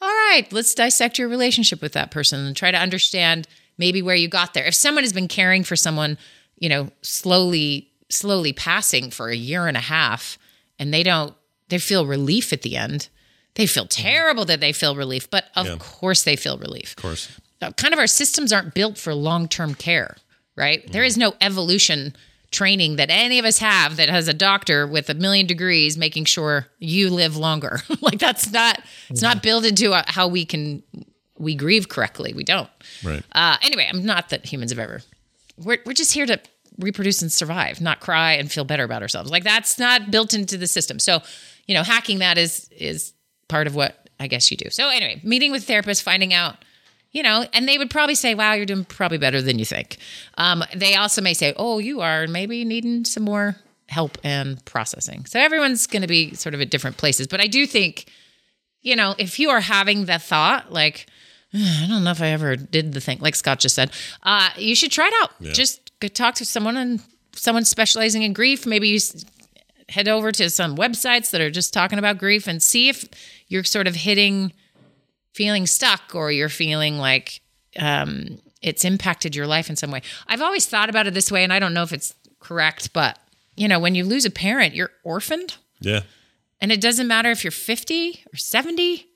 [0.00, 3.48] all right, let's dissect your relationship with that person and try to understand
[3.78, 4.66] maybe where you got there.
[4.66, 6.18] If someone has been caring for someone,
[6.58, 10.38] you know, slowly, slowly passing for a year and a half,
[10.78, 11.34] and they don't,
[11.68, 13.08] they feel relief at the end.
[13.54, 15.76] They feel terrible that they feel relief, but of Yeah.
[15.78, 16.90] course they feel relief.
[16.90, 17.28] Of course.
[17.76, 20.16] Kind of our systems aren't built for long term care,
[20.56, 20.90] right?
[20.92, 22.14] There is no evolution
[22.50, 26.24] training that any of us have that has a doctor with a million degrees making
[26.26, 27.80] sure you live longer.
[28.00, 30.82] like that's not it's not built into uh, how we can
[31.38, 32.32] we grieve correctly.
[32.34, 32.68] We don't.
[33.02, 33.22] Right.
[33.32, 35.00] Uh, anyway, I'm not that humans have ever.
[35.56, 36.38] We're we're just here to
[36.78, 39.30] reproduce and survive, not cry and feel better about ourselves.
[39.30, 40.98] Like that's not built into the system.
[40.98, 41.22] So,
[41.66, 43.12] you know, hacking that is is
[43.48, 44.70] part of what I guess you do.
[44.70, 46.56] So anyway, meeting with therapists, finding out,
[47.12, 49.98] you know, and they would probably say, "Wow, you're doing probably better than you think."
[50.38, 53.56] Um, they also may say, "Oh, you are maybe needing some more
[53.88, 57.46] help and processing." So everyone's going to be sort of at different places, but I
[57.46, 58.06] do think,
[58.82, 61.06] you know, if you are having the thought like.
[61.56, 63.92] I don't know if I ever did the thing, like Scott just said.
[64.24, 65.30] Uh, you should try it out.
[65.52, 67.00] Just talk to someone and
[67.36, 68.66] someone specializing in grief.
[68.66, 68.98] Maybe you
[69.88, 73.08] head over to some websites that are just talking about grief and see if
[73.48, 74.52] you're sort of hitting
[75.32, 77.40] feeling stuck or you're feeling like
[77.78, 80.00] um, it's impacted your life in some way.
[80.28, 83.18] I've always thought about it this way, and I don't know if it's correct, but
[83.56, 85.56] you know, when you lose a parent, you're orphaned.
[85.80, 86.00] Yeah.
[86.60, 89.06] And it doesn't matter if you're 50 or 70,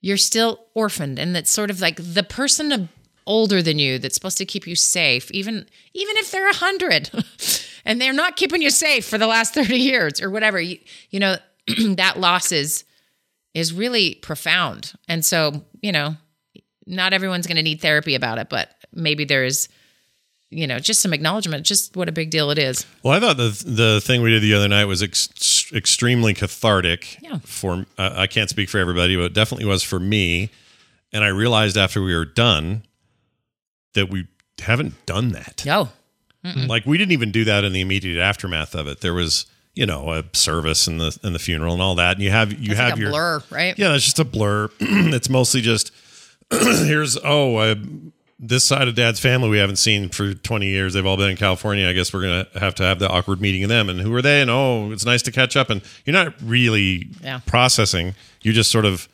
[0.00, 1.18] you're still orphaned.
[1.18, 2.88] And that's sort of like the person
[3.26, 7.10] older than you that's supposed to keep you safe, even even if they're a 100
[7.88, 10.60] and they're not keeping you safe for the last 30 years or whatever.
[10.60, 10.78] You,
[11.10, 11.36] you know,
[11.96, 12.84] that loss is
[13.54, 14.92] is really profound.
[15.08, 16.14] And so, you know,
[16.86, 19.68] not everyone's going to need therapy about it, but maybe there is
[20.50, 22.86] you know, just some acknowledgement, just what a big deal it is.
[23.02, 27.18] Well, I thought the the thing we did the other night was ex- extremely cathartic.
[27.22, 27.38] Yeah.
[27.44, 30.48] For uh, I can't speak for everybody, but it definitely was for me.
[31.12, 32.84] And I realized after we were done
[33.92, 34.26] that we
[34.58, 35.64] haven't done that.
[35.66, 35.90] No.
[36.44, 39.00] Like we didn't even do that in the immediate aftermath of it.
[39.00, 42.12] There was, you know, a service and the and the funeral and all that.
[42.16, 43.78] And you have you It's have like your blur, right?
[43.78, 44.70] Yeah, it's just a blur.
[44.80, 45.90] it's mostly just
[46.50, 47.74] here's oh uh,
[48.38, 51.36] this side of dad's family we haven't seen for 20 years they've all been in
[51.36, 54.14] california i guess we're gonna have to have the awkward meeting of them and who
[54.14, 57.40] are they and oh it's nice to catch up and you're not really Yeah.
[57.46, 59.08] processing you just sort of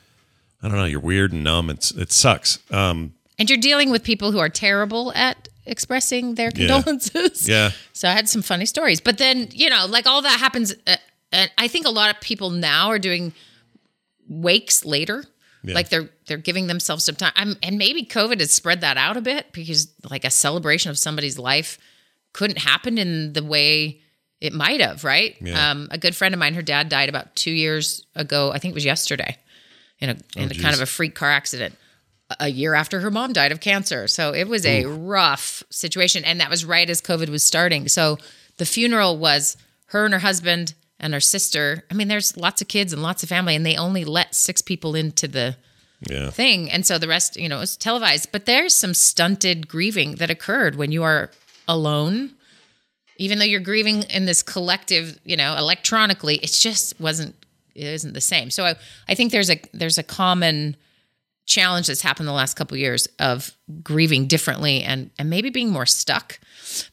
[0.62, 4.04] i don't know you're weird and numb it's it sucks um And you're dealing with
[4.04, 7.48] people who are terrible at expressing their condolences.
[7.48, 9.00] yeah So I had some funny stories.
[9.00, 10.74] But then, you know, like all that happens.
[10.86, 10.96] Uh,
[11.32, 13.32] and I think a lot of people now are doing
[14.28, 15.24] wakes later.
[15.62, 15.74] Yeah.
[15.74, 17.32] Like they're they're giving themselves some time.
[17.36, 20.98] I'm, and maybe COVID has spread that out a bit because like a celebration of
[20.98, 21.78] somebody's life
[22.32, 24.00] couldn't happen in the way
[24.40, 25.36] it might have, right?
[25.40, 25.70] Yeah.
[25.70, 28.52] Um, a good friend of mine, her dad died about two years ago.
[28.52, 29.38] I think it was yesterday,
[30.00, 30.62] in a in a geez.
[30.62, 31.76] kind of a freak car accident.
[32.40, 36.40] A year after her mom died of cancer, so it was a rough situation, and
[36.40, 37.86] that was right as COVID was starting.
[37.86, 38.16] So
[38.56, 41.84] the funeral was her and her husband and her sister.
[41.90, 44.62] I mean, there's lots of kids and lots of family, and they only let six
[44.62, 45.56] people into the
[46.08, 46.30] Yeah.
[46.30, 46.70] thing.
[46.70, 48.32] And so the rest, you know, is televised.
[48.32, 51.30] But there's some stunted grieving that occurred when you are
[51.68, 52.30] alone.
[53.18, 57.34] Even though you're grieving in this collective, you know, electronically, it just wasn't
[57.74, 58.50] it isn't the same.
[58.50, 58.76] So I,
[59.08, 60.76] I think there's a there's a common
[61.46, 63.50] challenge that's happened the last couple of years of
[63.82, 66.38] grieving differently and and maybe being more stuck.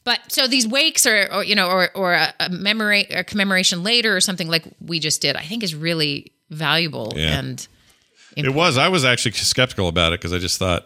[0.04, 3.84] But so these wakes or, or you know or or a, a memory or commemoration
[3.84, 7.40] later or something like we just did, I think is really valuable Yeah.
[7.40, 7.68] and
[8.36, 8.78] It was.
[8.78, 10.86] I was actually skeptical about it because I just thought,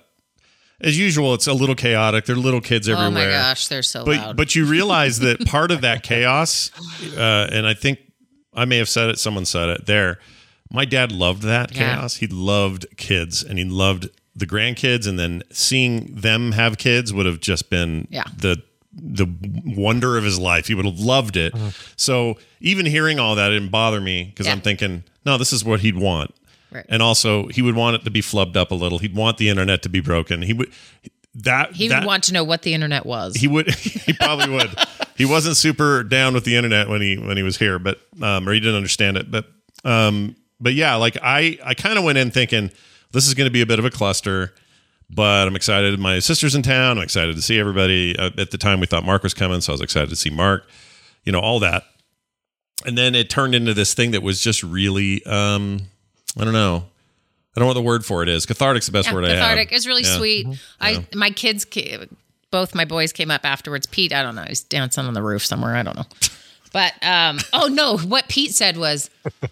[0.81, 2.25] as usual, it's a little chaotic.
[2.25, 3.07] There are little kids everywhere.
[3.07, 4.37] oh my gosh, they're so but loud.
[4.37, 6.69] but you realize that part of that chaos,
[7.17, 7.99] uh, and I think
[8.53, 9.17] I may have said it.
[9.19, 10.19] Someone said it there.
[10.71, 11.95] My dad loved that Yeah.
[11.95, 12.15] chaos.
[12.17, 17.25] He loved kids, and he loved the grandkids, and then seeing them have kids would
[17.25, 18.23] have just been Yeah.
[18.37, 18.61] the
[18.97, 19.27] the
[19.65, 20.67] wonder of his life.
[20.67, 21.53] He would have loved it.
[21.97, 25.81] So even hearing all that didn't bother me because I'm thinking, no, this is what
[25.81, 26.33] he'd want.
[26.71, 26.85] Right.
[26.87, 28.99] And also, he would want it to be flubbed up a little.
[28.99, 30.41] He'd want the internet to be broken.
[30.43, 30.71] He would
[31.35, 33.35] that he that, would want to know what the internet was.
[33.35, 33.73] he would.
[34.05, 34.73] He probably would.
[35.17, 38.47] he wasn't super down with the internet when he when he was here, but um,
[38.47, 39.29] or he didn't understand it.
[39.29, 39.45] But
[39.83, 42.71] um, but yeah, like I I kind of went in thinking
[43.11, 44.53] this is going to be a bit of a cluster.
[45.07, 45.99] But I'm excited.
[45.99, 46.97] My sister's in town.
[46.97, 48.17] I'm excited to see everybody.
[48.17, 50.31] Uh, at the time, we thought Mark was coming, so I was excited to see
[50.31, 50.67] Mark.
[51.23, 51.83] You know, all that.
[52.87, 55.79] And then it turned into this thing that was just really, um,
[56.39, 56.85] I don't know.
[57.55, 58.45] I don't know what the word for it is.
[58.47, 59.37] Cathartic's the best Yeah, word I have.
[59.39, 59.71] cathartic.
[59.71, 60.17] It's really Yeah.
[60.17, 60.47] sweet.
[60.81, 61.65] I my kids,
[62.51, 63.85] both my boys came up afterwards.
[63.85, 65.75] Pete, I don't know, he's dancing on the roof somewhere.
[65.75, 66.05] I don't know.
[66.75, 69.09] But um, oh no, what Pete said was,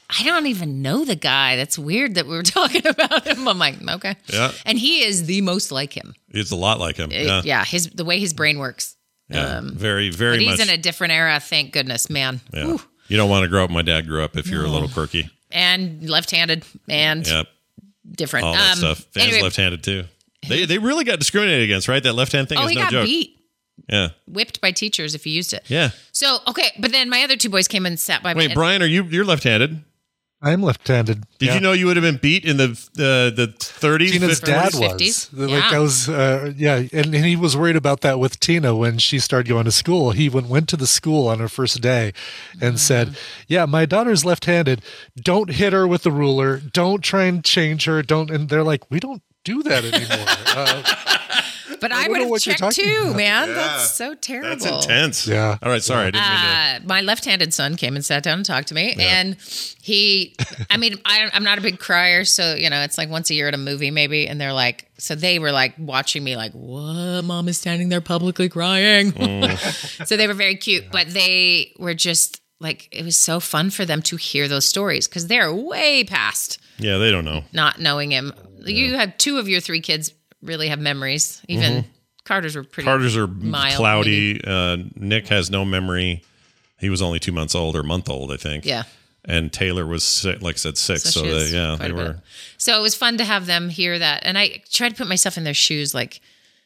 [0.09, 1.55] I don't even know the guy.
[1.55, 3.47] That's weird that we were talking about him.
[3.47, 4.51] I'm like, okay, Yeah.
[4.65, 6.15] and he is the most like him.
[6.31, 7.13] It's a lot like him.
[7.13, 7.41] It- Yeah.
[7.45, 8.97] yeah, his the way his brain works.
[9.29, 9.59] Yeah.
[9.59, 10.67] Um, very, very but he's much.
[10.67, 11.39] in a different era.
[11.39, 12.41] Thank goodness, man.
[12.53, 12.65] Yeah.
[12.65, 12.81] Whew.
[13.07, 13.69] You don't want to grow up.
[13.69, 15.29] My dad grew up if you're a little quirky.
[15.49, 17.43] And left-handed and Yeah.
[18.11, 18.47] different.
[18.47, 18.97] All that Um, stuff.
[19.13, 20.03] Fans anyway, left-handed too.
[20.49, 22.03] They they really got discriminated against, right?
[22.03, 23.05] That left-hand thing oh, is he no got joke.
[23.05, 23.37] beat,
[23.89, 24.09] Yeah.
[24.27, 25.63] whipped by teachers if he used it.
[25.67, 25.89] Yeah.
[26.11, 28.39] So okay, but then my other two boys came and sat by me.
[28.39, 29.83] Wait, and- Brian, are you you're left-handed?
[30.45, 31.23] I'm left-handed.
[31.39, 31.53] Did Yeah.
[31.55, 34.11] you know you would have been beat in the uh, the 30s?
[34.11, 34.45] Tina's 50s?
[34.45, 35.33] dad 50s?
[35.33, 35.69] was like Yeah.
[35.71, 39.19] I was, uh, yeah, and, and he was worried about that with Tina when she
[39.19, 40.11] started going to school.
[40.11, 42.11] He went went to the school on her first day
[42.61, 43.15] and said,
[43.47, 44.81] "Yeah, my daughter's left-handed.
[45.15, 46.57] Don't hit her with the ruler.
[46.59, 48.03] Don't try and change her.
[48.03, 51.17] Don't." And they're like, "We don't do that anymore." uh,
[51.83, 53.15] but I I, would know have checked too, about.
[53.17, 53.49] man.
[53.49, 53.53] Yeah.
[53.55, 54.49] That's so terrible.
[54.55, 55.27] That's intense.
[55.27, 55.57] Yeah.
[55.61, 56.07] All right, sorry.
[56.07, 56.85] I didn't mean to.
[56.85, 59.35] Uh, my left-handed son came and sat down and talked to me, and
[59.81, 60.33] he,
[60.71, 63.33] I mean, I, I'm not a big crier, so you know, it's like once a
[63.33, 66.53] year at a movie, maybe, and they're like, so they were like watching me, like,
[66.53, 67.21] what?
[67.23, 69.11] Mom is standing there publicly crying.
[69.11, 70.05] Mm.
[70.07, 73.83] so they were very cute, but they were just like, it was so fun for
[73.83, 77.43] them to hear those stories because they're way past Yeah, they don't know.
[77.51, 78.31] not knowing him.
[78.65, 81.41] You have two of your three kids really have memories.
[81.47, 81.85] Even
[82.25, 82.87] Carter's were pretty.
[82.87, 82.97] Mm-hmm.
[82.97, 84.41] Carter's are mild, cloudy.
[84.45, 86.23] Uh, Nick has no memory.
[86.79, 88.65] He was only two months old or a month old, I think.
[88.65, 88.83] Yeah.
[89.25, 91.03] And Taylor was, si- like I said, six.
[91.03, 92.21] So, she they, yeah, they were.
[92.57, 95.37] So it was fun to have them hear that, and I tried to put myself
[95.37, 96.19] in their shoes, like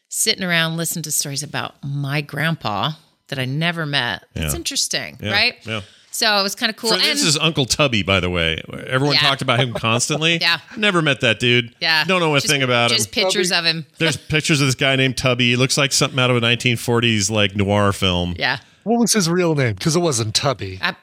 [0.08, 2.92] sitting around listening to stories about my grandpa
[3.28, 4.24] that I never met.
[4.34, 4.58] It's Yeah.
[4.58, 5.54] interesting, Yeah, right?
[5.66, 5.82] yeah.
[6.18, 6.90] So it was kind of cool.
[6.90, 8.60] So this and is Uncle Tubby, by the way.
[8.88, 9.20] Everyone Yeah.
[9.20, 10.38] talked about him constantly.
[10.38, 10.58] Yeah.
[10.76, 11.72] Never met that dude.
[11.80, 13.04] yeah, Don't know a Just- thing about Just him.
[13.04, 13.86] Just pictures of him.
[13.98, 15.50] There's pictures of this guy named Tubby.
[15.50, 18.34] He looks like something out of a 1940s like noir film.
[18.36, 18.58] Yeah.
[18.82, 19.74] what was his real name?
[19.74, 20.80] Because it wasn't Tubby.
[20.82, 20.96] I,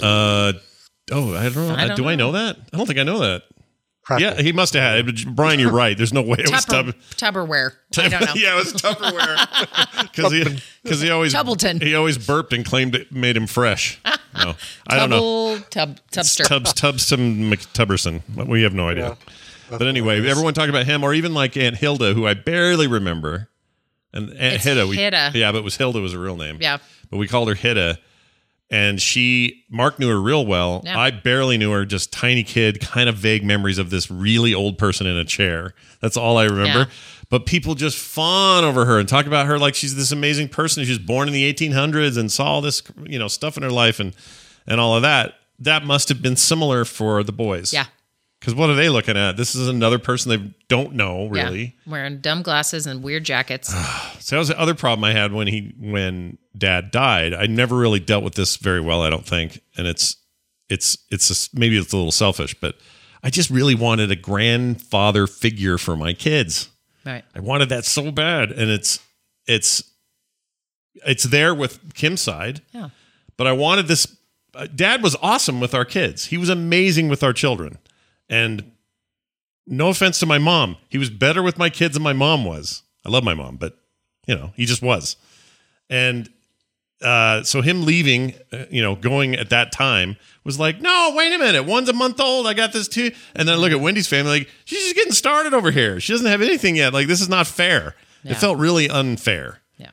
[0.00, 0.52] Uh,
[1.12, 1.74] oh, I don't know.
[1.74, 2.30] I don't Do I know.
[2.30, 2.56] know that?
[2.72, 3.42] I don't think I know that.
[4.06, 4.24] Crackle.
[4.24, 5.26] Yeah, he must have had it.
[5.34, 5.96] Brian, you're right.
[5.96, 7.34] There's no way it was Tupper, Tub.
[7.34, 7.72] Tupperware.
[7.98, 8.32] I don't know.
[8.36, 11.80] yeah, it was Tupperware because he because he always Tubbleton.
[11.80, 14.00] he always burped and claimed it made him fresh.
[14.38, 14.54] No,
[14.86, 15.16] I don't know.
[15.16, 16.44] Tubble, tub, tubster.
[16.44, 18.20] Tubbs Tubbston McTubberson.
[18.46, 19.16] We have no idea.
[19.70, 23.48] But anyway, everyone talking about him, or even like Aunt Hilda, who I barely remember.
[24.12, 25.30] And Aunt It's Hilda, we, Hilda.
[25.34, 26.58] yeah, but it was Hilda was a real name.
[26.60, 26.76] Yeah.
[27.10, 27.98] but we called her Hilda.
[28.68, 30.82] And she, Mark knew her real well.
[30.84, 30.98] Yeah.
[30.98, 34.76] I barely knew her, just tiny kid, kind of vague memories of this really old
[34.76, 35.72] person in a chair.
[36.00, 36.78] That's all I remember.
[36.80, 36.84] Yeah.
[37.28, 40.84] But people just fawn over her and talk about her like she's this amazing person.
[40.84, 43.70] She was born in the 1800s and saw all this, you know, stuff in her
[43.70, 44.14] life and
[44.66, 45.34] and all of that.
[45.58, 47.72] That must have been similar for the boys.
[47.72, 47.86] Yeah.
[48.40, 49.36] Because what are they looking at?
[49.36, 51.76] This is another person they don't know really.
[51.86, 51.90] Yeah.
[51.92, 53.74] Wearing dumb glasses and weird jackets.
[54.26, 57.32] So that was the other problem I had when he when dad died.
[57.32, 59.60] I never really dealt with this very well, I don't think.
[59.76, 60.16] And it's
[60.68, 62.74] it's it's a, maybe it's a little selfish, but
[63.22, 66.70] I just really wanted a grandfather figure for my kids.
[67.04, 67.24] right.
[67.36, 68.98] I wanted that so bad, and it's
[69.46, 69.84] it's
[71.06, 72.62] it's there with Kim's side.
[72.72, 72.88] Yeah.
[73.36, 74.16] But I wanted this.
[74.54, 76.26] Uh, Dad was awesome with our kids.
[76.26, 77.78] He was amazing with our children,
[78.28, 78.72] and
[79.66, 82.82] no offense to my mom, he was better with my kids than my mom was.
[83.04, 83.78] I love my mom, but
[84.26, 85.16] you know, he just was.
[85.88, 86.28] And
[87.02, 91.32] uh, so him leaving, uh, you know, going at that time was like, no, wait
[91.32, 92.46] a minute, one's a month old.
[92.46, 93.10] I got this too.
[93.34, 96.00] And then I look at Wendy's family, like she's just getting started over here.
[96.00, 96.92] She doesn't have anything yet.
[96.92, 97.94] Like this is not fair.
[98.22, 98.32] Yeah.
[98.32, 99.60] It felt really unfair.
[99.76, 99.90] Yeah.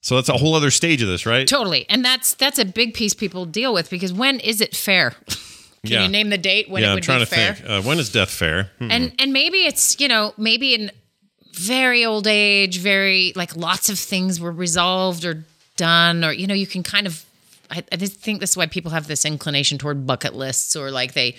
[0.00, 1.46] So that's a whole other stage of this, right?
[1.46, 1.86] Totally.
[1.88, 5.14] And that's that's a big piece people deal with because when is it fair?
[5.84, 6.02] Can Yeah.
[6.04, 7.54] you name the date when yeah, it I'm trying be to fair?
[7.54, 7.68] think.
[7.68, 8.70] Uh, when is death fair?
[8.78, 8.90] Hmm.
[8.90, 10.90] And and maybe it's, you know, maybe in
[11.54, 15.44] very old age, very like lots of things were resolved or
[15.76, 17.24] done or you know, you can kind of
[17.70, 21.12] I, I think this is why people have this inclination toward bucket lists or like
[21.14, 21.36] they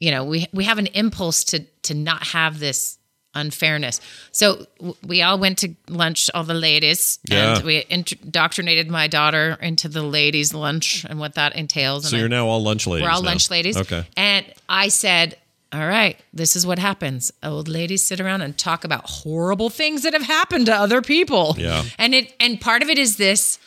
[0.00, 2.98] you know, we we have an impulse to to not have this
[3.34, 4.00] unfairness.
[4.30, 4.66] So
[5.06, 7.56] we all went to lunch, all the ladies, Yeah.
[7.56, 12.04] and we indoctrinated my daughter into the ladies' lunch and what that entails.
[12.04, 13.02] so and I- you're now all lunch ladies.
[13.04, 13.30] we're all now.
[13.30, 13.76] lunch ladies.
[13.76, 14.04] Okay.
[14.16, 15.36] And I said,
[15.72, 17.32] all right, this is what happens.
[17.42, 21.54] Old ladies sit around and talk about horrible things that have happened to other people.
[21.58, 21.84] Yeah.
[21.98, 23.58] And it and part of it is this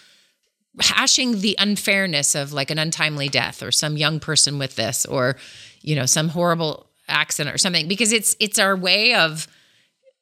[0.80, 5.38] hashing the unfairness of like an untimely death or some young person with this or
[5.82, 9.48] you know some horrible accident or something because it's it's our way of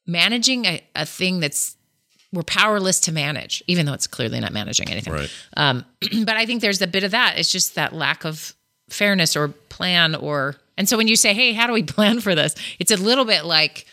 [0.06, 1.76] managing a, a thing that's
[2.32, 5.30] we're powerless to manage even though it's clearly not managing anything Right.
[5.56, 5.86] um,
[6.26, 7.38] but I think there's a bit of that.
[7.38, 8.54] It's just that lack of
[8.90, 12.34] fairness or plan or and so when you say, "Hey, how do we plan for
[12.34, 13.86] this?" It's a little bit like,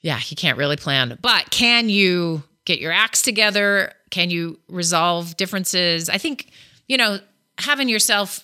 [0.00, 3.92] yeah, you can't really plan, but can you get your acts together?
[4.10, 6.08] Can you resolve differences?
[6.08, 6.50] I think
[6.86, 7.18] you know
[7.58, 8.42] having yourself.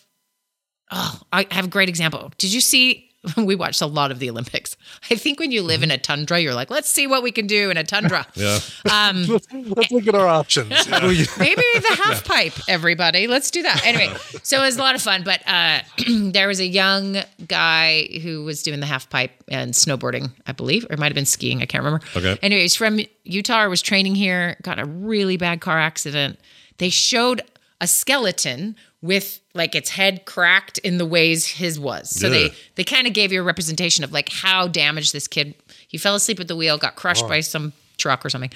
[0.90, 2.30] Oh, I have a great example.
[2.36, 3.08] Did you see?
[3.36, 4.76] We watched a lot of the Olympics.
[5.10, 7.46] I think when you live in a tundra, you're like, let's see what we can
[7.46, 8.26] do in a tundra.
[8.36, 8.58] Yeah.
[8.90, 10.70] Um, let's, let's look at our options.
[10.90, 13.26] Maybe the half pipe, everybody.
[13.26, 13.84] Let's do that.
[13.86, 15.22] Anyway, so it was a lot of fun.
[15.24, 15.80] But uh,
[16.32, 20.84] there was a young guy who was doing the half pipe and snowboarding, I believe,
[20.90, 21.62] or it might have been skiing.
[21.62, 22.04] I can't remember.
[22.16, 22.38] Okay.
[22.42, 26.38] Anyway, he's from Utah or was training here, got a really bad car accident.
[26.78, 27.42] They showed
[27.80, 32.10] a skeleton with like its head cracked in the ways his was.
[32.10, 32.48] So Yeah.
[32.48, 35.54] they they kind of gave you a representation of like how damaged this kid.
[35.88, 37.28] He fell asleep at the wheel, got crushed Oh.
[37.28, 38.50] by some truck or something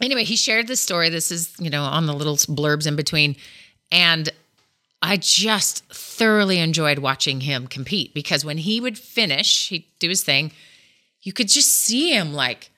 [0.00, 1.08] anyway, he shared this story.
[1.08, 3.36] This is, you know, on the little blurbs in between.
[3.90, 4.30] And
[5.02, 10.22] I just thoroughly enjoyed watching him compete because when he would finish, he'd do his
[10.22, 10.52] thing,
[11.22, 12.70] you could just see him like,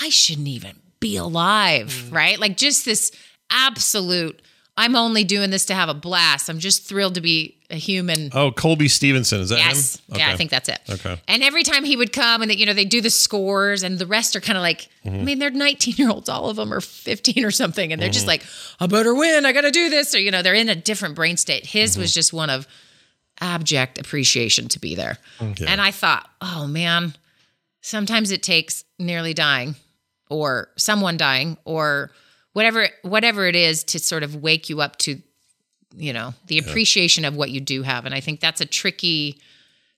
[0.00, 2.14] I shouldn't even be alive, mm.
[2.14, 2.38] right?
[2.38, 3.12] Like just this
[3.50, 4.40] absolute,
[4.76, 6.48] I'm only doing this to have a blast.
[6.48, 8.30] I'm just thrilled to be a human.
[8.32, 9.96] Oh, Colby Stevenson is that Yes.
[10.08, 10.16] him?
[10.18, 10.80] Yeah, I think that's it.
[10.88, 11.20] Okay.
[11.28, 13.98] And every time he would come and they, you know, they do the scores and
[13.98, 15.24] the rest are kind of like, I Mhm.
[15.24, 17.92] mean, they're 19 year olds, all of them are 15 or something.
[17.92, 18.28] And they're just Mhm.
[18.28, 18.44] like,
[18.80, 19.44] I better win.
[19.44, 20.14] I got to do this.
[20.14, 21.66] Or, you know, they're in a different brain state.
[21.66, 22.66] His was just one of
[23.40, 25.18] abject appreciation to be there.
[25.40, 25.66] Okay.
[25.66, 27.14] And I thought, oh man,
[27.82, 29.74] sometimes it takes nearly dying
[30.30, 32.10] or someone dying or
[32.52, 35.20] whatever, whatever it is to sort of wake you up to,
[35.96, 38.06] you know, the appreciation of what you do have.
[38.06, 39.38] And I think that's a tricky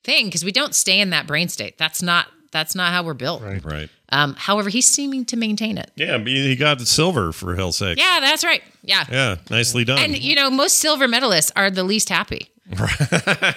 [0.03, 1.79] thing because we don't stay in that brain state.
[1.79, 3.43] That's not that's not how we're built.
[3.43, 3.65] Right.
[3.65, 3.91] Right.
[4.11, 5.91] Um, however, he's seeming to maintain it.
[5.97, 7.99] Yeah, but he got the silver for hell's sake.
[7.99, 8.63] Yeah, that's right.
[8.83, 9.05] Yeah.
[9.11, 9.99] Yeah, nicely done.
[9.99, 12.51] And you know, most silver medalists are the least happy.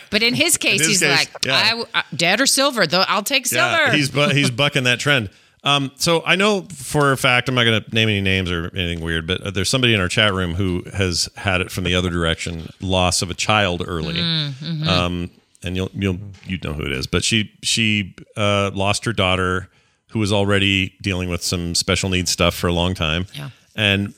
[0.10, 1.84] but in his case, his he's case, like, yeah.
[1.94, 3.86] I, uh, dead or silver, though I'll take silver.
[3.86, 5.30] Yeah, he's bu- he's bucking that trend.
[5.64, 8.68] Um, so I know for a fact I'm not going to name any names or
[8.76, 11.96] anything weird, but there's somebody in our chat room who has had it from the
[11.96, 14.14] other direction, loss of a child early.
[14.16, 14.88] Mm, mhm.
[14.88, 15.30] Um,
[15.64, 19.70] and you'll you'll you know who it is, but she she uh, lost her daughter
[20.12, 23.26] who was already dealing with some special needs stuff for a long time.
[23.34, 23.50] Yeah.
[23.76, 24.14] And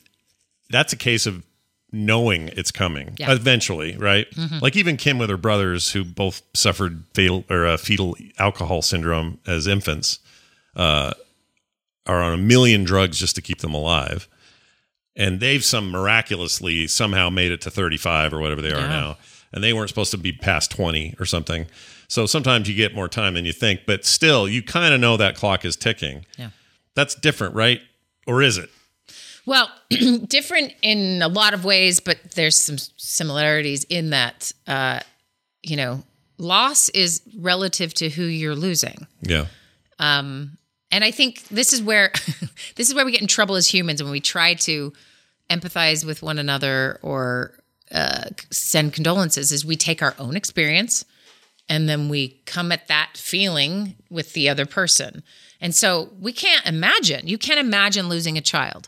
[0.69, 1.41] that's a case of
[1.91, 3.31] knowing it's coming Yeah.
[3.31, 4.29] eventually, right?
[4.35, 4.61] Mhm.
[4.61, 9.39] Like even Kim with her brothers, who both suffered fatal or uh, fetal alcohol syndrome
[9.47, 10.19] as infants,
[10.75, 11.13] uh,
[12.05, 14.27] are on a million drugs just to keep them alive,
[15.15, 18.87] and they've some miraculously somehow made it to thirty five or whatever they are Yeah.
[18.87, 19.17] now,
[19.53, 21.67] and they weren't supposed to be past twenty or something.
[22.07, 25.15] So sometimes you get more time than you think, but still, you kind of know
[25.17, 26.25] that clock is ticking.
[26.37, 26.49] Yeah.
[26.95, 27.81] That's different, right?
[28.25, 28.69] Or is it?
[29.45, 29.69] Well,
[30.27, 35.01] different in a lot of ways, but there's some similarities in that, uh,
[35.61, 36.03] you know,
[36.39, 39.05] loss is relative to who you're losing.
[39.21, 39.45] Yeah.
[39.99, 40.57] Um,
[40.91, 42.11] and I think this is where
[42.75, 44.93] this is where we get in trouble as humans when we try to
[45.49, 47.53] empathize with one another or
[47.91, 49.51] uh, send condolences.
[49.51, 51.05] Is we take our own experience
[51.69, 55.23] and then we come at that feeling with the other person.
[55.61, 57.27] And so we can't imagine.
[57.27, 58.87] You can't imagine losing a child.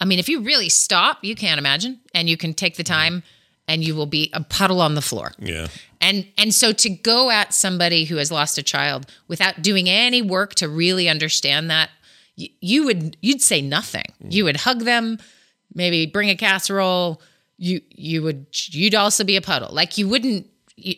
[0.00, 3.22] I mean, if you really stop, you can't imagine, and you can take the time
[3.68, 5.32] and you will be a puddle on the floor.
[5.38, 5.68] Yeah.
[6.00, 10.22] And and so to go at somebody who has lost a child without doing any
[10.22, 11.90] work to really understand that,
[12.36, 14.06] you, you would you'd say nothing.
[14.22, 14.32] Mm.
[14.32, 15.18] You would hug them,
[15.74, 17.20] maybe bring a casserole.
[17.58, 19.72] You you would you'd also be a puddle.
[19.72, 20.94] Like you wouldn't you,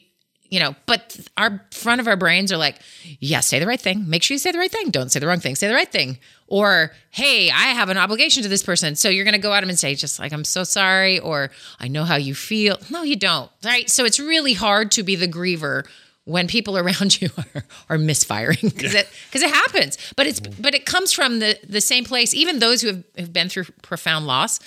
[0.51, 2.81] you know, but our front of our brains are like,
[3.21, 4.09] yeah, say the right thing.
[4.09, 4.91] Make sure you say the right thing.
[4.91, 5.55] Don't say the wrong thing.
[5.57, 6.19] Say the right thing.
[6.47, 8.97] Or, hey, I have an obligation to this person.
[8.97, 11.19] So you're going to go at them and say, just like, I'm so sorry.
[11.19, 12.79] Or, I know how you feel.
[12.91, 13.51] No, you don't.
[13.63, 13.91] Right.
[13.91, 15.87] So it's really hard to be the griever
[16.25, 19.99] when people around you are, are misfiring because it because it happens.
[20.17, 20.63] But it's mm-hmm.
[20.63, 22.35] but it comes from the the same place.
[22.35, 24.61] Even those who have, have been through profound loss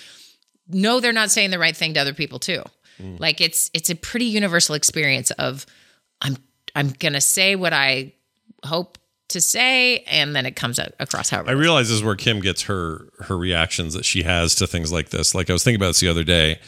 [0.67, 2.63] know they're not saying the right thing to other people too.
[3.01, 3.19] Mm.
[3.19, 5.65] Like it's it's a pretty universal experience of
[6.21, 6.37] I'm
[6.75, 8.13] I'm gonna say what I
[8.63, 8.97] hope
[9.29, 11.49] to say, and then it comes across however.
[11.49, 14.91] I realize this is where Kim gets her her reactions that she has to things
[14.91, 15.33] like this.
[15.33, 16.59] Like I was thinking about this the other day.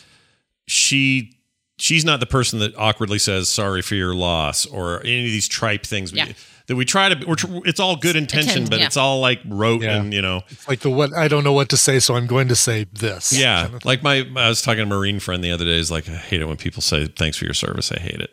[0.66, 1.38] She
[1.78, 5.48] she's not the person that awkwardly says sorry for your loss or any of these
[5.48, 6.28] tripe things Yeah.
[6.68, 7.26] That we try to.
[7.28, 8.86] We're, tr- it's all good intention, Attend- but yeah.
[8.86, 9.98] it's all like rote Yeah.
[10.02, 10.42] and you know.
[10.50, 12.86] It's like the what I don't know what to say, so I'm going to say
[12.94, 13.32] this.
[13.38, 15.78] Yeah, like my I was talking to a Marine friend the other day.
[15.78, 17.92] Is like I hate it when people say thanks for your service.
[17.92, 18.32] I hate it,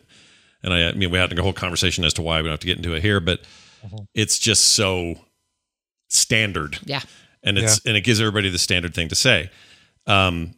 [0.63, 2.61] and I, I mean we had a whole conversation as to why we don't have
[2.61, 3.41] to get into it here, but
[4.15, 5.15] it's just so
[6.09, 6.79] standard.
[6.85, 7.01] Yeah.
[7.43, 9.51] and it's and it gives everybody the standard thing to say.
[10.07, 10.55] Um,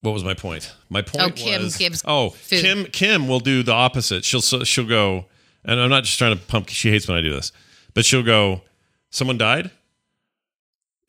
[0.00, 0.72] what was my point?
[0.90, 2.60] My point Oh, Kim was gives oh food.
[2.60, 4.24] Kim Kim will do the opposite.
[4.24, 5.26] She'll she'll go,
[5.64, 6.68] and I'm not just trying to pump.
[6.68, 7.52] She hates when I do this,
[7.94, 8.62] but she'll go.
[9.10, 9.70] Someone died,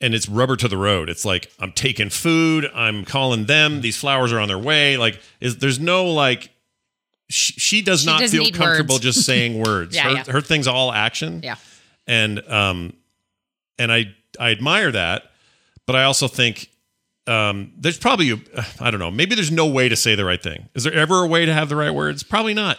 [0.02, 1.10] and it's rubber to the road.
[1.10, 2.70] It's like I'm taking food.
[2.74, 3.82] I'm calling them.
[3.82, 4.98] These flowers are on their way.
[4.98, 6.50] Like is there's no like.
[7.28, 9.04] She, she does She not feel comfortable words.
[9.04, 9.96] just saying words.
[9.96, 10.24] Yeah, her, yeah.
[10.32, 11.56] her thing's all action Yeah.
[12.06, 12.94] and um
[13.80, 15.24] and i i admire that
[15.88, 16.70] but i also think
[17.26, 18.40] um there's probably
[18.80, 21.24] i don't know maybe there's no way to say the right thing is there ever
[21.24, 22.78] a way to have the right words probably not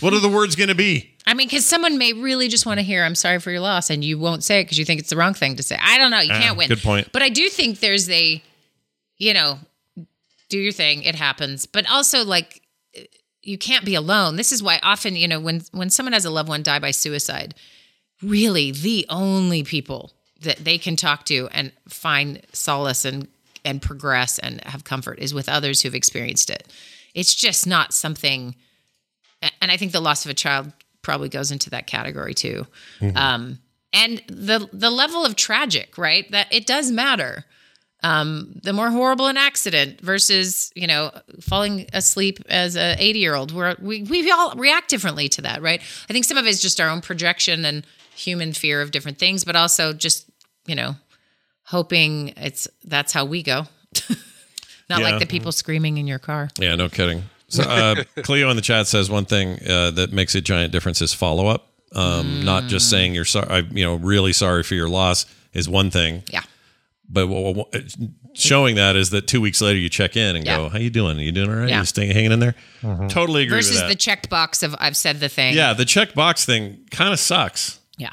[0.00, 2.78] what are the words going to be I mean, because someone may really just want
[2.80, 5.00] to hear "I'm sorry for your loss," and you won't say it because you think
[5.00, 5.76] it's the wrong thing to say.
[5.80, 6.18] I don't know.
[6.20, 6.68] You Ah, can't win.
[6.68, 7.12] good point.
[7.12, 8.42] But I do think there's a,
[9.18, 9.58] you know,
[10.48, 11.02] do your thing.
[11.04, 11.66] It happens.
[11.66, 12.62] But also, like,
[13.42, 14.36] you can't be alone.
[14.36, 16.90] This is why often, you know, when when someone has a loved one die by
[16.90, 17.54] suicide,
[18.22, 23.28] really the only people that they can talk to and find solace and
[23.64, 26.66] and progress and have comfort is with others who've experienced it.
[27.14, 28.56] It's just not something
[29.60, 30.72] and I think the loss of a child
[31.02, 32.66] probably goes into that category too.
[33.14, 33.58] Um,
[33.92, 36.30] and the the level of tragic, right?
[36.30, 37.44] That it does matter.
[38.02, 41.10] Um, the more horrible an accident versus you know
[41.40, 45.60] falling asleep as a 80 year old, where we we all react differently to that,
[45.60, 45.80] right?
[46.08, 47.84] I think some of it is just our own projection and
[48.14, 50.26] human fear of different things, but also just
[50.66, 50.96] you know
[51.64, 53.66] hoping it's that's how we go.
[54.88, 55.10] Not Yeah.
[55.10, 56.48] like the people screaming in your car.
[56.58, 60.34] yeah no kidding so uh cleo in the chat says one thing uh, that makes
[60.34, 62.90] a giant difference is follow-up um not just Mm.
[62.90, 66.42] saying you're sorry I, you know really sorry for your loss is one thing Yeah.
[67.08, 67.84] but w- w-
[68.34, 70.68] showing that is that two weeks later you check in and go Yeah.
[70.70, 71.80] how you doing are you doing all right Yeah.
[71.80, 72.54] you staying hanging in there
[73.08, 75.54] totally agree Versus with that the checked box of I've said the thing.
[75.56, 77.78] Yeah, the check box thing kind of sucks.
[77.98, 78.10] Yeah.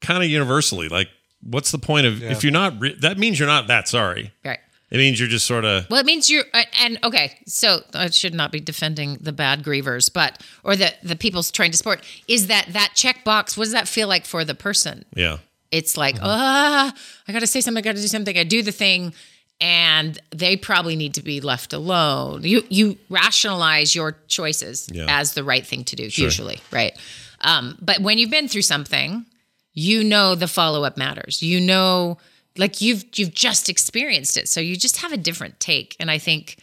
[0.00, 0.88] Kind of universally.
[0.88, 1.08] Like,
[1.42, 2.80] what's the point of if you're not?
[2.80, 4.32] Re- that means you're not that sorry.
[4.44, 4.58] Right.
[4.90, 5.88] It means you're just sort of.
[5.88, 9.62] Well, it means you're, uh, and okay, so I should not be defending the bad
[9.62, 13.72] grievers, but, or the, the people trying to support, is that that checkbox, what does
[13.72, 15.04] that feel like for the person?
[15.14, 15.38] Yeah.
[15.70, 16.92] It's like, ah,
[17.28, 19.14] I got to say something, I got to do something, I do the thing,
[19.60, 22.42] and they probably need to be left alone.
[22.42, 25.04] You you rationalize your choices Yeah.
[25.08, 26.24] as the right thing to do, Sure.
[26.24, 26.98] usually, right?
[27.42, 29.26] Um, but when you've been through something,
[29.72, 31.42] you know the follow up matters.
[31.42, 32.18] You know,
[32.58, 35.96] like you've you've just experienced it, so you just have a different take.
[36.00, 36.58] And I think,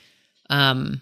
[0.50, 1.02] um,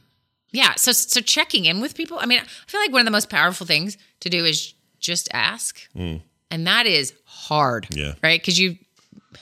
[0.51, 0.75] yeah.
[0.75, 2.17] So so checking in with people.
[2.19, 5.27] I mean, I feel like one of the most powerful things to do is just
[5.33, 6.21] ask, Mm.
[6.51, 7.87] and that is hard.
[7.91, 8.13] Yeah.
[8.23, 8.39] Right?
[8.41, 8.77] Because you,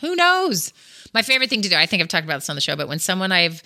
[0.02, 0.74] who knows?
[1.14, 1.76] My favorite thing to do.
[1.76, 3.61] I think I've talked about this on the show, but when someone I've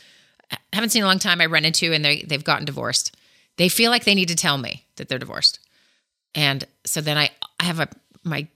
[0.73, 3.15] haven't seen in a long time, I run into and they they've gotten divorced,
[3.57, 5.59] they feel like they need to tell me that they're divorced.
[6.35, 7.29] And so then I,
[7.59, 7.87] I have a
[8.23, 8.47] my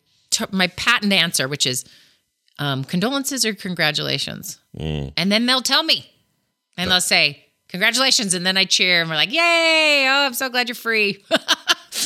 [0.51, 1.83] my patent answer, which is
[2.61, 5.11] um, condolences or congratulations, Mm.
[5.17, 6.09] and then they'll tell me,
[6.77, 10.05] and they'll say congratulations, and then I cheer, and we're like, yay!
[10.07, 11.23] Oh, I'm so glad you're free.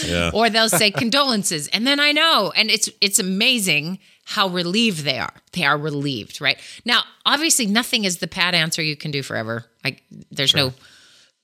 [0.03, 0.31] Yeah.
[0.33, 5.19] or they'll say condolences, and then I know, and it's it's amazing how relieved they
[5.19, 5.33] are.
[5.53, 6.57] They are relieved, right?
[6.85, 9.63] Now, obviously, nothing is the pat answer you can do forever.
[9.83, 10.01] Like,
[10.31, 10.73] there's no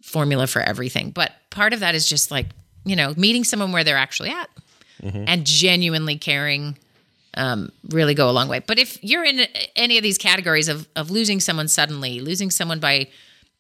[0.02, 2.48] formula for everything, but part of that is just like
[2.84, 4.50] you know meeting someone where they're actually at
[5.04, 6.78] and genuinely caring
[7.36, 8.60] um, really go a long way.
[8.60, 12.80] But if you're in any of these categories of of losing someone suddenly, losing someone
[12.80, 13.08] by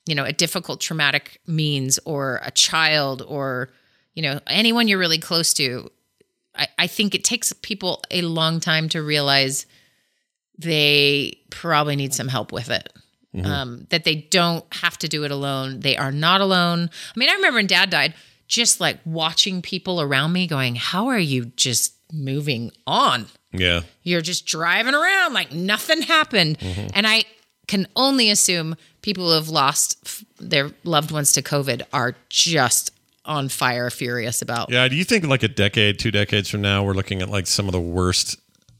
[0.07, 3.71] you know, a difficult traumatic means or a child or,
[4.15, 5.91] you know, anyone you're really close to,
[6.55, 9.65] I, I think it takes people a long time to realize
[10.57, 12.91] they probably need some help with it.
[13.35, 13.45] Mhm.
[13.45, 15.79] Um, that they don't have to do it alone.
[15.79, 16.89] They are not alone.
[17.15, 18.13] I mean, I remember when dad died,
[18.49, 23.27] just like watching people around me going, How are you just moving on?
[23.53, 23.81] Yeah.
[24.03, 26.57] You're just driving around like nothing happened.
[26.59, 26.91] Mhm.
[26.93, 27.23] And I
[27.67, 32.91] can only assume people who have lost f- their loved ones to COVID are just
[33.25, 34.69] on fire, furious about.
[34.71, 34.87] Yeah.
[34.87, 37.67] Do you think like a decade, two decades from now, we're looking at like some
[37.67, 38.37] of the worst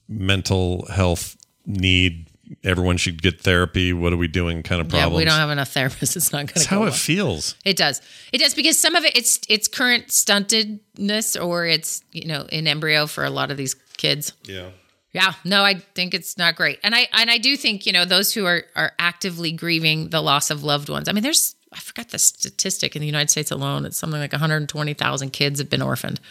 [0.10, 2.28] mental health need?
[2.66, 3.94] Everyone should get therapy.
[3.94, 4.62] What are we doing?
[4.62, 6.16] Kind of Yeah, we don't have enough therapists.
[6.18, 6.92] It's not going to That's how it well.
[6.94, 7.56] feels.
[7.64, 8.02] It does.
[8.34, 12.68] It does because some of it it's it's current stuntedness or it's you know in
[12.68, 14.34] embryo for a lot of these kids.
[14.44, 14.70] Yeah.
[15.14, 18.06] Yeah, no, I think it's not great, and I and I do think you know
[18.06, 21.10] those who are are actively grieving the loss of loved ones.
[21.10, 23.84] I mean, there's I forgot the statistic in the United States alone.
[23.84, 26.22] It's something like 120,000 kids have been orphaned,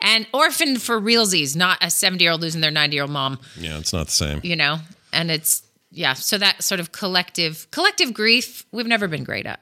[0.00, 3.38] and orphaned for realsies, not a 70 year old losing their 90 year old mom.
[3.56, 4.40] Yeah, it's not the same.
[4.42, 4.78] You know,
[5.12, 6.14] and it's yeah.
[6.14, 9.60] So that sort of collective collective grief, we've never been great at.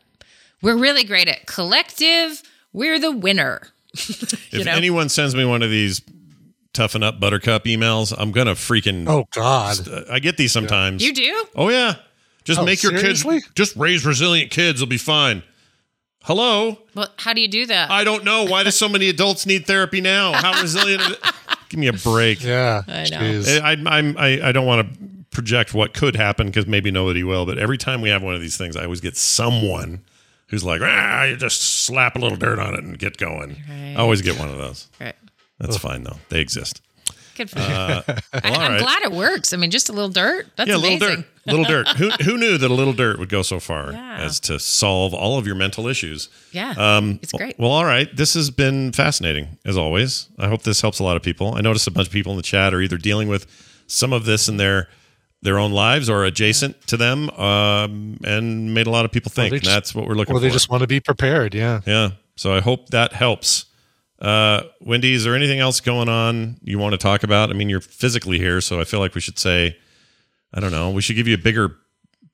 [0.62, 2.42] We're really great at collective.
[2.72, 3.68] We're the winner.
[4.54, 4.72] If know?
[4.72, 6.02] anyone sends me one of these
[6.72, 9.76] toughen up buttercup emails, I'm gonna freaking Oh God.
[10.10, 11.04] I get these sometimes.
[11.04, 11.44] you do.
[11.54, 11.96] Oh yeah.
[12.44, 13.40] Just Oh, make your seriously?
[13.40, 15.42] kids just raise resilient kids, they'll be fine.
[16.24, 16.78] Hello?
[16.94, 17.90] Well, how do you do that?
[17.90, 18.44] I don't know.
[18.44, 20.32] Why do so many adults need therapy now?
[20.32, 21.02] How resilient?
[21.68, 22.42] Give me a break.
[22.44, 22.82] Yeah.
[22.86, 23.18] I know.
[23.18, 23.60] jeez.
[23.60, 27.44] I, I'm, I, I don't want to project what could happen because maybe nobody will.
[27.44, 30.00] But every time we have one of these things, I always get someone
[30.48, 33.56] who's like, ah, you just slap a little dirt on it and get going.
[33.68, 33.94] Right.
[33.96, 34.88] I always get one of those.
[35.00, 35.16] Right.
[35.62, 36.16] That's fine though.
[36.28, 36.82] They exist.
[37.34, 37.64] Good for you.
[37.64, 38.02] Uh,
[38.34, 38.80] I, well, all I'm right.
[38.82, 39.54] glad it works.
[39.54, 40.48] I mean, just a little dirt.
[40.56, 40.98] That's yeah, amazing.
[41.00, 41.26] little dirt.
[41.46, 41.88] Little dirt.
[41.96, 44.16] Who, who knew that a little dirt would go so far Yeah.
[44.18, 46.28] as to solve all of your mental issues?
[46.52, 47.58] Yeah, Um, it's great.
[47.58, 48.14] Well, all right.
[48.14, 50.28] This has been fascinating as always.
[50.38, 51.54] I hope this helps a lot of people.
[51.54, 53.46] I noticed a bunch of people in the chat are either dealing with
[53.86, 54.88] some of this in their
[55.40, 59.50] their own lives or adjacent to them, um, and made a lot of people think.
[59.50, 60.42] they and just- that's what we're looking or for.
[60.42, 61.52] Well, they just want to be prepared.
[61.54, 61.80] Yeah.
[61.86, 62.10] Yeah.
[62.36, 63.64] So I hope that helps.
[64.22, 67.50] Uh, Wendy, is there anything else going on you want to talk about?
[67.50, 69.76] I mean, you're physically here, so I feel like we should say,
[70.54, 71.76] I don't know, we should give you a bigger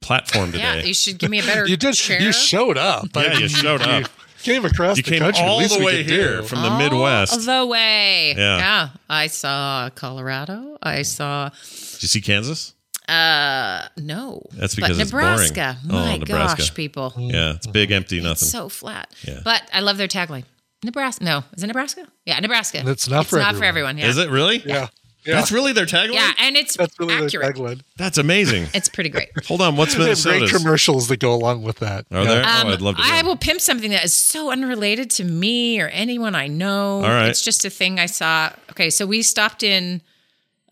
[0.02, 0.62] platform today.
[0.81, 1.94] Yeah, you should give me a better You did.
[1.94, 2.20] chair.
[2.20, 3.06] You showed up.
[3.16, 4.10] Yeah, you showed up.
[4.43, 5.43] came across You the came country.
[5.43, 6.47] all the way here do.
[6.47, 7.32] from the Midwest.
[7.32, 7.47] All Midwest.
[7.47, 8.35] the way.
[8.36, 8.90] Yeah.
[9.09, 10.77] I saw Colorado.
[10.82, 12.74] I saw Did you see Kansas?
[13.09, 14.43] uh no.
[14.52, 15.27] That's but because it's boring.
[15.27, 15.78] Nebraska.
[15.89, 16.59] Oh, My Nebraska.
[16.59, 17.15] gosh, people.
[17.16, 18.32] Yeah, it's big, empty, nothing.
[18.32, 19.10] It's so flat.
[19.23, 19.40] Yeah.
[19.43, 20.44] But I love their tagline.
[20.85, 21.25] Nebraska.
[21.25, 22.07] No, is it Nebraska?
[22.25, 22.83] Yeah, Nebraska.
[22.87, 23.97] It's not it's for not for everyone.
[23.97, 23.99] everyone.
[23.99, 24.07] Yeah.
[24.07, 24.63] Is it really?
[24.65, 24.89] Yeah.
[25.25, 25.35] Yeah.
[25.35, 26.15] That's really their tagline?
[26.15, 27.55] Yeah, and it's That's really accurate.
[27.55, 27.83] the tagline.
[27.99, 28.69] That's amazing.
[28.75, 29.29] It's pretty great.
[29.47, 29.77] Hold on.
[29.77, 32.07] What's They have great commercials that go along with that.
[32.11, 32.43] Are there?
[32.43, 33.03] Um, oh, I'd love to.
[33.05, 37.03] I will pimp something that is so unrelated to me or anyone I know.
[37.03, 37.29] All right.
[37.29, 38.51] It's just a thing I saw.
[38.71, 40.01] Okay, so we stopped in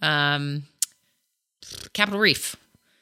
[0.01, 0.62] um,
[1.93, 2.57] Capitol Reef.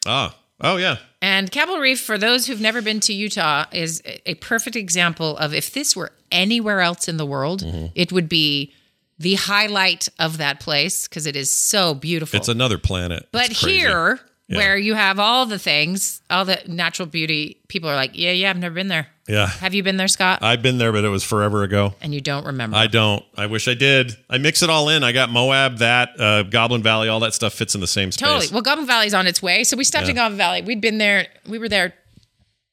[0.07, 0.35] Ah.
[0.61, 0.97] Oh, yeah.
[1.25, 5.55] And Capitol Reef, for those who've never been to Utah, is a perfect example of
[5.55, 7.87] if this were anywhere else in the world, Mm-hmm.
[7.95, 8.75] it would be
[9.19, 12.37] the highlight of that place because it is so beautiful.
[12.37, 13.27] It's another planet.
[13.33, 14.59] But here, Yeah.
[14.59, 18.51] where you have all the things, all the natural beauty, people are like, yeah, yeah,
[18.51, 19.07] I've never been there.
[19.27, 19.47] Yeah.
[19.47, 20.41] Have you been there, Scott?
[20.43, 21.95] I've been there, but it was forever ago.
[22.03, 22.77] and you don't remember.
[22.77, 23.25] I don't.
[23.39, 24.15] I wish I did.
[24.29, 25.03] I mix it all in.
[25.03, 28.29] I got Moab, that, uh, Goblin Valley, all that stuff fits in the same space.
[28.29, 28.49] totally.
[28.53, 29.65] Well, Goblin Valley's on its way.
[29.65, 30.11] So we stopped Yeah.
[30.11, 30.61] in Goblin Valley.
[30.61, 31.95] We'd been there, we were there,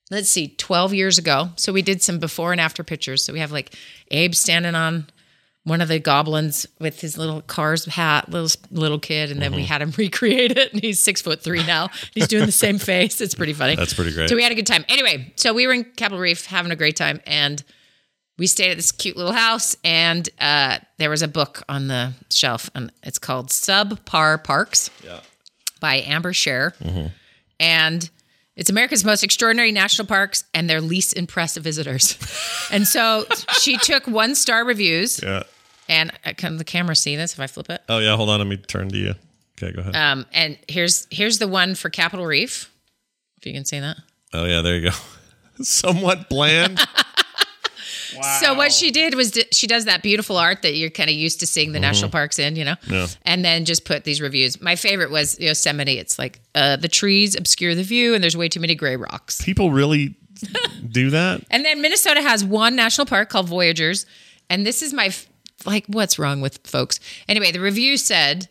[0.09, 1.51] let's see, 12 years ago.
[1.55, 3.23] So we did some before and after pictures.
[3.23, 3.73] So we have like
[4.09, 5.07] Abe standing on
[5.63, 9.61] one of the goblins with his little Cars hat, little little kid, and then we
[9.63, 9.67] Mhm.
[9.67, 10.73] had him recreate it.
[10.73, 11.89] And he's six foot three now.
[12.15, 13.21] He's doing the same face.
[13.21, 13.75] It's pretty funny.
[13.75, 14.27] That's pretty great.
[14.29, 14.83] So we had a good time.
[14.89, 17.63] Anyway, so we were in Capitol Reef having a great time, and
[18.39, 19.75] we stayed at this cute little house.
[19.83, 25.19] And uh, there was a book on the shelf, and it's called Subpar Parks Yeah.
[25.79, 27.07] by Amber Share, Mm-hmm.
[27.59, 28.09] and
[28.55, 32.17] it's America's most extraordinary national parks and their least impressive visitors.
[32.71, 33.25] and so
[33.59, 35.43] she took one star reviews, Yeah.
[35.91, 37.81] And uh, can the camera see this if I flip it?
[37.89, 38.15] Oh, yeah.
[38.15, 38.39] Hold on.
[38.39, 39.13] Let me turn to you.
[39.61, 39.95] Okay, go ahead.
[39.95, 42.71] Um, and here's here's the one for Capitol Reef,
[43.37, 43.97] if you can see that.
[44.33, 44.61] oh, yeah.
[44.61, 44.95] There you go.
[45.63, 46.79] Somewhat bland.
[46.79, 46.85] wow.
[48.41, 51.15] So what she did was d- she does that beautiful art that you're kind of
[51.15, 53.07] used to seeing the national parks in, you know, Yeah.
[53.23, 54.61] and then just put these reviews.
[54.61, 55.97] My favorite was Yosemite.
[55.97, 59.41] It's like uh, the trees obscure the view, and there's way too many gray rocks.
[59.41, 60.15] People really
[60.91, 61.41] do that?
[61.49, 64.05] And then Minnesota has one national park called Voyageurs,
[64.49, 65.25] and this is my f-
[65.65, 66.99] like, what's wrong with folks?
[67.27, 68.47] Anyway, the review said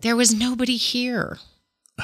[0.00, 1.38] there was nobody here.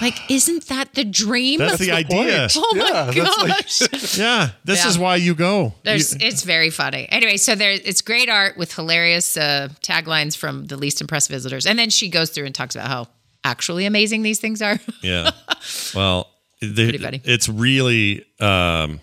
[0.00, 1.60] Like, isn't that the dream?
[1.60, 2.48] That's the idea.
[2.56, 3.80] Oh my Yeah, like- gosh.
[4.18, 4.88] Yeah, this Yeah.
[4.88, 5.74] is why you go.
[5.84, 7.06] There's, You- it's very funny.
[7.10, 11.66] Anyway, so there, it's great art with hilarious uh, taglines from the least impressed visitors,
[11.66, 13.06] and then she goes through and talks about how
[13.44, 14.78] actually amazing these things are.
[15.02, 15.30] yeah.
[15.94, 16.28] Well,
[16.60, 17.20] the- Pretty funny.
[17.24, 19.00] it's really um,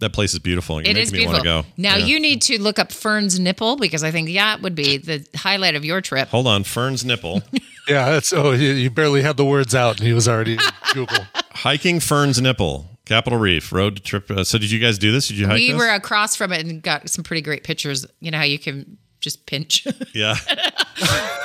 [0.00, 0.80] that place is beautiful.
[0.80, 1.52] You're It is making me beautiful.
[1.54, 1.74] want to go.
[1.82, 2.06] Now Yeah.
[2.06, 5.74] you need to look up Fern's nipple because I think that would be the highlight
[5.74, 6.28] of your trip.
[6.28, 6.64] hold on.
[6.64, 7.42] Fern's nipple.
[7.88, 10.58] Yeah, that's oh, you, you barely had the words out, and he was already
[10.92, 11.24] Google.
[11.52, 12.84] Hiking Fern's nipple.
[13.06, 14.30] Capitol Reef road trip.
[14.30, 15.28] Uh, so did you guys do this?
[15.28, 15.78] Did you hike we this?
[15.78, 18.04] were across from it and got some pretty great pictures.
[18.20, 19.86] You know how you can just pinch.
[20.14, 20.34] yeah.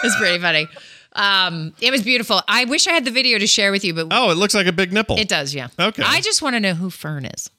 [0.03, 0.67] it's pretty funny.
[1.13, 2.41] Um, it was beautiful.
[2.47, 4.67] I wish I had the video to share with you, but Oh, it looks like
[4.67, 5.17] a big nipple.
[5.17, 5.55] it does.
[5.55, 5.67] Yeah.
[5.79, 6.03] Okay.
[6.05, 7.49] I just want to know who Fern is.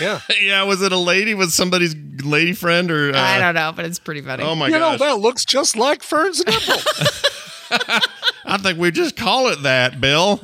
[0.00, 0.62] Yeah, yeah.
[0.64, 1.34] Was it a lady?
[1.34, 1.94] Was somebody's
[2.24, 3.10] lady friend or?
[3.14, 4.42] Uh, I don't know, but it's pretty funny.
[4.42, 4.74] Oh my god!
[4.74, 6.74] you know that looks just like Fern's nipple.
[8.44, 10.40] I think we just call it that, Bill.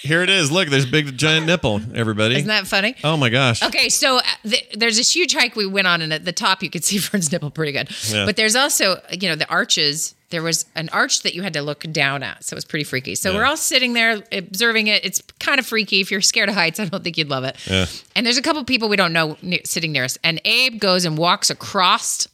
[0.00, 0.50] Here it is.
[0.50, 1.80] Look, there's a big giant nipple.
[1.94, 2.36] Everybody.
[2.36, 2.96] Isn't that funny?
[3.04, 3.62] Oh my gosh.
[3.62, 6.62] Okay, so uh, th- there's this huge hike we went on, and at the top
[6.62, 7.88] you could see Fern's nipple pretty good.
[8.08, 8.26] Yeah.
[8.26, 10.14] But there's also, you know, the arches.
[10.32, 12.82] There was an arch that you had to look down at, so it was pretty
[12.84, 13.14] freaky.
[13.14, 13.36] So Yeah.
[13.36, 15.04] we're all sitting there observing it.
[15.04, 16.00] It's kind of freaky.
[16.00, 17.56] If you're scared of heights, I don't think you'd love it.
[17.70, 17.86] Yeah.
[18.16, 21.16] And there's a couple people we don't know sitting near us, and Abe goes and
[21.16, 22.26] walks across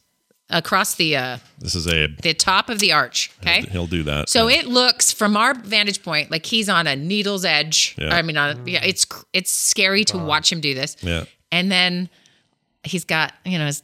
[0.51, 2.17] across the uh, This is Abe.
[2.21, 3.29] the top of the arch.
[3.43, 3.61] Okay.
[3.69, 4.29] He'll do that.
[4.29, 7.95] So it looks from our vantage point like he's on a needle's edge.
[7.99, 8.15] Yeah.
[8.15, 10.97] I mean, on, yeah, it's it's scary to watch him do this.
[11.01, 11.25] Yeah.
[11.51, 12.09] And then
[12.83, 13.83] he's got you know his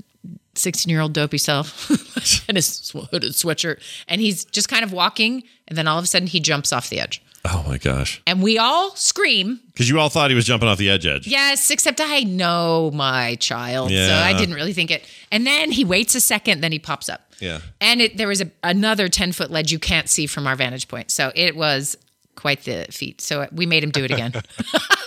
[0.56, 1.90] sixteen year old dopey self
[2.49, 6.07] and his hooded sweatshirt, and he's just kind of walking, and then all of a
[6.07, 8.22] sudden he jumps off the edge, Oh my gosh.
[8.26, 9.60] and we all scream.
[9.73, 11.27] Because you all thought he was jumping off the edge edge.
[11.27, 15.03] Yes, except I know my child, so I didn't really think it.
[15.32, 17.22] And then he waits a second, then he pops up.
[17.40, 17.60] Yeah.
[17.82, 20.88] And it, there was a, another 10 foot ledge you can't see from our vantage
[20.88, 21.11] point.
[21.11, 21.98] So it was
[22.35, 23.21] quite the feat.
[23.21, 24.33] So we made him do it again.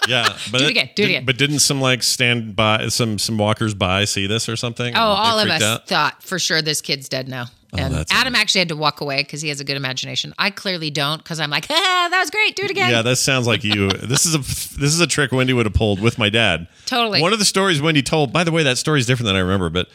[0.09, 0.38] Yeah.
[0.50, 1.24] But Do it again, do it didn't- again.
[1.26, 4.94] But didn't some like stand by some some walkers by see this or something?
[4.96, 5.86] oh, all of us out?
[5.86, 7.48] thought for sure this kid's dead now.
[7.76, 10.32] and Oh, Adam actually had to walk away because he has a good imagination.
[10.38, 12.56] I clearly don't because I'm like, ah, that was great.
[12.56, 12.90] Do it again.
[12.90, 13.90] Yeah, that sounds like you.
[14.02, 16.68] this is a this is a trick Wendy would have pulled with my dad.
[16.86, 17.20] Totally.
[17.20, 18.32] One of the stories Wendy told.
[18.32, 19.68] By the way, that story is different than I remember.
[19.68, 19.88] But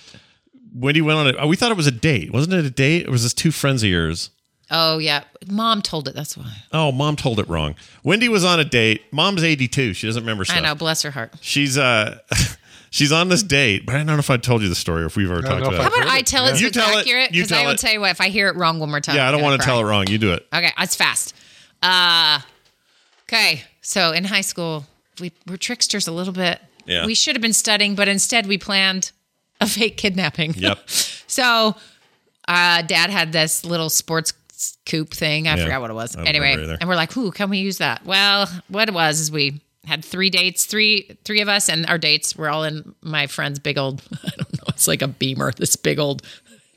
[0.75, 1.35] Wendy went on it.
[1.39, 2.31] oh, We thought it was a date.
[2.31, 3.07] Wasn't it a date?
[3.07, 4.29] Or was this two friends of yours?
[4.73, 5.23] Oh, yeah.
[5.47, 6.15] Mom told it.
[6.15, 6.51] That's why.
[6.73, 7.75] Oh, mom told it wrong.
[8.03, 9.03] Wendy was on a date.
[9.11, 9.93] Mom's eighty two.
[9.93, 10.57] She doesn't remember stuff.
[10.57, 10.75] I know.
[10.75, 11.33] Bless her heart.
[11.41, 12.19] She's uh.
[12.89, 15.07] She's on this date, but I don't know if I told you the story or
[15.07, 16.03] if we've ever talked know if about How it.
[16.03, 16.99] about I tell it so You it's tell it.
[17.01, 17.33] accurate?
[17.33, 17.79] You Because I will it.
[17.79, 19.15] tell you what, if I hear it wrong one more time.
[19.15, 20.05] Yeah, I don't want to tell it wrong.
[20.07, 20.45] You do it.
[20.53, 21.33] Okay, it's fast.
[21.81, 22.39] Uh
[23.27, 23.63] okay.
[23.81, 24.85] So in high school,
[25.19, 26.61] we were tricksters a little bit.
[26.85, 27.07] Yeah.
[27.07, 29.11] We should have been studying, but instead we planned
[29.59, 30.53] a fake kidnapping.
[30.55, 30.77] Yep.
[30.87, 31.75] so
[32.47, 34.33] uh dad had this little sports
[34.85, 35.47] coupe thing.
[35.47, 35.63] I Yeah.
[35.63, 36.15] forgot what it was.
[36.15, 39.61] Anyway, and we're like, "Who can we use that?" Well, what it was is we
[39.85, 43.59] had three dates, three three of us, and our dates were all in my friend's
[43.59, 44.01] big old.
[44.23, 44.63] I don't know.
[44.69, 45.51] It's like a Beamer.
[45.57, 46.21] This big old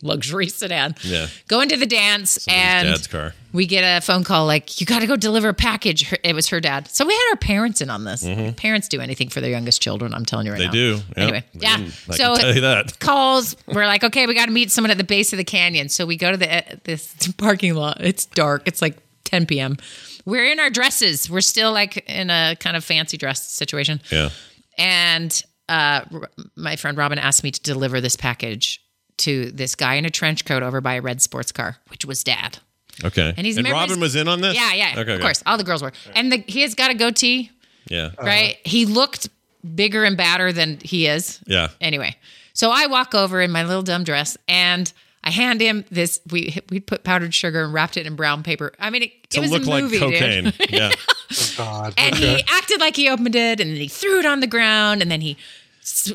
[0.03, 0.95] luxury sedan.
[1.03, 1.27] Yeah.
[1.49, 3.35] Go into the dance and dad's car.
[3.57, 6.09] We get a phone call like, you got to go deliver a package.
[6.11, 6.89] Her- It was her dad.
[6.89, 8.23] So we had our parents in on this.
[8.57, 10.15] Parents do anything for their youngest children.
[10.15, 10.71] I'm telling you right They now.
[10.73, 10.95] They do.
[10.97, 11.05] Yep.
[11.17, 11.77] Anyway, They yeah.
[11.79, 11.95] didn't.
[12.11, 12.99] I so tell you that.
[13.01, 13.57] calls.
[13.67, 15.89] We're like, okay, we got to meet someone at the base of the canyon.
[15.89, 17.99] So we go to the uh, this parking lot.
[18.01, 18.63] It's dark.
[18.67, 19.77] It's like 10 p.m.
[20.25, 21.29] We're in our dresses.
[21.31, 24.01] We're still like in a kind of fancy dress situation.
[24.13, 24.29] Yeah.
[24.79, 28.83] And uh, r- my friend Robin asked me to deliver this package
[29.19, 32.23] to this guy in a trench coat over by a red sports car, which was
[32.23, 32.59] dad.
[33.05, 33.35] Okay.
[33.37, 34.55] And he's and Robin was in on this.
[34.55, 34.91] Yeah, yeah.
[34.93, 35.01] Okay.
[35.01, 35.23] of okay.
[35.23, 35.43] course.
[35.47, 35.93] All the girls were.
[36.15, 37.51] And the, he has got a goatee,
[37.89, 38.07] Yeah.
[38.07, 38.27] Uh-huh.
[38.27, 38.59] right?
[38.65, 39.29] He looked
[39.75, 41.41] bigger and badder than he is.
[41.47, 41.69] Yeah.
[41.81, 42.17] Anyway,
[42.53, 44.91] so I walk over in my little dumb dress and
[45.27, 46.21] I hand him this.
[46.31, 48.73] We we put powdered sugar and wrapped it in brown paper.
[48.79, 50.45] I mean, it, it was look a like movie, cocaine.
[50.45, 50.55] dude.
[50.71, 50.93] yeah.
[51.33, 51.95] Oh, God.
[51.99, 52.37] and okay.
[52.37, 55.11] he acted like he opened it, and then he threw it on the ground, and
[55.11, 55.37] then he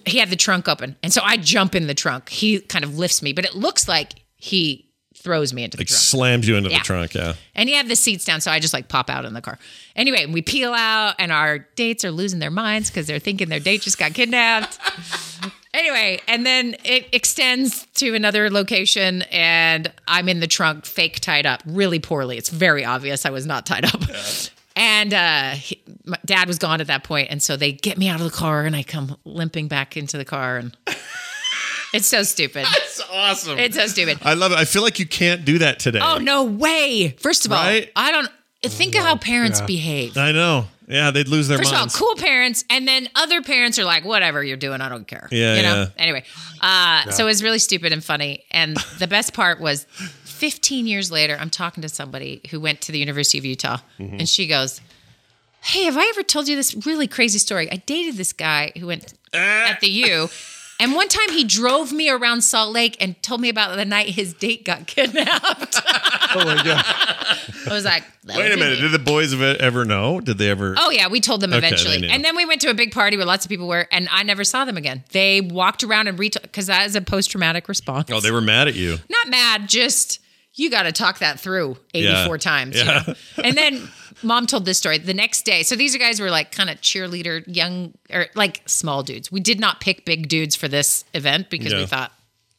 [0.06, 2.30] he had the trunk open, and so I jump in the trunk.
[2.30, 4.90] He kind of lifts me, but it looks like he
[5.22, 6.00] throws me into the Like trunk.
[6.02, 6.80] slams you into Yeah.
[6.80, 7.14] the trunk.
[7.14, 7.34] Yeah.
[7.56, 9.58] And he had the seats down, so I just like pop out in the car.
[9.96, 13.60] Anyway, we peel out, and our dates are losing their minds because they're thinking their
[13.60, 14.80] date just got kidnapped.
[15.74, 21.46] anyway, and then it extends to another location, and I'm in the trunk, fake tied
[21.46, 22.38] up, really poorly.
[22.38, 24.02] It's very obvious I was not tied up.
[24.76, 28.08] And uh, he, my dad was gone at that point, and so they get me
[28.08, 30.76] out of the car, and I come limping back into the car, and
[31.94, 32.66] it's so stupid.
[32.70, 33.60] It's awesome.
[33.60, 34.20] It's so stupid.
[34.24, 34.58] I love it.
[34.58, 36.00] I feel like you can't do that today.
[36.02, 37.16] Oh no way!
[37.20, 37.90] First of all, Right?
[37.96, 38.30] I don't
[38.64, 40.18] think of how parents behave.
[40.18, 40.68] I know.
[40.88, 41.96] Yeah, they'd lose their First minds.
[41.96, 45.08] of all, cool parents, and then other parents are like, "Whatever you're doing, I don't
[45.08, 45.76] care." Yeah, you know.
[45.84, 45.88] yeah.
[45.98, 46.24] Anyway,
[46.60, 49.86] uh, so it was really stupid and funny, and the best part was
[50.26, 54.16] 15 years later, I'm talking to somebody who went to the University of Utah, Mm-hmm.
[54.20, 54.82] and she goes,
[55.62, 57.72] Hey, have I ever told you this really crazy story?
[57.72, 60.30] I dated this guy who went at the U.
[60.82, 64.10] And one time he drove me around Salt Lake and told me about the night
[64.10, 65.80] his date got kidnapped.
[66.34, 66.84] Oh my god.
[67.68, 68.76] I was like, that Wait would a minute.
[68.80, 68.82] me.
[68.82, 70.20] Did the boys ever know?
[70.20, 70.76] Did they ever?
[70.78, 73.16] Oh yeah, we told them Okay, eventually, and then we went to a big party
[73.18, 75.04] where lots of people were, and I never saw them again.
[75.12, 78.10] They walked around and retold because that is a post traumatic response.
[78.12, 78.98] Oh, they were mad at you.
[79.10, 80.20] not mad, just
[80.56, 82.40] you got to talk that through eighty four Yeah.
[82.40, 82.76] times.
[82.76, 83.04] you Yeah.
[83.08, 83.14] know?
[83.44, 83.88] and then
[84.24, 85.64] mom told this story the next day.
[85.64, 89.32] So these guys were like kind of cheerleader, young or like small dudes.
[89.32, 91.80] We did not pick big dudes for this event because Yeah.
[91.80, 92.12] we thought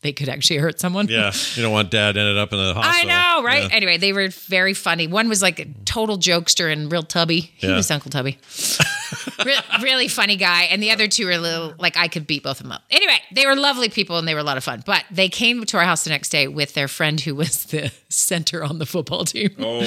[0.03, 1.09] they could actually hurt someone.
[1.09, 3.11] Yeah, you don't want dad ended up in the hospital.
[3.11, 3.63] I know, right?
[3.65, 3.77] Yeah.
[3.77, 5.07] Anyway, they were very funny.
[5.07, 7.53] One was like a total jokester and real tubby.
[7.57, 7.77] He Yeah.
[7.77, 8.39] was Uncle Tubby.
[9.45, 10.63] Re- really funny guy.
[10.65, 12.83] And the other two were a little like I could beat both of them up.
[12.91, 14.83] Anyway, they were lovely people and they were a lot of fun.
[14.87, 17.93] But they came to our house the next day with their friend who was the
[18.09, 19.51] center on the football team.
[19.59, 19.81] Oh,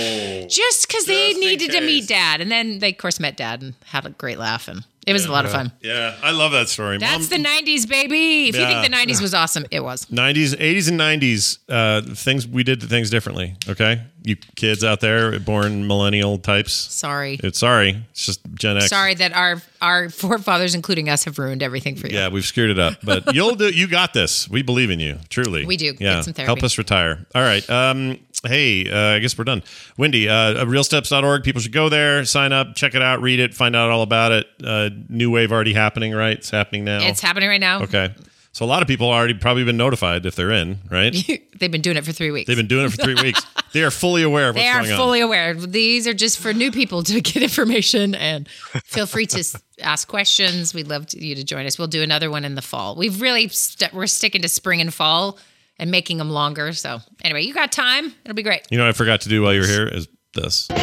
[0.47, 2.41] Just because they needed to meet dad.
[2.41, 4.67] And then they, of course, met dad and had a great laugh.
[4.67, 5.71] And it was a lot of fun.
[5.81, 6.97] yeah, I love that story.
[6.97, 8.49] That's Mom, the 90s, baby.
[8.49, 10.05] If you think the 90s was awesome, it was.
[10.07, 13.55] 90s, 80s, and 90s, uh, things we did things differently.
[13.69, 16.73] Okay, you kids out there, born millennial types.
[16.73, 17.39] Sorry.
[17.43, 18.87] It's sorry, it's just Gen X.
[18.89, 22.15] Sorry that our our forefathers, including us, have ruined everything for you.
[22.15, 23.69] Yeah, we've screwed it up, but you'll do.
[23.69, 24.49] You got this.
[24.49, 25.65] We believe in you, truly.
[25.65, 25.91] We do.
[25.93, 26.47] Get Yeah, some therapy.
[26.47, 27.25] help us retire.
[27.35, 27.67] All right.
[27.69, 29.61] Um, hey, uh, I guess we're done.
[29.97, 31.43] Wendy, uh, realsteps.org.
[31.43, 34.31] People should go there, sign up, check it out, read it, find out all about
[34.31, 34.47] it.
[34.63, 36.37] Uh, new wave already happening, right?
[36.37, 37.07] It's happening now.
[37.07, 37.83] It's happening right now.
[37.83, 38.13] okay.
[38.55, 41.13] So a lot of people already probably been notified if they're in, right?
[41.59, 42.47] They've been doing it for three weeks.
[42.47, 43.45] They've been doing it for three weeks.
[43.73, 44.83] They are fully aware of what's going on.
[44.83, 45.05] They are going on.
[45.05, 45.53] fully aware.
[45.53, 48.47] These are just for new people to get information and
[48.85, 49.43] feel free to
[49.81, 50.73] ask questions.
[50.73, 51.77] We'd love to, you to join us.
[51.77, 52.95] We'll do another one in the fall.
[52.95, 55.37] We've really st- we're sticking to spring and fall
[55.77, 56.71] and making them longer.
[56.71, 58.13] So anyway, you got time.
[58.23, 58.61] It'll be great.
[58.69, 60.69] You know what I forgot to do while you were here is this.
[60.71, 60.75] Oh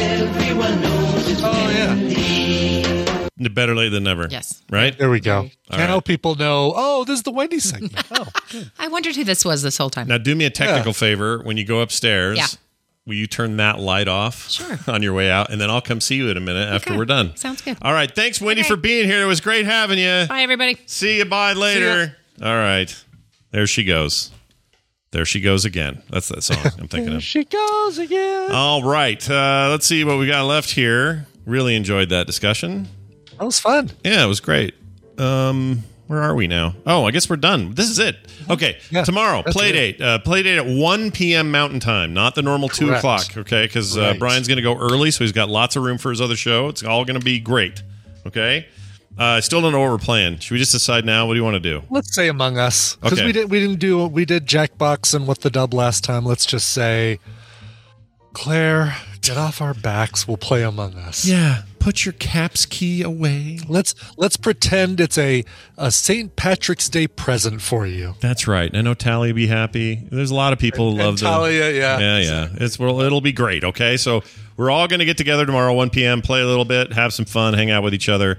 [1.70, 2.41] yeah.
[3.50, 4.26] Better late than never.
[4.30, 4.62] Yes.
[4.70, 4.96] Right?
[4.96, 5.50] There we go.
[5.70, 5.78] right.
[5.78, 6.72] Now people know.
[6.74, 7.94] Oh, this is the Wendy segment.
[8.10, 8.70] Oh, good.
[8.78, 10.08] I wondered who this was this whole time.
[10.08, 11.42] Now, do me a technical favor.
[11.42, 12.46] When you go upstairs, Yeah.
[13.06, 14.78] will you turn that light off Sure.
[14.86, 15.50] on your way out?
[15.50, 16.98] And then I'll come see you in a minute after Okay.
[16.98, 17.34] we're done.
[17.36, 17.76] Sounds good.
[17.82, 18.14] All right.
[18.14, 18.68] Thanks, Wendy, Okay.
[18.68, 19.22] for being here.
[19.22, 20.26] It was great having you.
[20.28, 20.76] Bye, everybody.
[20.86, 21.24] See you.
[21.24, 22.16] Bye later.
[22.42, 22.94] All right.
[23.50, 24.30] There she goes.
[25.10, 26.02] There she goes again.
[26.10, 27.22] That's that song I'm thinking There of.
[27.22, 28.50] she goes again.
[28.50, 29.28] All right.
[29.28, 31.26] Uh, let's see what we got left here.
[31.44, 32.88] Really enjoyed that discussion.
[33.42, 33.90] That was fun.
[34.04, 34.74] Yeah, it was great.
[35.18, 36.76] Um, where are we now?
[36.86, 37.74] Oh, I guess we're done.
[37.74, 38.14] This is it.
[38.48, 40.00] Okay, Yeah, tomorrow, play date.
[40.00, 41.50] Uh, play date at 1 p.m.
[41.50, 42.98] Mountain Time, not the normal 2 Correct.
[43.00, 43.64] o'clock, okay?
[43.64, 44.18] Because uh, Right.
[44.20, 46.68] Brian's going to go early, so he's got lots of room for his other show.
[46.68, 47.82] It's all going to be great,
[48.28, 48.68] okay?
[49.18, 50.38] Uh, still don't know what we're playing.
[50.38, 51.26] Should we just decide now?
[51.26, 51.82] What do you want to do?
[51.90, 53.26] Let's say Among Us because Okay.
[53.26, 56.24] we did we didn't do we did Jackbox and what the dub last time.
[56.24, 57.18] Let's just say,
[58.32, 60.26] Claire, get off our backs.
[60.26, 61.26] We'll play Among Us.
[61.26, 63.58] Yeah, put your caps key away.
[63.68, 65.44] Let's let's pretend it's a
[65.76, 66.36] a St.
[66.36, 68.14] Patrick's Day present for you.
[68.20, 68.70] That's right.
[68.74, 69.96] I know Talia will be happy.
[70.10, 71.98] There's a lot of people who And love the Talia, yeah.
[71.98, 72.48] yeah, yeah.
[72.54, 73.64] It's well, it'll be great.
[73.64, 74.22] Okay, so
[74.56, 76.22] we're all going to get together tomorrow, 1 p.m.
[76.22, 78.38] Play a little bit, have some fun, hang out with each other.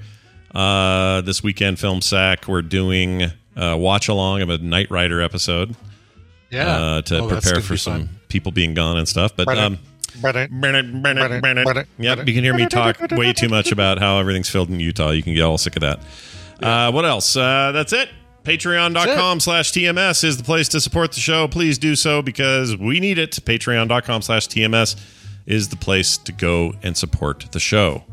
[0.55, 2.47] Uh, this weekend, film sack.
[2.47, 3.23] We're doing
[3.57, 5.75] uh, watch along of a Knight Rider episode.
[6.51, 8.09] Yeah, uh, to Oh, prepare for some fun.
[8.29, 9.35] people being gone and stuff.
[9.35, 9.79] But Brennan, um,
[11.99, 15.11] Yep, you can hear me talk way too much about how everything's filled in Utah.
[15.11, 15.99] You can get all sick of that.
[16.61, 17.35] Uh, what else?
[17.35, 18.09] Uh, that's it.
[18.43, 21.47] Patreon.com slash TMS is the place to support the show.
[21.47, 23.31] Please do so because we need it.
[23.31, 24.95] Patreon.com slash TMS
[25.45, 28.03] is the place to go and support the show.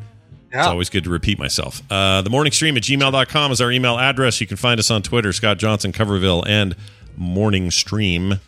[0.52, 1.80] It's always good to repeat myself.
[1.90, 4.40] Uh, the morning stream at gmail.com is our email address.
[4.40, 6.74] You can find us on Twitter, Scott Johnson, Coverville, and
[7.16, 8.40] Morning Stream.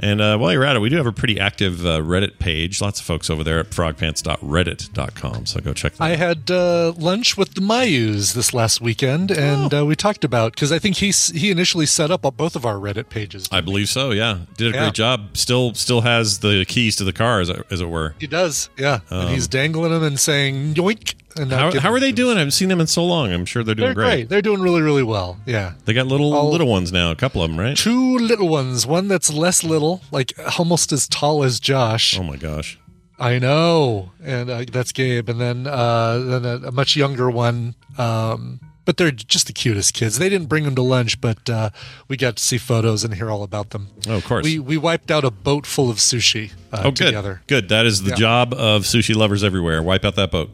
[0.00, 2.80] And uh, while you're at it, we do have a pretty active uh, Reddit page.
[2.80, 5.46] Lots of folks over there at frogpants.reddit.com.
[5.46, 9.72] So go check that I had uh, lunch with the Mayus this last weekend, and
[9.74, 9.82] Oh.
[9.82, 12.74] uh, we talked about because I think he he initially set up both of our
[12.76, 13.48] Reddit pages.
[13.50, 14.10] I believe so.
[14.10, 14.82] Yeah, did a Yeah.
[14.84, 15.36] great job.
[15.36, 18.14] Still, still has the keys to the car, as it, as it were.
[18.18, 19.00] He does, yeah.
[19.10, 21.14] and Um, he's dangling them and saying yoink.
[21.36, 22.36] And How, how are they doing?
[22.36, 23.32] I haven't seen them in so long.
[23.32, 24.28] I'm sure they're doing They're great.
[24.28, 25.38] They're doing really, really well.
[25.46, 25.74] Yeah.
[25.84, 27.10] They got little All- little ones now.
[27.10, 27.76] A couple of them, right?
[27.76, 28.86] Two little ones.
[28.86, 32.18] One that's less little, like almost as tall as Josh.
[32.18, 32.78] Oh my gosh.
[33.20, 35.28] I know, and uh, that's Gabe.
[35.28, 37.74] And then uh, then a, a much younger one.
[37.98, 40.18] Um, but they're just the cutest kids.
[40.18, 41.70] They didn't bring them to lunch, but uh,
[42.08, 43.88] we got to see photos and hear all about them.
[44.08, 44.44] Oh, of course.
[44.44, 47.06] We we wiped out a boat full of sushi uh, oh, good.
[47.06, 47.42] together.
[47.48, 47.68] Good.
[47.68, 48.16] That is the Yeah.
[48.16, 49.82] job of sushi lovers everywhere.
[49.82, 50.50] Wipe out that boat.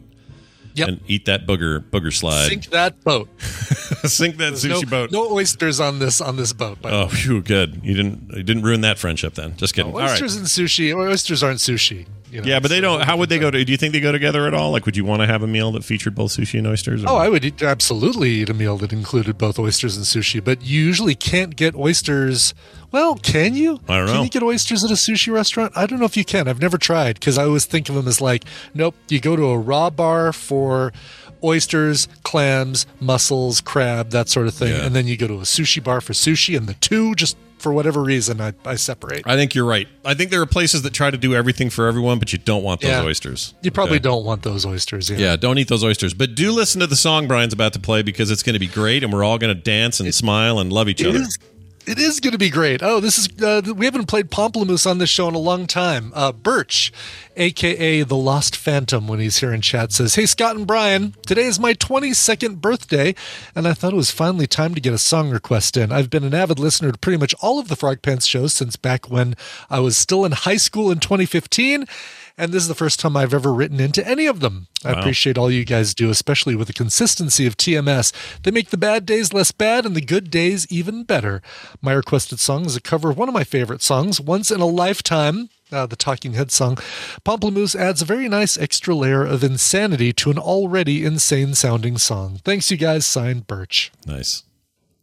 [0.75, 0.87] Yep.
[0.87, 2.47] And eat that booger booger slide.
[2.49, 3.29] Sink that boat.
[3.41, 5.11] Sink that sushi no, boat.
[5.11, 6.81] No oysters on this on this boat.
[6.81, 7.11] By Oh, the way.
[7.21, 7.79] phew, good.
[7.83, 9.55] You didn't you didn't ruin that friendship then.
[9.57, 9.93] Just kidding.
[9.93, 10.11] All right.
[10.11, 10.93] oysters and sushi.
[10.95, 12.05] Oysters aren't sushi.
[12.31, 13.01] You know, Yeah, but they don't.
[13.03, 13.63] How would they go to?
[13.63, 14.71] Do you think they go together at all?
[14.71, 17.03] Like, would you want to have a meal that featured both sushi and oysters?
[17.03, 20.43] or- Oh, I would eat, absolutely eat a meal that included both oysters and sushi,
[20.43, 22.53] but you usually can't get oysters.
[22.91, 23.79] Well, can you?
[23.87, 24.13] I don't know.
[24.13, 25.73] Can you get oysters at a sushi restaurant?
[25.75, 26.47] I don't know if you can.
[26.47, 28.43] I've never tried because I always think of them as like,
[28.73, 30.93] nope, you go to a raw bar for
[31.45, 34.85] oysters, clams, mussels, crab, that sort of thing, Yeah.
[34.85, 37.71] and then you go to a sushi bar for sushi, and the two just for
[37.73, 39.23] whatever reason I, I separate.
[39.25, 39.87] I think you're right.
[40.03, 42.63] I think there are places that try to do everything for everyone, but you don't
[42.63, 43.03] want those Yeah.
[43.03, 43.53] oysters.
[43.63, 44.03] You probably Okay.
[44.03, 45.09] don't want those oysters.
[45.09, 45.17] Yeah.
[45.17, 46.13] Yeah, don't eat those oysters.
[46.13, 48.67] But do listen to the song Brian's about to play because it's going to be
[48.67, 51.21] great, and we're all going to dance and smile and love each It other.
[51.21, 51.39] is,
[51.87, 52.81] it is going to be great.
[52.81, 56.11] Oh, this is uh, we haven't played Pomplamoose on this show in a long time.
[56.15, 56.91] Uh, Birch,
[57.35, 61.45] aka the Lost Phantom, when he's here in chat, says, "Hey Scott and Brian, today
[61.45, 63.15] is my 22nd birthday,
[63.55, 65.91] and I thought it was finally time to get a song request in.
[65.91, 68.75] I've been an avid listener to pretty much all of the Frog Pants shows since
[68.75, 69.35] back when
[69.69, 71.85] I was still in high school in 2015."
[72.37, 74.67] And this is the first time I've ever written into any of them.
[74.83, 74.99] I Wow.
[74.99, 78.11] appreciate all you guys do, especially with the consistency of TMS.
[78.43, 81.41] They make the bad days less bad and the good days even better.
[81.81, 84.65] My requested song is a cover of one of my favorite songs, Once in a
[84.65, 85.49] Lifetime.
[85.71, 86.75] Uh, the Talking Head song.
[87.25, 92.39] Pomplamoose adds a very nice extra layer of insanity to an already insane sounding song.
[92.45, 93.03] Thanks, you guys.
[93.05, 93.91] Signed Birch.
[94.05, 94.43] Nice,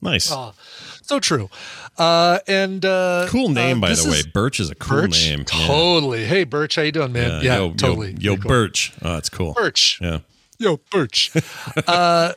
[0.00, 0.52] nice, Oh,
[1.12, 1.51] so true.
[1.98, 4.22] Uh, and uh, cool name uh, by the way.
[4.32, 5.28] Birch is a cool Birch?
[5.28, 5.40] name.
[5.40, 5.66] Yeah.
[5.66, 6.24] Totally.
[6.24, 7.44] Hey, Birch, how you doing, man?
[7.44, 8.16] Yeah, yo, yo- totally.
[8.18, 8.48] Yo, Very cool.
[8.48, 8.93] Birch.
[9.02, 9.52] Oh, it's cool.
[9.52, 9.98] Birch.
[10.01, 10.20] Yeah.
[10.59, 11.30] Yo, Birch.
[11.86, 12.32] uh,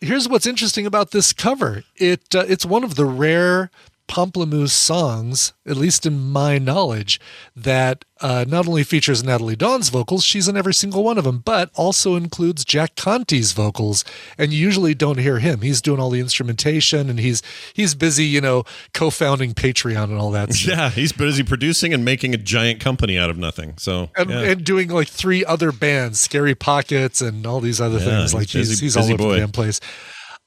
[0.00, 1.84] here's what's interesting about this cover.
[1.94, 3.70] It uh, it's one of the rare
[4.08, 7.20] Pomplamoose songs, at least in my knowledge,
[7.54, 11.38] that uh, not only features Nataly Dawn's vocals, she's in every single one of them,
[11.44, 14.04] but also includes Jack Conte's vocals.
[14.38, 15.60] And you usually don't hear him.
[15.60, 17.42] He's doing all the instrumentation, and he's
[17.74, 18.64] he's busy, you know,
[18.94, 20.52] co-founding Patreon and all that.
[20.54, 20.68] stuff.
[20.76, 23.74] Yeah, he's busy producing and making a giant company out of nothing.
[23.76, 24.40] So and, yeah.
[24.42, 28.22] and doing like three other bands, Scary Pockets, and all these other Yeah, things.
[28.30, 29.32] he's Like he's he's all over boy.
[29.34, 29.80] the damn place.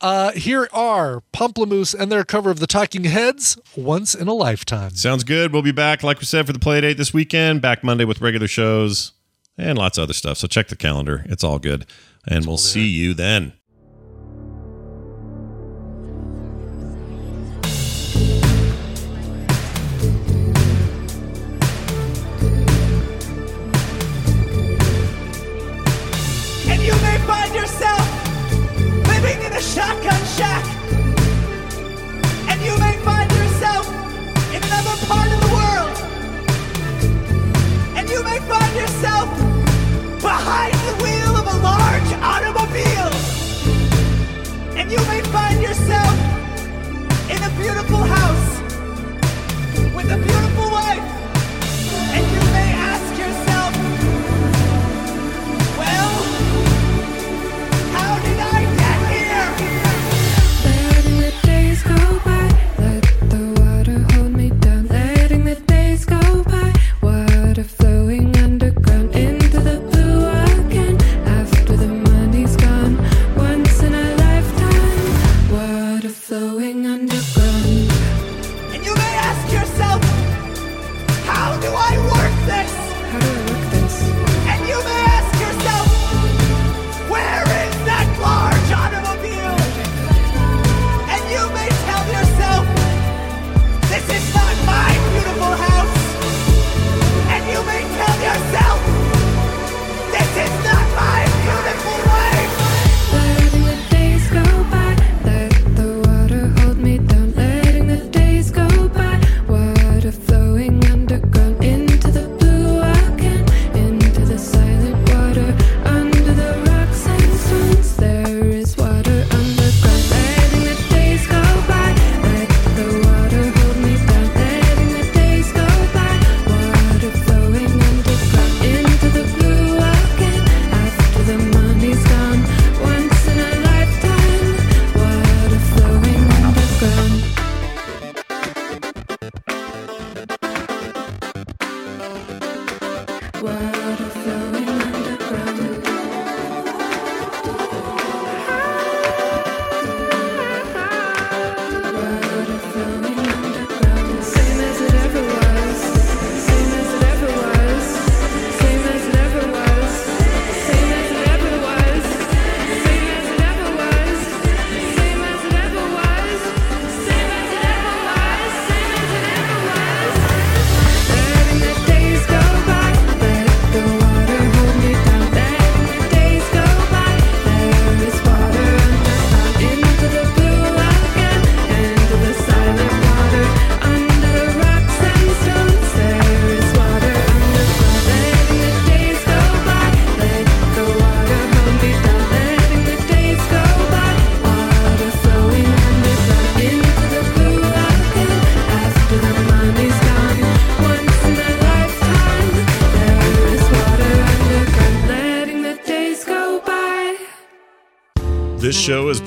[0.02, 4.92] Uh, here are Pomplamoose and their cover of the Talking Heads, "Once in a Lifetime."
[4.96, 5.52] Sounds good.
[5.52, 7.62] We'll be back, like we said, for the play date this weekend.
[7.62, 9.12] Back Monday with regular shows
[9.58, 10.38] and lots of other stuff.
[10.38, 11.26] So check the calendar.
[11.28, 11.86] It's all good.
[12.28, 13.54] And we'll see you then.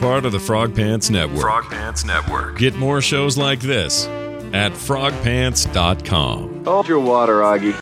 [0.03, 1.43] Part of the Frog Pants Network.
[1.43, 2.59] Frog Pants Network.
[2.59, 4.07] Get more shows like this
[4.53, 6.65] at frogpants.com.
[6.65, 7.81] Hold your water, Augie.